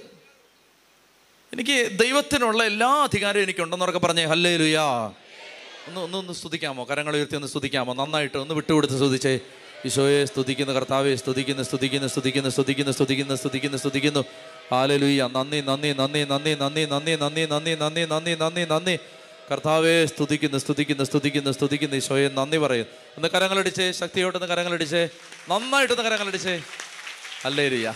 [1.53, 5.07] എനിക്ക് ദൈവത്തിനുള്ള എല്ലാ അധികാരവും എനിക്കുണ്ടെന്നൊക്കെ പറഞ്ഞേ ഹല്ലേ ലുയാ
[5.87, 6.85] ഒന്ന് ഒന്ന് ഒന്ന് സ്തുതിക്കാമോ?
[6.85, 7.95] കരങ്ങൾ ഉയർത്തി ഒന്ന് സ്തുതിക്കാമോ?
[7.95, 9.41] നന്നായിട്ട് ഒന്ന് വിട്ടുകൊടുത്ത് സ്തുതിച്ചേ.
[9.85, 14.23] ഈശോയെ സ്തുതിക്കുന്ന കർത്താവെ സ്തുതിക്കുന്ന സ്തുതിക്കുന്ന സ്തുതിക്കുന്ന സ്തുതിക്കുന്ന സ്തുതിക്കുന്ന സ്തുതിക്കുന്ന സ്തുതിക്കുന്നു
[14.71, 18.95] ഹാലലുയ്യ നന്ദി നന്ദി നന്ദി നന്ദി നന്ദി നന്ദി നന്ദി നന്ദി നന്ദി നന്ദി നന്ദി നന്ദി
[19.51, 25.03] കർത്താവെ സ്തുതിക്കുന്നു സ്തുതിക്കുന്നു സ്തുതിക്കുന്നു സ്തുതിക്കുന്നു ഈശോയെ നന്ദി പറയും ഒന്ന് കരങ്ങളടിച്ചേ ശക്തിയോട്ടൊന്ന് കരങ്ങളടിച്ചേ
[25.51, 26.57] നന്നായിട്ടൊന്ന് കരങ്ങളടിച്ചേ
[27.47, 27.91] അല്ലേ ലുയ്യ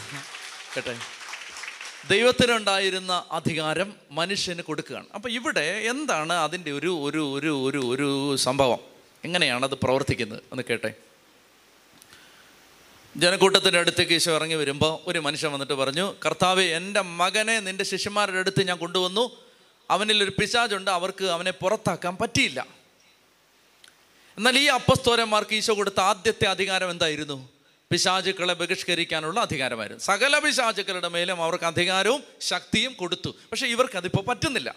[0.74, 0.95] കേട്ടെ
[2.11, 8.09] ദൈവത്തിനുണ്ടായിരുന്ന അധികാരം മനുഷ്യന് കൊടുക്കുകയാണ് അപ്പം ഇവിടെ എന്താണ് അതിന്റെ ഒരു ഒരു ഒരു ഒരു ഒരു
[8.41, 8.80] സംഭവം
[9.24, 10.91] എങ്ങനെയാണ് അത് പ്രവർത്തിക്കുന്നത് എന്ന് കേട്ടെ
[13.17, 18.63] ജനക്കൂട്ടത്തിന്റെ അടുത്തേക്ക് ഈശോ ഇറങ്ങി വരുമ്പോൾ ഒരു മനുഷ്യൻ വന്നിട്ട് പറഞ്ഞു കർത്താവ് എന്റെ മകനെ നിന്റെ ശിഷ്യന്മാരുടെ അടുത്ത്
[18.63, 19.43] ഞാൻ കൊണ്ടുവന്നു.
[19.91, 22.67] അവനിൽ ഒരു പിശാചുണ്ട് അവർക്ക് അവനെ പുറത്താക്കാൻ പറ്റിയില്ല.
[24.39, 27.49] എന്നാൽ ഈ അപ്പസ്തോരന്മാർക്ക് ഈശോ കൊടുത്ത ആദ്യത്തെ അധികാരം എന്തായിരുന്നു?
[27.91, 30.03] പിശാചുക്കളെ ബഹിഷ്കരിക്കാനുള്ള അധികാരമായിരുന്നു.
[30.03, 33.31] സകല പിശാചുക്കളുടെ മേലും അവർക്ക് അധികാരവും ശക്തിയും കൊടുത്തു.
[33.31, 34.75] പക്ഷേ ഇവർക്ക് അതിപ്പോൾ പറ്റുന്നില്ല.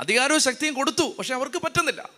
[0.00, 2.10] അധികാരവും ശക്തിയും കൊടുത്തു പക്ഷെ അവർക്ക് പറ്റുന്നില്ല.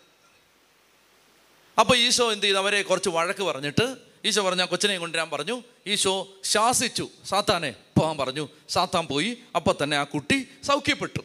[1.81, 2.59] അപ്പോൾ ഈശോ എന്ത് ചെയ്തു?
[2.59, 5.63] അവരെ കുറച്ച് വഴക്ക് പറഞ്ഞിട്ട് ഈശോ പറഞ്ഞ കൊച്ചിനെ കൊണ്ടുവരാൻ പറഞ്ഞു.
[5.87, 7.09] ഈശോ ശാസിച്ചു.
[7.25, 8.49] സാത്താനെ പോകാൻ പറഞ്ഞു.
[8.69, 9.39] സാത്താൻ പോയി.
[9.57, 11.21] അപ്പം തന്നെ ആ കുട്ടി സൗഖ്യപ്പെട്ടു.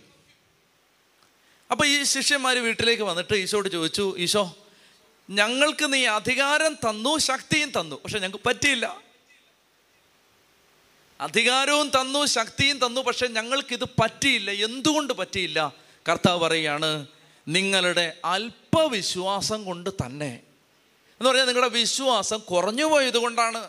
[1.72, 4.58] അപ്പോൾ ഈ ശിഷ്യന്മാർ വീട്ടിലേക്ക് വന്നിട്ട് ഈശോട് ചോദിച്ചു ഈശോ
[5.30, 7.96] ഞങ്ങൾക്ക് നീ അധികാരം തന്നു ശക്തിയും തന്നു.
[7.96, 9.02] പക്ഷെ ഞങ്ങൾക്ക് പറ്റിയില്ല.
[11.22, 14.52] അധികാരവും തന്നു ശക്തിയും തന്നു പക്ഷെ ഞങ്ങൾക്കിത് പറ്റിയില്ല.
[14.52, 15.74] എന്തുകൊണ്ട് പറ്റിയില്ല?
[16.10, 17.08] കർത്താവ് പറയുകയാണ്
[17.48, 20.40] നിങ്ങളുടെ അല്പവിശ്വാസം കൊണ്ട് തന്നെ
[21.22, 23.62] എന്ന് പറഞ്ഞാൽ നിങ്ങളുടെ വിശ്വാസം കുറഞ്ഞു പോയത് കൊണ്ടാണ്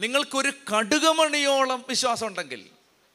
[0.00, 2.60] നിങ്ങൾക്കൊരു കടുകമണിയോളം വിശ്വാസം ഉണ്ടെങ്കിൽ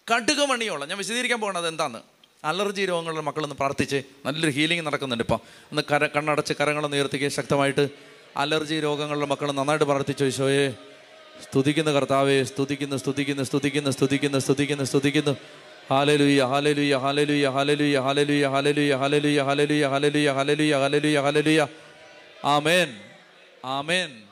[0.07, 1.99] കടുകമണിയോളം ഞാൻ വിശദീകരിക്കാൻ പോകുന്നത് എന്താണ്
[2.43, 5.39] അലർജി രോഗങ്ങളുടെ മക്കളൊന്ന് പ്രാർത്ഥിച്ച് നല്ലൊരു ഹീലിംഗ് നടക്കുന്നുണ്ട് ഇപ്പം
[5.71, 7.85] ഒന്ന് കര കണ്ണടച്ച് കരങ്ങളൊന്ന് ഉയർത്തിക്കുക ശക്തമായിട്ട്
[8.37, 10.65] അലർജി രോഗങ്ങളുടെ മക്കൾ നന്നായിട്ട് പ്രാർത്ഥിച്ചു ഈശോയെ
[11.45, 15.33] സ്തുതിക്കുന്ന കർത്താവെ സ്തുതിക്കുന്നു സ്തുതിക്കുന്നു സ്തുതിക്കുന്നു സ്തുതിക്കുന്നു സ്തുതിക്കുന്നു സ്തുതിക്കുന്നു
[15.91, 21.61] ഹാലലുയ ഹാലലുയ ഹാലലുയ ഹാലലുയ ഹാലലുയ ഹാലലുയ ഹാലലുയ ഹാലലുയ ഹാലലുയ ഹാലലുയ ഹാലലുയ ഹാലലുയ
[22.47, 22.89] ആമേൻ
[23.65, 24.23] ആമേൻ.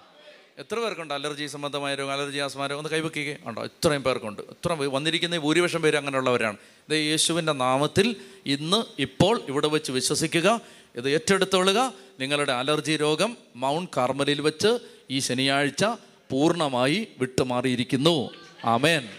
[0.57, 4.41] എത്ര പേർക്കുണ്ട് അലർജി സംബന്ധമായ രോഗം അലർജി ആസ്മാരം ഒന്ന് കൈവയ്ക്കുക ഉണ്ടോ ഇത്രയും പേർക്കുണ്ട്.
[4.41, 6.57] ഇത്ര വന്നിരിക്കുന്ന ഭൂരിപക്ഷം പേര് അങ്ങനെയുള്ളവരാണ്.
[6.89, 8.15] ഇത് യേശുവിന്റെ നാമത്തിൽ
[8.45, 10.61] ഇന്ന് ഇപ്പോൾ ഇവിടെ വെച്ച് വിശ്വസിക്കുക.
[10.95, 11.93] ഇത് ഏറ്റെടുത്തൊള്ളുക.
[12.19, 15.86] നിങ്ങളുടെ അലർജി രോഗം മൗണ്ട് കാർമലിൽ വെച്ച് ഈ ശനിയാഴ്ച
[16.32, 18.30] പൂർണമായി വിട്ടുമാറിയിരിക്കുന്നു.
[18.65, 19.09] ആമേൻ.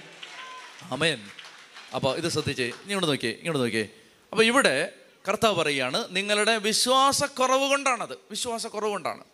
[0.83, 1.19] ആമേൻ.
[1.95, 2.65] അപ്പോൾ ഇത് ശ്രദ്ധിച്ചേ.
[2.65, 3.89] ഇങ്ങോട്ട് നോക്കിയേ ഇങ്ങോട്ട് നോക്കിയേ.
[4.33, 4.93] അപ്പോൾ ഇവിടെ
[5.29, 8.19] കർത്താവ് പറയുകയാണ് നിങ്ങളുടെ വിശ്വാസക്കുറവ് കൊണ്ടാണത്.
[8.31, 9.25] വിശ്വാസക്കുറവ് കൊണ്ടാണ്.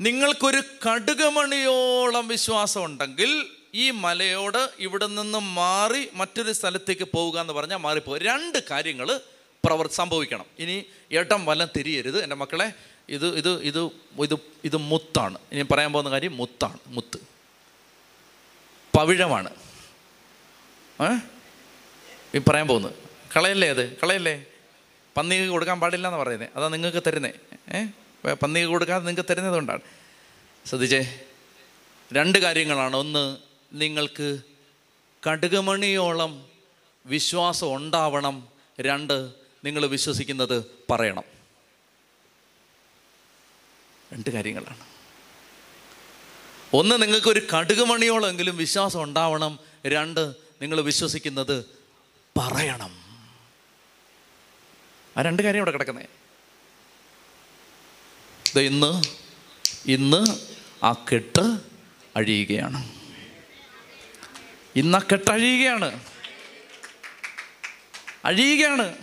[0.00, 8.20] നിങ്ങൾക്കൊരു കടുകമണിയോളം വിശ്വാസം ഉണ്ടെങ്കിൽ ഈ മലയോട് ഇവിടെ നിന്ന് മാറി മറ്റൊരു സ്ഥലത്തേക്ക് പോവുക എന്ന് പറഞ്ഞാൽ മാറിപ്പോകും.
[8.20, 9.20] രണ്ട് കാര്യങ്ങൾ
[9.64, 10.44] പ്രവർ സംഭവിക്കണം.
[10.58, 12.22] ഇനി ഏട്ടം വല്ലം തിരിയരുത്.
[12.22, 12.72] എന്റെ മക്കളെ
[13.08, 13.90] ഇത് ഇത് ഇത്
[14.20, 15.38] ഇത് ഇത് മുത്താണ്.
[15.52, 16.78] ഇനി പറയാൻ പോകുന്ന കാര്യം മുത്താണ്.
[16.86, 17.18] മുത്ത്.
[18.96, 19.50] പവിഴമാണ്.
[22.34, 22.94] ഈ പറയാൻ പോകുന്നത്.
[23.36, 23.96] കളയല്ലേ അത്?
[23.96, 24.44] കളയല്ലേ?
[25.16, 27.30] പന്നിക്ക് കൊടുക്കാൻ പാടില്ല എന്ന് പറയുന്നത് അതാ നിങ്ങൾക്ക് തരുന്നേ.
[27.74, 27.84] ഏ?
[28.24, 29.80] പന്നിക്ക് കൊടുക്കാതെ നിങ്ങൾക്ക് തരുന്നത് കൊണ്ടാണ്
[30.66, 31.20] ശ്രദ്ധിച്ചേ?
[32.12, 32.96] രണ്ട് കാര്യങ്ങളാണ്.
[32.96, 33.36] ഒന്ന്
[33.72, 34.40] നിങ്ങൾക്ക്
[35.30, 36.48] കടുകുമണിയോളം
[37.06, 38.48] വിശ്വാസം ഉണ്ടാവണം.
[38.80, 39.32] രണ്ട്
[39.64, 41.22] നിങ്ങൾ വിശ്വസിക്കുന്നത് പറയണം.
[44.12, 44.80] രണ്ട് കാര്യങ്ങളാണ്.
[46.74, 49.58] ഒന്ന് നിങ്ങൾക്കൊരു കടുകുമണിയോളെങ്കിലും വിശ്വാസം ഉണ്ടാവണം.
[49.86, 51.64] രണ്ട് നിങ്ങൾ വിശ്വസിക്കുന്നത്
[52.38, 52.96] പറയണം.
[55.16, 56.06] ആ രണ്ട് കാര്യം ഇവിടെ കിടക്കുന്നേ.
[58.56, 59.02] ഇന്ന്
[59.90, 60.26] ഇന്ന്
[60.84, 61.58] ആ കെട്ട്
[62.16, 62.88] അഴിയുകയാണ്.
[64.76, 66.00] ഇന്ന് ആ കെട്ട് അഴിയുകയാണ്.
[68.24, 68.94] അഴിയുകയാണ്.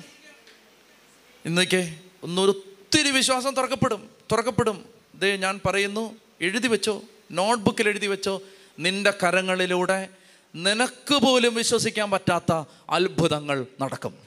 [1.45, 1.93] ഇന്നൊക്കെ
[2.23, 4.85] ഒന്നൊരു ഒത്തിരി വിശ്വാസം തുറക്കപ്പെടും തുറക്കപ്പെടും.
[5.15, 8.41] ദേ ഞാൻ പറയുന്നു എഴുതി വെച്ചോ നോട്ട്ബുക്കിൽ എഴുതി വെച്ചോ
[8.79, 10.09] നിന്റെ കരങ്ങളിലൂടെ
[10.55, 14.24] നിനക്ക് പോലും വിശ്വസിക്കാൻ പറ്റാത്ത അത്ഭുതങ്ങൾ നടക്കും.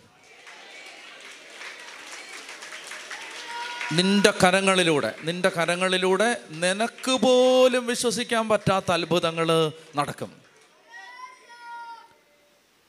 [3.93, 10.33] നിന്റെ കരങ്ങളിലൂടെ നിന്റെ കരങ്ങളിലൂടെ നിനക്ക് പോലും വിശ്വസിക്കാൻ പറ്റാത്ത അത്ഭുതങ്ങൾ നടക്കും.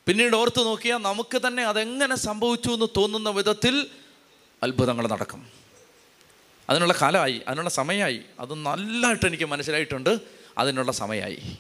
[0.05, 3.87] പിന്നീട് ഓർത്തു നോക്കിയാൽ നമുക്ക് തന്നെ അതെങ്ങനെ സംഭവിച്ചു എന്ന് തോന്നുന്ന വിധത്തിൽ
[4.63, 5.47] അത്ഭുതങ്ങൾ നടക്കും.
[6.69, 8.21] അതിനുള്ള കാലമായി അതിനുള്ള സമയമായി.
[8.39, 10.19] അത് നല്ലതായിട്ട് എനിക്ക് മനസ്സിലായിട്ടുണ്ട്.
[10.57, 11.57] അതിനുള്ള സമയമായി.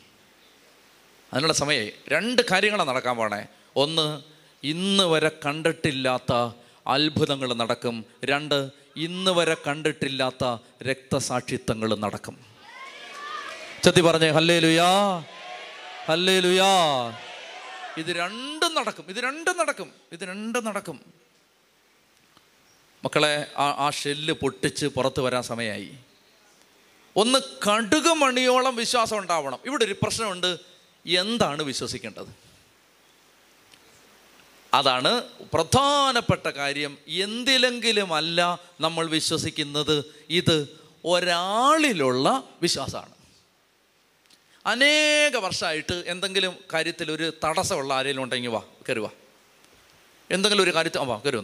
[1.33, 1.93] അതിനുള്ള സമയമായി.
[2.09, 3.45] രണ്ട് കാര്യങ്ങളാണ് നടക്കാൻ പോണേ.
[3.75, 4.21] ഒന്ന്
[4.63, 6.51] ഇന്ന് വരെ കണ്ടിട്ടില്ലാത്ത
[6.87, 8.05] അത്ഭുതങ്ങൾ നടക്കും.
[8.25, 10.45] രണ്ട് ഇന്ന് വരെ കണ്ടിട്ടില്ലാത്ത
[10.83, 12.35] രക്തസാക്ഷിത്വങ്ങൾ നടക്കും.
[13.83, 14.89] ചത്തി പറഞ്ഞേ ഹല്ലേ ലുയാ
[16.07, 16.71] ഹല്ലേ ലുയാ
[17.97, 20.99] ഇത് രണ്ടും നടക്കും ഇത് രണ്ടും നടക്കും ഇത് രണ്ടും നടക്കും.
[23.05, 25.89] മക്കളെ ആ ആ ഷെല്ല് പൊട്ടിച്ച് പുറത്ത് വരാൻ സമയമായി
[27.15, 29.59] ഒന്ന് കടുക് മണിയോളം വിശ്വാസം ഉണ്ടാവണം.
[29.65, 30.57] ഇവിടെ ഒരു പ്രശ്നമുണ്ട്.
[31.05, 32.48] എന്താണ് വിശ്വസിക്കേണ്ടത്?
[34.73, 36.97] അതാണ് പ്രധാനപ്പെട്ട കാര്യം.
[37.07, 40.03] എന്തിലെങ്കിലും അല്ല നമ്മൾ വിശ്വസിക്കുന്നത്.
[40.29, 43.19] ഇത് ഒരാളിലുള്ള വിശ്വാസമാണ്.
[44.65, 49.09] അനേക വർഷമായിട്ട് എന്തെങ്കിലും കാര്യത്തിൽ ഒരു തടസ്സമുള്ള ആരെങ്കിലും ഉണ്ടെങ്കിൽ വാ കരുവ
[50.31, 51.37] എന്തെങ്കിലും ഒരു കാര്യത്തിൽ വാ കയറി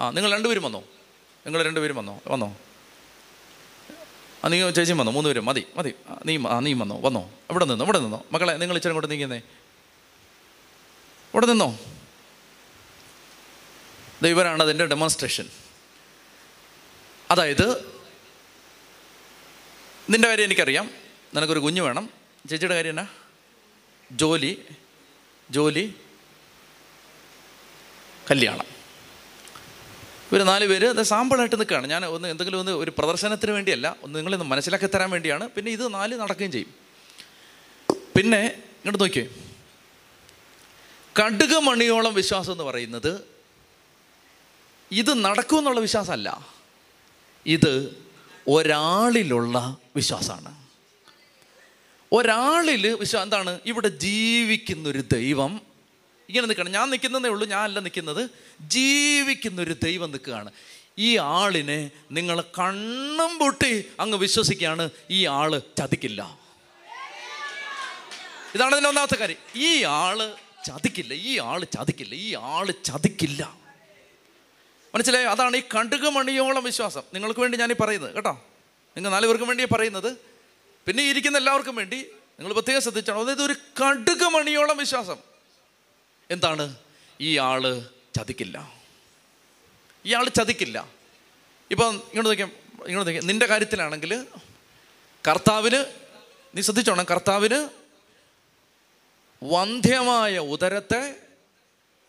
[0.00, 0.80] ആ നിങ്ങൾ രണ്ടുപേരും വന്നോ?
[1.46, 2.20] നിങ്ങൾ രണ്ടുപേരും വന്നോ?
[2.26, 2.56] വന്നോ?
[4.44, 5.12] ആ നീ ചേച്ചിയും വന്നോ?
[5.12, 5.66] മൂന്ന് പേരും മതി.
[5.76, 5.94] മതി
[6.26, 7.00] നീ ആ നീ വന്നോ?
[7.00, 7.30] വന്നോ?
[7.50, 7.84] ഇവിടെ നിന്നോ?
[7.84, 8.24] ഇവിടെ നിന്നോ?
[8.32, 9.40] മക്കളെ നിങ്ങൾ ഇച്ചിരി കൂടെ നീങ്ങുന്നേ.
[11.36, 11.78] ഇവിടെ നിന്നോ?
[14.22, 15.48] ദൈവരാണ് അതിന്റെ ഡെമോൺസ്ട്രേഷൻ
[17.30, 17.92] അതായത്
[20.10, 20.90] നിന്റെ കാര്യം എനിക്കറിയാം.
[21.34, 22.10] നിനക്കൊരു കുഞ്ഞ് വേണം.
[22.50, 23.06] ചേച്ചിയുടെ കാര്യം എന്നാ?
[24.12, 24.62] ജോലി
[25.50, 25.94] ജോലി
[28.30, 28.64] കല്യാണം.
[30.32, 31.86] ഇവർ നാല് പേര് അത് സാമ്പിളായിട്ട് നിൽക്കുകയാണ്.
[31.86, 35.48] ഞാൻ ഒന്ന് എന്തെങ്കിലും ഒന്ന് ഒരു പ്രദർശനത്തിന് വേണ്ടിയല്ല ഒന്ന് നിങ്ങളിന്ന് മനസ്സിലാക്കി തരാൻ വേണ്ടിയാണ്.
[35.48, 36.74] പിന്നെ ഇത് നാല് നടക്കുകയും ചെയ്യും.
[38.16, 39.28] പിന്നെ ഇങ്ങോട്ട് നോക്കിയേ.
[41.22, 43.24] കടുക് മണിയോളം വിശ്വാസം എന്ന് പറയുന്നത്
[44.92, 46.46] ഇത് നടക്കുമെന്നുള്ള വിശ്വാസമല്ല.
[47.46, 48.02] ഇത്
[48.48, 50.66] ഒരാളിലുള്ള വിശ്വാസമാണ്.
[52.12, 53.60] ഒരാളിൽ വിശ്വാ എന്താണ്?
[53.66, 55.60] ഇവിടെ ജീവിക്കുന്നൊരു ദൈവം
[56.28, 56.72] ഇങ്ങനെ നിൽക്കണം.
[56.72, 58.30] ഞാൻ നിൽക്കുന്നതേ ഉള്ളൂ ഞാൻ അല്ല നിൽക്കുന്നത്.
[58.60, 60.52] ജീവിക്കുന്നൊരു ദൈവം നിൽക്കുകയാണ്.
[60.98, 66.38] ഈ ആളിനെ നിങ്ങൾ കണ്ണും പൊട്ടി അങ്ങ് വിശ്വസിക്കുകയാണ് ഈ ആൾ ചതിക്കില്ല.
[68.54, 69.36] ഇതാണ് അതിന്റെ ഒന്നാമത്തെ കാര്യം.
[69.56, 70.34] ഈ ആൾ
[70.66, 71.14] ചതിക്കില്ല.
[71.14, 72.14] ഈ ആൾ ചതിക്കില്ല.
[72.14, 73.56] ഈ ആൾ ചതിക്കില്ല.
[74.94, 75.30] മനസ്സിലായോ?
[75.30, 77.02] അതാണ് ഈ കണ്ടുക മണിയോളം വിശ്വാസം.
[77.14, 78.32] നിങ്ങൾക്ക് വേണ്ടി ഞാനീ പറയുന്നത് കേട്ടോ?
[78.96, 80.16] നിങ്ങൾ നാല് പേർക്കും വേണ്ടി പറയുന്നത്.
[80.86, 81.96] പിന്നെ ഇരിക്കുന്ന എല്ലാവർക്കും വേണ്ടി
[82.38, 83.18] നിങ്ങൾ പ്രത്യേകം ശ്രദ്ധിച്ചാണ്.
[83.18, 85.16] അതായത് ഒരു കടുക മണിയോളം വിശ്വാസം.
[86.30, 86.76] എന്താണ്?
[87.20, 88.72] ഈ ആൾ ചതിക്കില്ല.
[90.06, 90.88] ഈ ആൾ ചതിക്കില്ല.
[91.70, 92.48] ഇപ്പം ഇങ്ങോട്ട് നോക്കിയാൽ
[92.86, 94.26] ഇങ്ങോട്ട് നോക്കിയാൽ നിന്റെ കാര്യത്തിലാണെങ്കിൽ
[95.28, 95.84] കർത്താവിന്
[96.54, 97.68] നീ ശ്രദ്ധിച്ചോണം കർത്താവിന്
[99.42, 101.14] വന്ധ്യമായ ഉദരത്തെ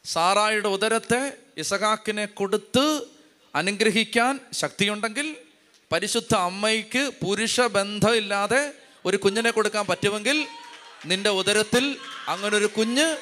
[0.06, 3.02] സാറായുടെ ഉദരത്തെ ഇസഹാക്കിനെ കൊടുത്ത്
[3.56, 5.36] അനുഗ്രഹിക്കാൻ ശക്തിയുണ്ടെങ്കിൽ
[5.92, 8.72] പരിശുദ്ധ അമ്മയ്ക്ക് പുരുഷ ബന്ധമില്ലാതെ
[9.06, 10.48] ഒരു കുഞ്ഞിനെ കൊടുക്കാൻ പറ്റുമെങ്കിൽ
[11.06, 11.98] നിന്റെ ഉദരത്തിൽ
[12.28, 13.18] അങ്ങനൊരു കുഞ്ഞ്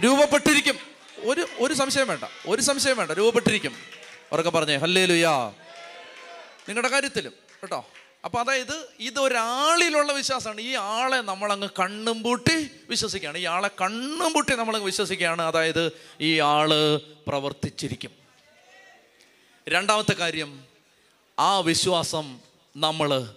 [0.00, 0.78] രൂപപ്പെട്ടിരിക്കും.
[1.18, 3.76] ഒരു ഒരു സംശയം വേണ്ട ഒരു സംശയം വേണ്ട രൂപപ്പെട്ടിരിക്കും.
[4.32, 5.52] ഉറക്കെ പറഞ്ഞേ ഹല്ലേ ലുയാ
[6.68, 7.86] നിങ്ങളുടെ കാര്യത്തിലും കേട്ടോ?
[8.26, 10.60] അപ്പോൾ അതായത് ഇതൊരാളിലുള്ള വിശ്വാസമാണ്.
[10.60, 13.38] ഈ ആളെ നമ്മളങ്ങ് കണ്ണും പൂട്ടി വിശ്വസിക്കുകയാണ്.
[13.38, 15.42] ഈ ആളെ കണ്ണും പൂട്ടി നമ്മളങ്ങ് വിശ്വസിക്കുകയാണ്.
[15.42, 16.96] അതായത് ഈ ആൾ
[17.26, 18.10] പ്രവർത്തിച്ചിരിക്കും.
[19.68, 20.64] രണ്ടാമത്തെ കാര്യം
[21.38, 22.40] ആ വിശ്വാസം
[22.76, 23.34] നമ്മൾ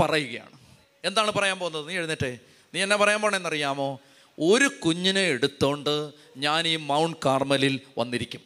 [0.00, 0.58] പറയുകയാണ്.
[1.04, 1.88] എന്താണ് പറയാൻ പോകുന്നത്?
[1.88, 2.38] നീ എഴുന്നേറ്റേ.
[2.74, 4.00] നീ എന്നെ പറയാൻ പോണെന്നറിയാമോ?
[4.40, 8.40] ഒരു കുഞ്ഞിനെ എടുത്തോണ്ട് ഞാൻ ഈ മൗണ്ട് കാർമലിൽ വന്നിരിക്കും.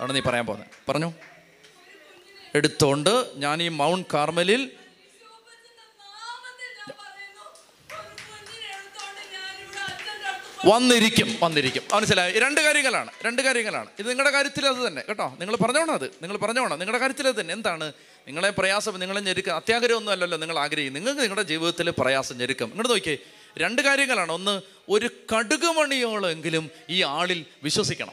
[0.00, 0.90] ആണ് നീ പറയാൻ പോകുന്നത്.
[0.90, 1.12] പറഞ്ഞു?
[2.54, 4.70] എടുത്തോണ്ട് ഞാൻ ഈ മൗണ്ട് കാർമലിൽ
[10.64, 11.36] വന്നിരിക്കും.
[11.42, 11.82] വന്നിരിക്കും.
[11.94, 12.32] മനസ്സിലായി?
[12.32, 13.10] രണ്ട് കാര്യങ്ങളാണ്.
[13.26, 13.86] രണ്ട് കാര്യങ്ങളാണ്.
[13.98, 15.02] ഇത് നിങ്ങളുടെ കാര്യത്തിൽ അത് തന്നെ.
[15.08, 15.36] കേട്ടോ?
[15.40, 16.04] നിങ്ങൾ പറഞ്ഞോണം അത്.
[16.04, 16.78] നിങ്ങൾ പറഞ്ഞോണം.
[16.78, 17.54] നിങ്ങളുടെ കാര്യത്തിൽ അത് തന്നെ.
[17.54, 17.92] എന്താണ്?
[18.26, 22.66] നിങ്ങളെ പ്രയാസം നിങ്ങളെ ഞെരുക്കം അത്യാഗ്രഹമൊന്നും അല്ലല്ലോ നിങ്ങൾ ആഗ്രഹിക്കും നിങ്ങൾക്ക് നിങ്ങളുടെ ജീവിതത്തിൽ പ്രയാസം ഞെരുക്കം.
[22.66, 23.16] ഇങ്ങോട്ട് നോക്കിയേ.
[23.58, 24.32] രണ്ട് കാര്യങ്ങളാണ്.
[24.32, 28.12] ഒന്ന് ഒരു കടുകുമണിയോളെങ്കിലും ഈ ആളിൽ വിശ്വസിക്കണം.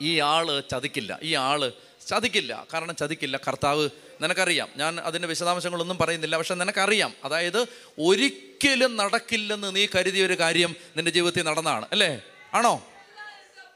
[0.00, 1.18] ഈ ആൾ ചതിക്കില്ല.
[1.22, 1.72] ഈ ആൾ
[2.08, 2.66] ചതിക്കില്ല.
[2.74, 3.40] കാരണം ചതിക്കില്ല.
[3.48, 3.88] കർത്താവ്
[4.22, 4.68] നിനക്കറിയാം.
[4.76, 6.36] ഞാൻ അതിന്റെ വിശദാംശങ്ങളൊന്നും പറയുന്നില്ല.
[6.36, 7.14] പക്ഷെ നിനക്കറിയാം.
[7.24, 7.66] അതായത്
[8.00, 12.22] ഒരിക്കലും നടക്കില്ലെന്ന് നീ കരുതിയ ഒരു കാര്യം നിന്റെ ജീവിതത്തിൽ നടന്നതാണ് അല്ലേ?
[12.54, 12.86] ആണോ?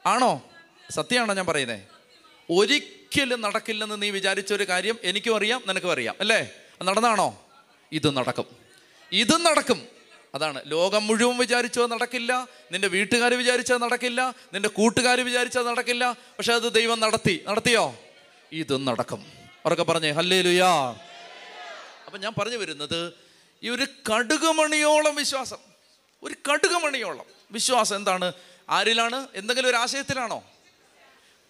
[0.06, 0.42] ആണോ?
[0.90, 1.80] സത്യമാണോ ഞാൻ പറയുന്നത്
[2.50, 6.50] ഒരിക്കലും നടക്കില്ലെന്ന് നീ വിചാരിച്ച ഒരു കാര്യം എനിക്കും അറിയാം നിനക്കും അറിയാം അല്ലേ?
[6.82, 7.46] നടന്നാണോ?
[7.92, 8.44] ഇത് നടക്കും.
[9.12, 9.88] ഇതും നടക്കും.
[10.34, 10.62] അതാണ്.
[10.66, 12.46] ലോകം മുഴുവൻ വിചാരിച്ചത് നടക്കില്ല.
[12.72, 14.34] നിന്റെ വീട്ടുകാർ വിചാരിച്ചത് നടക്കില്ല.
[14.54, 16.12] നിന്റെ കൂട്ടുകാർ വിചാരിച്ചത് നടക്കില്ല.
[16.12, 17.44] പക്ഷെ അത് ദൈവം നടത്തി.
[17.48, 17.94] നടത്തിയോ?
[18.52, 19.26] ഇതും നടക്കും.
[19.64, 20.94] അവരൊക്കെ പറഞ്ഞേ ഹല്ലേ ലുയാ
[22.06, 23.25] അപ്പം ഞാൻ പറഞ്ഞു വരുന്നത്
[23.62, 25.56] ഈ ഒരു കടുകുമണിയോളം വിശ്വാസം.
[26.22, 28.32] ഒരു കടുകുമണിയോളം വിശ്വാസം എന്താണ്?
[28.70, 29.28] ആരിലാണ്?
[29.34, 30.44] എന്തെങ്കിലും ഒരു ആശയത്തിലാണോ?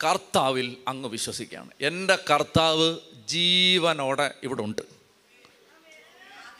[0.04, 1.70] കർത്താവിൽ അങ്ങ് വിശ്വസിക്കുകയാണ്.
[1.80, 4.82] എന്റെ കർത്താവ് ജീവനോടെ ഇവിടെ ഉണ്ട്.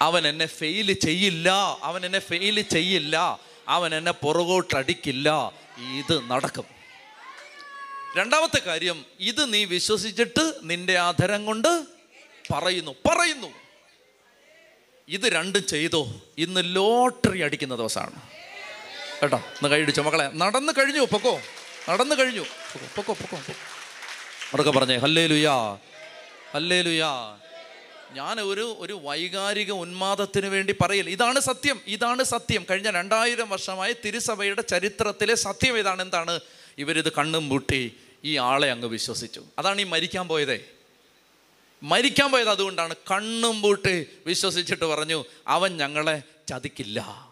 [0.01, 1.79] അവൻ എന്നെ ഫെയിൽ ചെയ്യില്ല.
[1.83, 3.39] അവൻ എന്നെ ഫെയിൽ ചെയ്യില്ല.
[3.69, 5.53] അവൻ എന്നെ പുറകോട്ടടിക്കില്ല.
[5.79, 6.65] ഇത് നടക്കും.
[8.17, 11.85] രണ്ടാമത്തെ കാര്യം ഇത് നീ വിശ്വസിച്ചിട്ട് നിന്റെ ആധരം കൊണ്ട്
[12.53, 12.95] പറയുന്നു.
[13.09, 13.66] പറയുന്നു.
[15.09, 16.13] ഇത് രണ്ടും ചെയ്തോ.
[16.39, 18.21] ഇന്ന് ലോട്ടറി അടിക്കുന്ന ദിവസമാണ്.
[19.23, 19.37] കേട്ടോ?
[19.37, 21.01] ഒന്ന് കൈയടിച്ചോ മക്കളെ നടന്നു കഴിഞ്ഞു.
[21.01, 21.41] പൊക്കോ?
[21.89, 22.41] നടന്നു കഴിഞ്ഞു.
[22.41, 23.53] പൊക്കോ പൊക്കോ പൊക്കോ പൊക്കോ.
[24.55, 25.75] അതൊക്കെ പറഞ്ഞേ ഹല്ലേ ലുയാ
[26.55, 27.39] ഹല്ലേ ലുയാ
[28.13, 32.67] ഞാൻ ഒരു ഒരു വൈകാരിക ഉന്മാദത്തിന് വേണ്ടി പറയില്ല ഇതാണ് സത്യം ഇതാണ് സത്യം.
[32.71, 36.03] കഴിഞ്ഞ രണ്ടായിരം വർഷമായി തിരുസഭയുടെ ചരിത്രത്തിലെ സത്യം ഇതാണ്.
[36.03, 36.41] എന്താണ്?
[36.79, 39.45] ഇവരിത് കണ്ണും പൂട്ടി ഈ ആളെ അങ്ങ് വിശ്വസിച്ചു.
[39.59, 40.61] അതാണ് ഈ മരിക്കാൻ പോയതേ.
[41.83, 47.27] മരിക്കാൻ പോയത് അതുകൊണ്ടാണ് കണ്ണും പൂട്ട് വിശ്വസിച്ചിട്ട് പറഞ്ഞു അവൻ ഞങ്ങളെ ചതിക്കില്ല.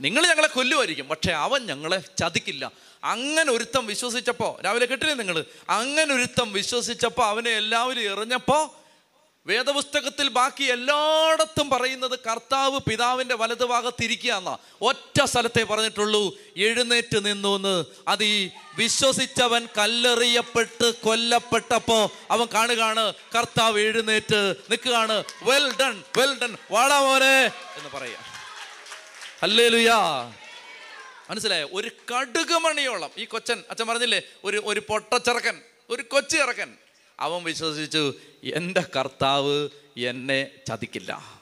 [0.00, 2.72] നിങ്ങൾ ഞങ്ങളെ കൊല്ലുമായിരിക്കും പക്ഷേ അവൻ ഞങ്ങളെ ചതിക്കില്ല.
[3.04, 5.44] അങ്ങനെ ഒരുത്തം വിശ്വസിച്ചപ്പോൾ രാവിലെ കേട്ടില്ലേ നിങ്ങൾ?
[5.68, 8.85] അങ്ങനെ ഒരുത്തം വിശ്വസിച്ചപ്പോൾ അവനെ എല്ലാവരും എറിഞ്ഞപ്പോൾ
[9.46, 18.24] വേദപുസ്തകത്തിൽ ബാക്കി എല്ലായിടത്തും പറയുന്നത് കർത്താവ് പിതാവിന്റെ വലതുഭാഗത്തിരിക്കുക എന്നാ ഒറ്റ സ്ഥലത്തെ പറഞ്ഞിട്ടുള്ളൂ എഴുന്നേറ്റ് നിന്നു എന്ന് അത്
[18.24, 25.24] ഈ വിശ്വസിച്ചവൻ കല്ലെറിയപ്പെട്ട് കൊല്ലപ്പെട്ടപ്പോൾ അവൻ കാണുകയാണ് കർത്താവ് എഴുന്നേറ്റ് നിൽക്കുകയാണ്.
[25.42, 27.44] വെൽ ഡൺ വെൽ ഡൺ വാടാ മോനെ
[27.76, 28.18] എന്ന് പറയാ
[29.42, 29.98] അല്ലേ ലുയാ
[31.30, 31.68] മനസ്സിലായോ?
[31.72, 34.22] ഒരു കടുകുമണിയോളം ഈ കൊച്ചൻ അച്ഛൻ പറഞ്ഞില്ലേ?
[34.44, 36.36] ഒരു ഒരു പൊട്ടച്ചിറക്കൻ ഒരു കൊച്ചു
[37.20, 38.14] അവൻ വിശ്വസിച്ചു
[38.44, 41.36] എന്റെ കർത്താവ് എന്നെ ചതിക്കില്ല.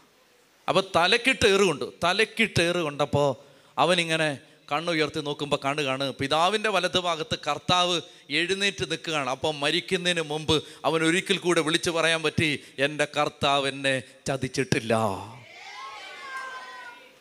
[0.69, 3.37] അപ്പോൾ തലക്കിട്ട് ഏറുകൊണ്ട് തലക്കിട്ട് ഏറ് അവൻ
[3.79, 4.39] അവനിങ്ങനെ
[4.73, 6.13] കണ്ണുയർത്തി നോക്കുമ്പോൾ കണ്ണു കാണ്.
[6.13, 8.01] പിതാവിന്റെ വലതുഭാഗത്ത് കർത്താവ്
[8.31, 9.31] എഴുന്നേറ്റ് നിൽക്കുകയാണ്.
[9.31, 14.95] അപ്പം മരിക്കുന്നതിന് മുമ്പ് അവൻ ഒരിക്കൽ കൂടെ വിളിച്ചു പറയാൻ പറ്റി എന്റെ കർത്താവ് എന്നെ ചതിച്ചിട്ടില്ല.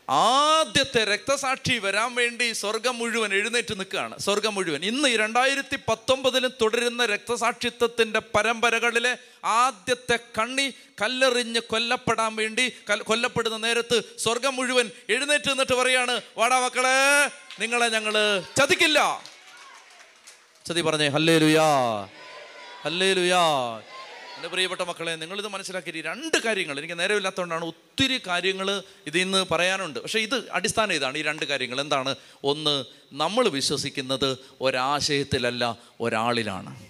[0.10, 4.20] ആദ്യത്തെ രക്തസാക്ഷി വരാൻ വേണ്ടി സ്വർഗം മുഴുവൻ എഴുന്നേറ്റ് നിൽക്കുകയാണ്.
[4.20, 4.86] സ്വർഗം മുഴുവൻ.
[4.86, 10.70] ഇന്ന് ഈ രണ്ടായിരത്തി പത്തൊമ്പതിലും തുടരുന്ന രക്തസാക്ഷിത്വത്തിന്റെ പരമ്പരകളിലെ ആദ്യത്തെ കണ്ണി
[11.02, 12.70] കല്ലെറിഞ്ഞ് കൊല്ലപ്പെടാൻ വേണ്ടി
[13.02, 16.98] കൊല്ലപ്പെടുന്ന നേരത്ത് സ്വർഗം മുഴുവൻ എഴുന്നേറ്റ് നിന്നിട്ട് പറയാണ് വാടാ മക്കളെ
[17.62, 18.14] നിങ്ങളെ ഞങ്ങൾ
[18.58, 19.24] ചതിക്കില്ല.
[20.68, 21.68] ചതി പറഞ്ഞേ ഹല്ലേ ലുയാ
[22.84, 23.44] ഹല്ലേ ലുയാ
[24.44, 30.00] എന്റെ പ്രിയപ്പെട്ട മക്കളെ നിങ്ങളിത് മനസ്സിലാക്കി രണ്ട് കാര്യങ്ങൾ എനിക്ക് നേരമില്ലാത്തതുകൊണ്ടാണ് ഒത്തിരി കാര്യങ്ങൾ ഇതിൽ നിന്ന് പറയാനുണ്ട്.
[30.00, 31.18] പക്ഷേ ഇത് അടിസ്ഥാനം ഇതാണ്.
[31.18, 32.16] ഈ രണ്ട് കാര്യങ്ങൾ എന്താണ്?
[32.44, 36.86] ഒന്ന് നമ്മൾ വിശ്വസിക്കുന്നത് ഒരാശയത്തിലല്ല ഒരാളിലാണ്.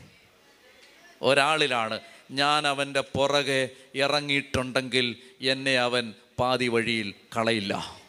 [1.21, 1.99] ഒരാളിലാണ്.
[2.31, 8.01] ഞാൻ അവന്റെ പുറകെ ഇറങ്ങിയിട്ടുണ്ടെങ്കിൽ എന്നെ അവൻ പാതി വഴിയിൽ കളയില്ല.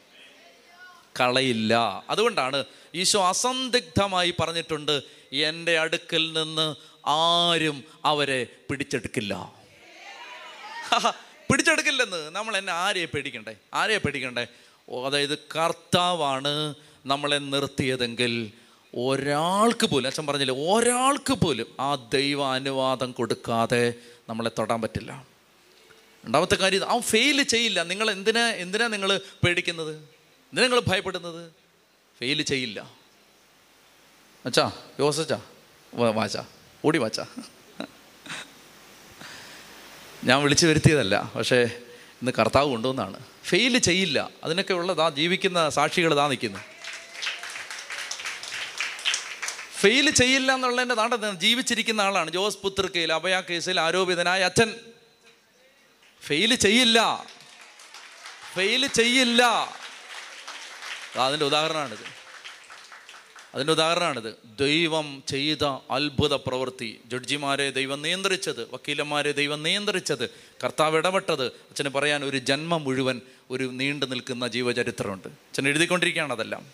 [1.20, 2.04] കളയില്ല.
[2.10, 2.64] അതുകൊണ്ടാണ്
[2.94, 9.52] ഈശോ അസന്ദിഗ്ധമായി പറഞ്ഞിട്ടുണ്ട് എന്റെ അടുക്കൽ നിന്ന് ആരും അവരെ പിടിച്ചെടുക്കില്ല.
[11.50, 13.56] പിടിച്ചെടുക്കില്ലെന്ന് നമ്മൾ എന്നെ ആരെയെ പേടിക്കണ്ടേ?
[13.74, 14.46] ആരെയെ പേടിക്കണ്ടേ?
[15.06, 16.74] അതായത് കർത്താവാണ്
[17.06, 18.52] നമ്മളെ നിർത്തിയതെങ്കിൽ
[18.94, 23.94] ഒരാൾക്ക് പോലും അച്ഛൻ പറഞ്ഞില്ലേ ഒരാൾക്ക് പോലും ആ ദൈവ അനുവാദം കൊടുക്കാതെ
[24.28, 25.26] നമ്മളെ തൊടാൻ പറ്റില്ല.
[26.24, 27.82] രണ്ടാമത്തെ കാര്യം അവൻ ഫെയിൽ ചെയ്യില്ല.
[27.82, 29.96] നിങ്ങൾ എന്തിനാ എന്തിനാ നിങ്ങൾ പേടിക്കുന്നത്?
[29.96, 31.52] എന്തിനാ നിങ്ങൾ ഭയപ്പെടുന്നത്?
[32.18, 32.90] ഫെയിൽ ചെയ്യില്ല.
[34.46, 35.40] അച്ഛാ യോസച്ചാ
[35.94, 36.46] വാച്ചാ
[36.84, 37.20] ഓടി മച്ച
[40.24, 41.62] ഞാൻ വിളിച്ചു വരുത്തിയതല്ല പക്ഷേ
[42.22, 43.20] ഇന്ന് കർത്താവ് കൊണ്ടുവന്നാണ്.
[43.44, 44.30] ഫെയിൽ ചെയ്യില്ല.
[44.44, 46.58] അതിനൊക്കെ ഉള്ളതാ ജീവിക്കുന്ന സാക്ഷികൾ ഇതാ നിൽക്കുന്നു.
[49.78, 52.30] ഫെയിൽ ചെയ്യില്ല എന്നുള്ളതിന്റെ നാട്ടെ ജീവിച്ചിരിക്കുന്ന ആളാണ്.
[52.30, 54.74] ജോസ് പുത്രക്കയിൽ അഭയ കേസിൽ ആരോപിതനായ അച്ഛൻ.
[56.26, 57.26] ഫെയിൽ ചെയ്യില്ല.
[58.54, 59.42] ഫെയിൽ ചെയ്യില്ല.
[61.16, 62.13] അതിന്റെ ഉദാഹരണമാണിത്.
[63.54, 64.34] അതിന്റെ ഉദാഹരണമാണിത്.
[64.60, 67.00] ദൈവം ചെയ്ത അത്ഭുത പ്രവൃത്തി.
[67.06, 70.28] ജഡ്ജിമാരെ ദൈവം നിയന്ത്രിച്ചത് വക്കീലന്മാരെ ദൈവം നിയന്ത്രിച്ചത്
[70.64, 71.46] കർത്താവ് ഇടപെട്ടത്.
[71.46, 75.28] അച്ഛന് പറയാൻ ഒരു ജന്മം മുഴുവൻ ഒരു നീണ്ടു നിൽക്കുന്ന ജീവചരിത്രമുണ്ട്.
[75.28, 76.66] അച്ഛൻ എഴുതിക്കൊണ്ടിരിക്കുകയാണ് അതെല്ലാം.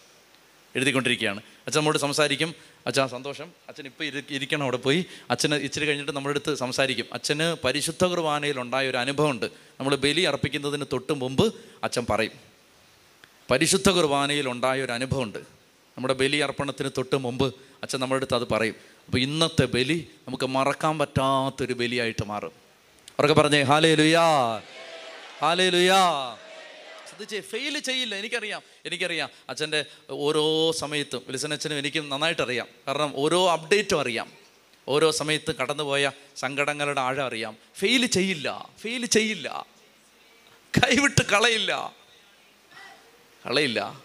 [0.76, 1.38] എഴുതിക്കൊണ്ടിരിക്കുകയാണ്.
[1.38, 2.54] അച്ഛൻ നമ്മോട് സംസാരിക്കും.
[2.86, 3.52] അച്ഛാ സന്തോഷം.
[3.68, 5.04] അച്ഛൻ ഇപ്പോൾ ഇരി ഇരിക്കണം അവിടെ പോയി.
[5.30, 7.06] അച്ഛന് ഇച്ചിരി കഴിഞ്ഞിട്ട് നമ്മുടെ അടുത്ത് സംസാരിക്കും.
[7.12, 9.46] അച്ഛന് പരിശുദ്ധ കുർബാനയിൽ ഉണ്ടായ ഒരു അനുഭവമുണ്ട്.
[9.46, 11.54] നമ്മൾ ബലി അർപ്പിക്കുന്നതിന് തൊട്ട് മുമ്പ്
[11.84, 12.32] അച്ഛൻ പറയും.
[13.50, 15.59] പരിശുദ്ധ കുർബാനയിൽ ഉണ്ടായ ഒരു അനുഭവമുണ്ട്.
[16.00, 18.74] നമ്മുടെ ബലി അർപ്പണത്തിന് തൊട്ട് മുമ്പ് അച്ഛൻ നമ്മുടെ അടുത്ത് അത് പറയും.
[19.06, 22.52] അപ്പോൾ ഇന്നത്തെ ബലി നമുക്ക് മറക്കാൻ പറ്റാത്തൊരു ബലിയായിട്ട് മാറും.
[23.18, 24.58] അവരൊക്കെ പറഞ്ഞേ ഹാലേ ലുയാ
[25.40, 26.36] ഹാലേ ലുയാ
[27.40, 29.28] ഫെയിൽ ചെയ്യില്ല എനിക്കറിയാം എനിക്കറിയാം.
[29.48, 34.32] അച്ഛന്റെ ഓരോ സമയത്തും വിൽസനച്ഛനും എനിക്കും നന്നായിട്ടറിയാം കാരണം ഓരോ അപ്ഡേറ്റും അറിയാം.
[34.88, 37.56] ഓരോ സമയത്തും കടന്നുപോയ സങ്കടങ്ങളുടെ ആഴം അറിയാം.
[37.78, 39.66] ഫെയിൽ ചെയ്യില്ല ഫെയിൽ ചെയ്യില്ല.
[40.76, 41.92] കൈവിട്ട് കളയില്ല.
[43.46, 44.00] കളയില്ല.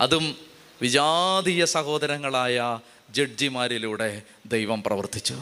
[0.00, 2.78] അതും വിജാതീയ സഹോദരങ്ങളായ
[3.10, 5.34] ജഡ്ജിമാരിലൂടെ ദൈവം പ്രവർത്തിച്ചു.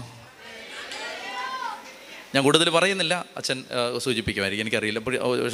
[2.35, 3.25] ഞാൻ കൂടുതൽ പറയുന്നില്ല.
[3.37, 3.65] അച്ഛൻ
[3.99, 4.65] സൂചിപ്പിക്കുമായിരിക്കും.
[4.65, 4.99] എനിക്കറിയില്ല.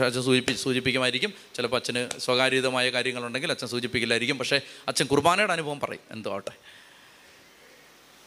[0.04, 1.32] അച്ഛൻ സൂചിപ്പി സൂചിപ്പിക്കുമായിരിക്കും.
[1.54, 4.38] ചിലപ്പോൾ അച്ഛന് സ്വകാര്യതമായ കാര്യങ്ങളുണ്ടെങ്കിൽ അച്ഛൻ സൂചിപ്പിക്കില്ലായിരിക്കും.
[4.38, 6.00] പക്ഷേ അച്ഛൻ കുർബാനയുടെ അനുഭവം പറയും.
[6.10, 6.50] എന്തോ ആട്ടെ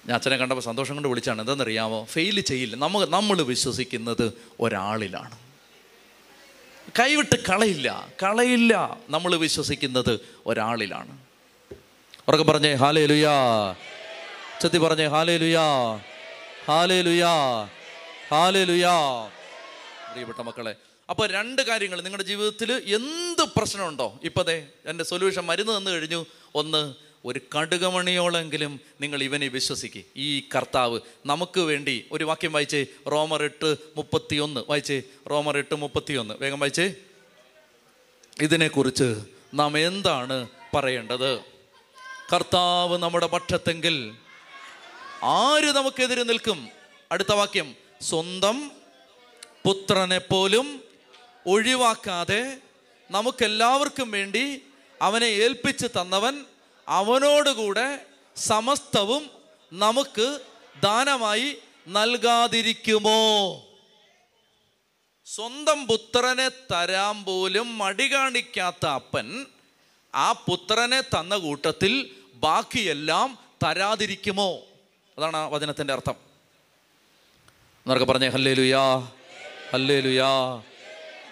[0.07, 1.41] ഞാൻ അച്ഛനെ കണ്ടപ്പോൾ സന്തോഷം കൊണ്ട് വിളിച്ചാണ്.
[1.41, 2.05] എന്താണെന്നറിയാമോ?
[2.05, 2.75] ഫെയിൽ ചെയ്യില്ല.
[2.75, 5.37] നമ്മൾ നമ്മൾ വിശ്വസിക്കുന്നത് ഒരാളിലാണ്.
[6.99, 8.07] കൈവിട്ട് കളയില്ല.
[8.23, 8.97] കളയില്ല.
[9.09, 11.20] നമ്മൾ വിശ്വസിക്കുന്നത് ഒരാളിലാണ്.
[12.31, 13.75] ഉറക്കെ പറഞ്ഞേ ഹാലേ ലുയാ
[14.63, 15.95] ചത്തി പറഞ്ഞേ ഹാലേ ലുയാ
[16.65, 17.63] ഹാലേ ലുയാ
[18.31, 19.25] ഹാലേ ലുയാ
[20.09, 20.75] പ്രിയപ്പെട്ട മക്കളെ
[21.09, 22.01] അപ്പോൾ രണ്ട് കാര്യങ്ങൾ.
[22.01, 24.19] നിങ്ങളുടെ ജീവിതത്തിൽ എന്ത് പ്രശ്നമുണ്ടോ?
[24.23, 26.25] ഇപ്പതേ എന്റെ സൊല്യൂഷൻ മരുന്ന് തന്നു കഴിഞ്ഞു.
[26.55, 26.93] ഒന്ന്
[27.25, 32.85] ഒരു കടുകമണിയോളെങ്കിലും നിങ്ങൾ ഇവനെ വിശ്വസിക്കുക ഈ കർത്താവ് നമുക്ക് വേണ്ടി ഒരു വാക്യം വായിച്ചേ.
[33.11, 34.61] റോമർ എട്ട് മുപ്പത്തിയൊന്ന്.
[34.69, 35.03] വായിച്ചേ.
[35.29, 36.33] റോമർ എട്ട് മുപ്പത്തിയൊന്ന്.
[36.41, 36.93] വേഗം വായിച്ചേ.
[38.41, 39.15] ഇതിനെക്കുറിച്ച്
[39.53, 41.50] നാം എന്താണ് പറയേണ്ടത്?
[42.33, 44.15] കർത്താവ് നമ്മുടെ പക്ഷത്തെങ്കിൽ
[45.23, 46.69] ആര് നമുക്കെതിരെ നിൽക്കും?
[47.11, 47.75] അടുത്ത വാക്യം.
[48.01, 48.71] സ്വന്തം
[49.65, 50.83] പുത്രനെ പോലും
[51.47, 52.57] ഒഴിവാക്കാതെ
[53.11, 54.61] നമുക്കെല്ലാവർക്കും വേണ്ടി
[55.01, 56.45] അവനെ ഏൽപ്പിച്ച് തന്നവൻ
[56.87, 58.05] അവനോടുകൂടെ
[58.37, 59.29] സമസ്തവും
[59.73, 60.39] നമുക്ക്
[60.83, 61.57] ദാനമായി
[61.87, 63.19] നൽകാതിരിക്കുമോ?
[65.25, 69.45] സ്വന്തം പുത്രനെ തരാൻ പോലും മടി കാണിക്കാത്ത അപ്പൻ
[70.15, 74.59] ആ പുത്രനെ തന്ന കൂട്ടത്തിൽ ബാക്കിയെല്ലാം തരാതിരിക്കുമോ?
[75.17, 76.15] അതാണ് ആ വചനത്തിന്റെ അർത്ഥം.
[77.85, 78.97] എന്നൊക്കെ പറഞ്ഞേ ഹല്ലേ ലുയാ
[79.73, 80.29] ഹല്ലേ ലുയാ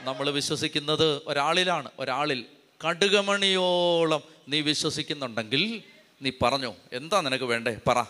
[0.01, 2.45] നമ്മൾ വിശ്വസിക്കുന്നത് ഒരാളിലാണ് ഒരാളിൽ.
[2.89, 5.83] കടുകമണിയോളം നീ വിശ്വസിക്കുന്നുണ്ടെങ്കിൽ
[6.21, 7.79] നീ പറഞ്ഞോ എന്താ നിനക്ക് വേണ്ടേ?
[7.87, 8.05] പറ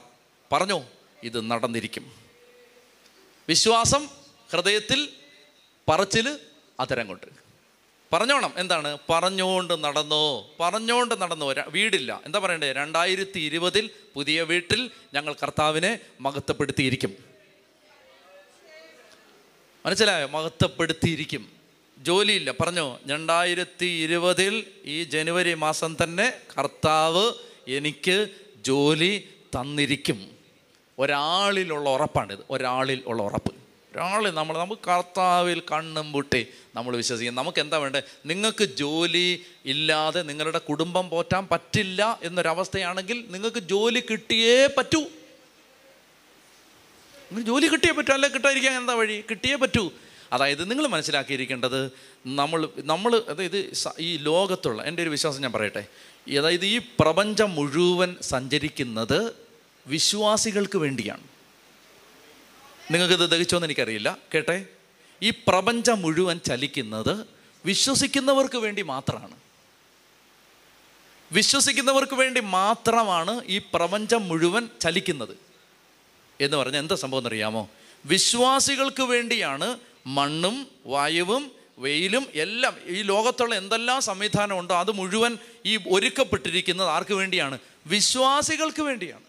[0.51, 0.85] പറഞ്ഞോ
[1.23, 2.11] ഇത് നടന്നിരിക്കും.
[3.49, 4.09] വിശ്വാസം
[4.51, 5.09] ഹൃദയത്തിൽ
[5.89, 6.39] പറച്ചിൽ
[6.79, 7.48] അതരം കൊണ്ട്
[8.13, 8.53] പറഞ്ഞോണം.
[8.57, 8.97] എന്താണ്?
[9.09, 10.49] പറഞ്ഞുകൊണ്ട് നടന്നോ?
[10.59, 11.53] പറഞ്ഞുകൊണ്ട് നടന്നോ.
[11.67, 12.21] വീടില്ല.
[12.25, 12.71] എന്താ പറയണ്ടേ?
[12.71, 17.15] രണ്ടായിരത്തി ഇരുപതിൽ പുതിയ വീട്ടിൽ ഞങ്ങൾ കർത്താവിനെ മഹത്വപ്പെടുത്തിയിരിക്കും.
[19.85, 20.27] മനസ്സിലായോ?
[20.27, 21.49] മഹത്വപ്പെടുത്തിയിരിക്കും.
[21.97, 22.53] ജോലിയില്ല.
[22.61, 22.99] പറഞ്ഞോ?
[23.07, 27.31] രണ്ടായിരത്തി ഇരുപതിൽ ഈ ജനുവരി മാസം തന്നെ കർത്താവ്
[27.67, 28.27] എനിക്ക്
[28.57, 29.29] ജോലി
[29.59, 30.31] തന്നിരിക്കും.
[30.99, 32.39] ഒരാളിലുള്ള ഉറപ്പാണിത്.
[32.49, 33.58] ഒരാളിൽ ഉള്ള ഉറപ്പ്.
[33.95, 38.03] ഒരാളിൽ നമ്മൾ നമുക്ക് കർത്താവിൽ കണ്ണും പൂട്ടി നമ്മൾ വിശ്വസിക്കും നമുക്ക് എന്താ വേണ്ടത്?
[38.25, 45.03] നിങ്ങൾക്ക് ജോലി ഇല്ലാതെ നിങ്ങളുടെ കുടുംബം പോറ്റാൻ പറ്റില്ല എന്നൊരവസ്ഥയാണെങ്കിൽ നിങ്ങൾക്ക് ജോലി കിട്ടിയേ പറ്റൂ.
[47.41, 48.29] ജോലി കിട്ടിയേ പറ്റൂ അല്ലെ?
[48.29, 49.23] കിട്ടാതിരിക്കാൻ എന്താ വഴി?
[49.29, 49.91] കിട്ടിയേ പറ്റൂ.
[50.33, 51.91] അതായത് നിങ്ങൾ മനസ്സിലാക്കിയിരിക്കേണ്ടത്
[52.27, 55.85] നമ്മൾ നമ്മൾ അതായത് ഈ ലോകത്തുള്ള എന്റെ ഒരു വിശ്വാസം ഞാൻ പറയട്ടെ.
[56.37, 59.33] അതായത് ഈ പ്രപഞ്ചം മുഴുവൻ സഞ്ചരിക്കുന്നത്
[59.87, 61.38] വിശ്വാസികൾക്ക് വേണ്ടിയാണ്.
[62.91, 64.17] നിങ്ങൾക്കിത് ദഹിച്ചോന്ന് എനിക്കറിയില്ല.
[64.33, 64.65] കേട്ടെ?
[65.23, 67.27] ഈ പ്രപഞ്ചം മുഴുവൻ ചലിക്കുന്നത്
[67.65, 69.35] വിശ്വസിക്കുന്നവർക്ക് വേണ്ടി മാത്രമാണ്.
[71.31, 75.37] വിശ്വസിക്കുന്നവർക്ക് വേണ്ടി മാത്രമാണ് ഈ പ്രപഞ്ചം മുഴുവൻ ചലിക്കുന്നത്.
[76.41, 77.69] എന്ന് പറഞ്ഞാൽ എന്താ സംഭവം എന്നറിയാമോ?
[78.05, 87.13] വിശ്വാസികൾക്ക് വേണ്ടിയാണ് മണ്ണും വായുവും വെയിലും എല്ലാം ഈ ലോകത്തുള്ള എന്തെല്ലാം സംവിധാനമുണ്ടോ അത് മുഴുവൻ ഈ ഒരുക്കപ്പെട്ടിരിക്കുന്നത് ആർക്ക്
[87.13, 87.57] വേണ്ടിയാണ്?
[87.85, 89.28] വിശ്വാസികൾക്ക് വേണ്ടിയാണ്.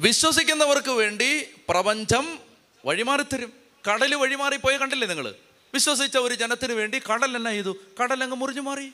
[0.00, 2.38] വിശ്വസിക്കുന്നവർക്ക് വേണ്ടി പ്രപഞ്ചം
[2.84, 3.52] വഴിമാറിത്തരും
[3.90, 5.34] കടൽ വഴിമാറിപ്പോയ കണ്ടില്ലേ നിങ്ങൾ
[5.74, 7.76] വിശ്വസിച്ച ഒരു ജനത്തിന് വേണ്ടി കടൽ എന്നാ ചെയ്തു?
[8.02, 8.92] കടൽ അങ്ങ് മുറിഞ്ഞു മാറി.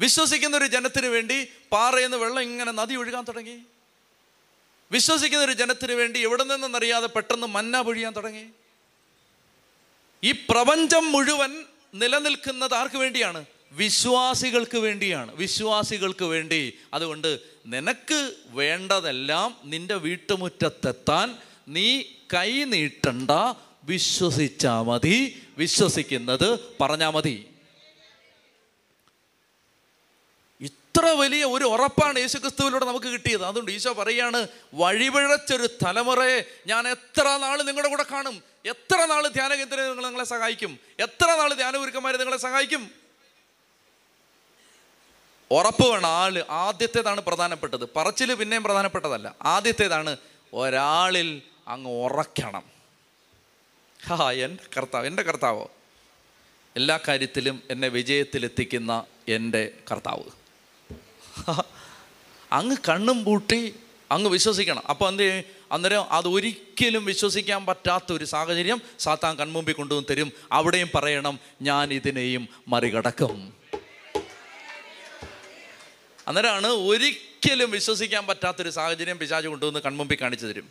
[0.00, 3.58] വിശ്വസിക്കുന്ന ഒരു ജനത്തിന് വേണ്ടി പാറയെന്ന് വെള്ളം ഇങ്ങനെ നദി ഒഴുകാൻ തുടങ്ങി.
[4.92, 8.44] വിശ്വസിക്കുന്ന ഒരു ജനത്തിന് വേണ്ടി എവിടെ നിന്നെന്നറിയാതെ പെട്ടെന്ന് മന്ന പൊഴിയാൻ തുടങ്ങി.
[10.24, 11.64] ഈ പ്രപഞ്ചം മുഴുവൻ
[11.94, 13.44] നിലനിൽക്കുന്നത് ആർക്ക് വേണ്ടിയാണ്?
[13.72, 15.34] വിശ്വാസികൾക്ക് വേണ്ടിയാണ്.
[15.34, 16.78] വിശ്വാസികൾക്ക് വേണ്ടി.
[16.94, 21.38] അതുകൊണ്ട് നിനക്ക് വേണ്ടതെല്ലാം നിന്റെ വീട്ടുമുറ്റത്തെത്താൻ
[21.68, 22.02] നീ
[22.34, 23.30] കൈ നീട്ടണ്ട.
[23.84, 25.42] വിശ്വസിച്ചാ മതി.
[25.58, 27.48] വിശ്വസിക്കുന്നത് പറഞ്ഞാ മതി.
[30.60, 33.44] ഇത്ര വലിയ ഒരു ഉറപ്പാണ് യേശു ക്രിസ്തുവിലൂടെ നമുക്ക് കിട്ടിയത്.
[33.44, 38.42] അതുകൊണ്ട് ഈശോ പറയാണ് വഴിപിഴച്ചൊരു തലമുറയെ ഞാൻ എത്ര നാൾ നിങ്ങളുടെ കൂടെ കാണും?
[38.66, 40.78] എത്ര നാൾ ധ്യാന കേന്ദ്രം നിങ്ങളെ സഹായിക്കും?
[41.00, 43.05] എത്ര നാൾ ധ്യാനഗുരുക്കന്മാരെ നിങ്ങളെ സഹായിക്കും?
[45.50, 47.88] ഉറപ്പ് വേണം ആൾ ആദ്യത്തേതാണ് പ്രധാനപ്പെട്ടത്.
[47.96, 49.34] പറച്ചിൽ പിന്നെയും പ്രധാനപ്പെട്ടതല്ല.
[49.42, 50.16] ആദ്യത്തേതാണ്
[50.52, 52.62] ഒരാളിൽ അങ്ങ് ഉറക്കണം
[54.06, 55.70] ഹാ എന്റെ കർത്താവ് എന്റെ കർത്താവോ?
[56.76, 60.24] എല്ലാ കാര്യത്തിലും എന്നെ വിജയത്തിലെത്തിക്കുന്ന എന്റെ കർത്താവ്.
[62.52, 63.74] അങ്ങ് കണ്ണും പൂട്ടി
[64.10, 64.82] അങ്ങ് വിശ്വസിക്കണം.
[64.88, 65.44] അപ്പോൾ എന്ത്?
[65.72, 70.32] അന്നേരം അത് ഒരിക്കലും വിശ്വസിക്കാൻ പറ്റാത്ത ഒരു സാഹചര്യം സാത്താൻ കൺമുമ്പിൽ കൊണ്ടുവന്ന് തരും.
[70.52, 73.55] അവിടെയും പറയണം ഞാൻ ഇതിനെയും മറികടക്കും.
[76.28, 80.66] അന്നേരമാണ് ഒരിക്കലും വിശ്വസിക്കാൻ പറ്റാത്തൊരു സാഹചര്യം പിശാജ് കൊണ്ടുവന്ന് കൺമുമ്പിൽ കാണിച്ചു തരും.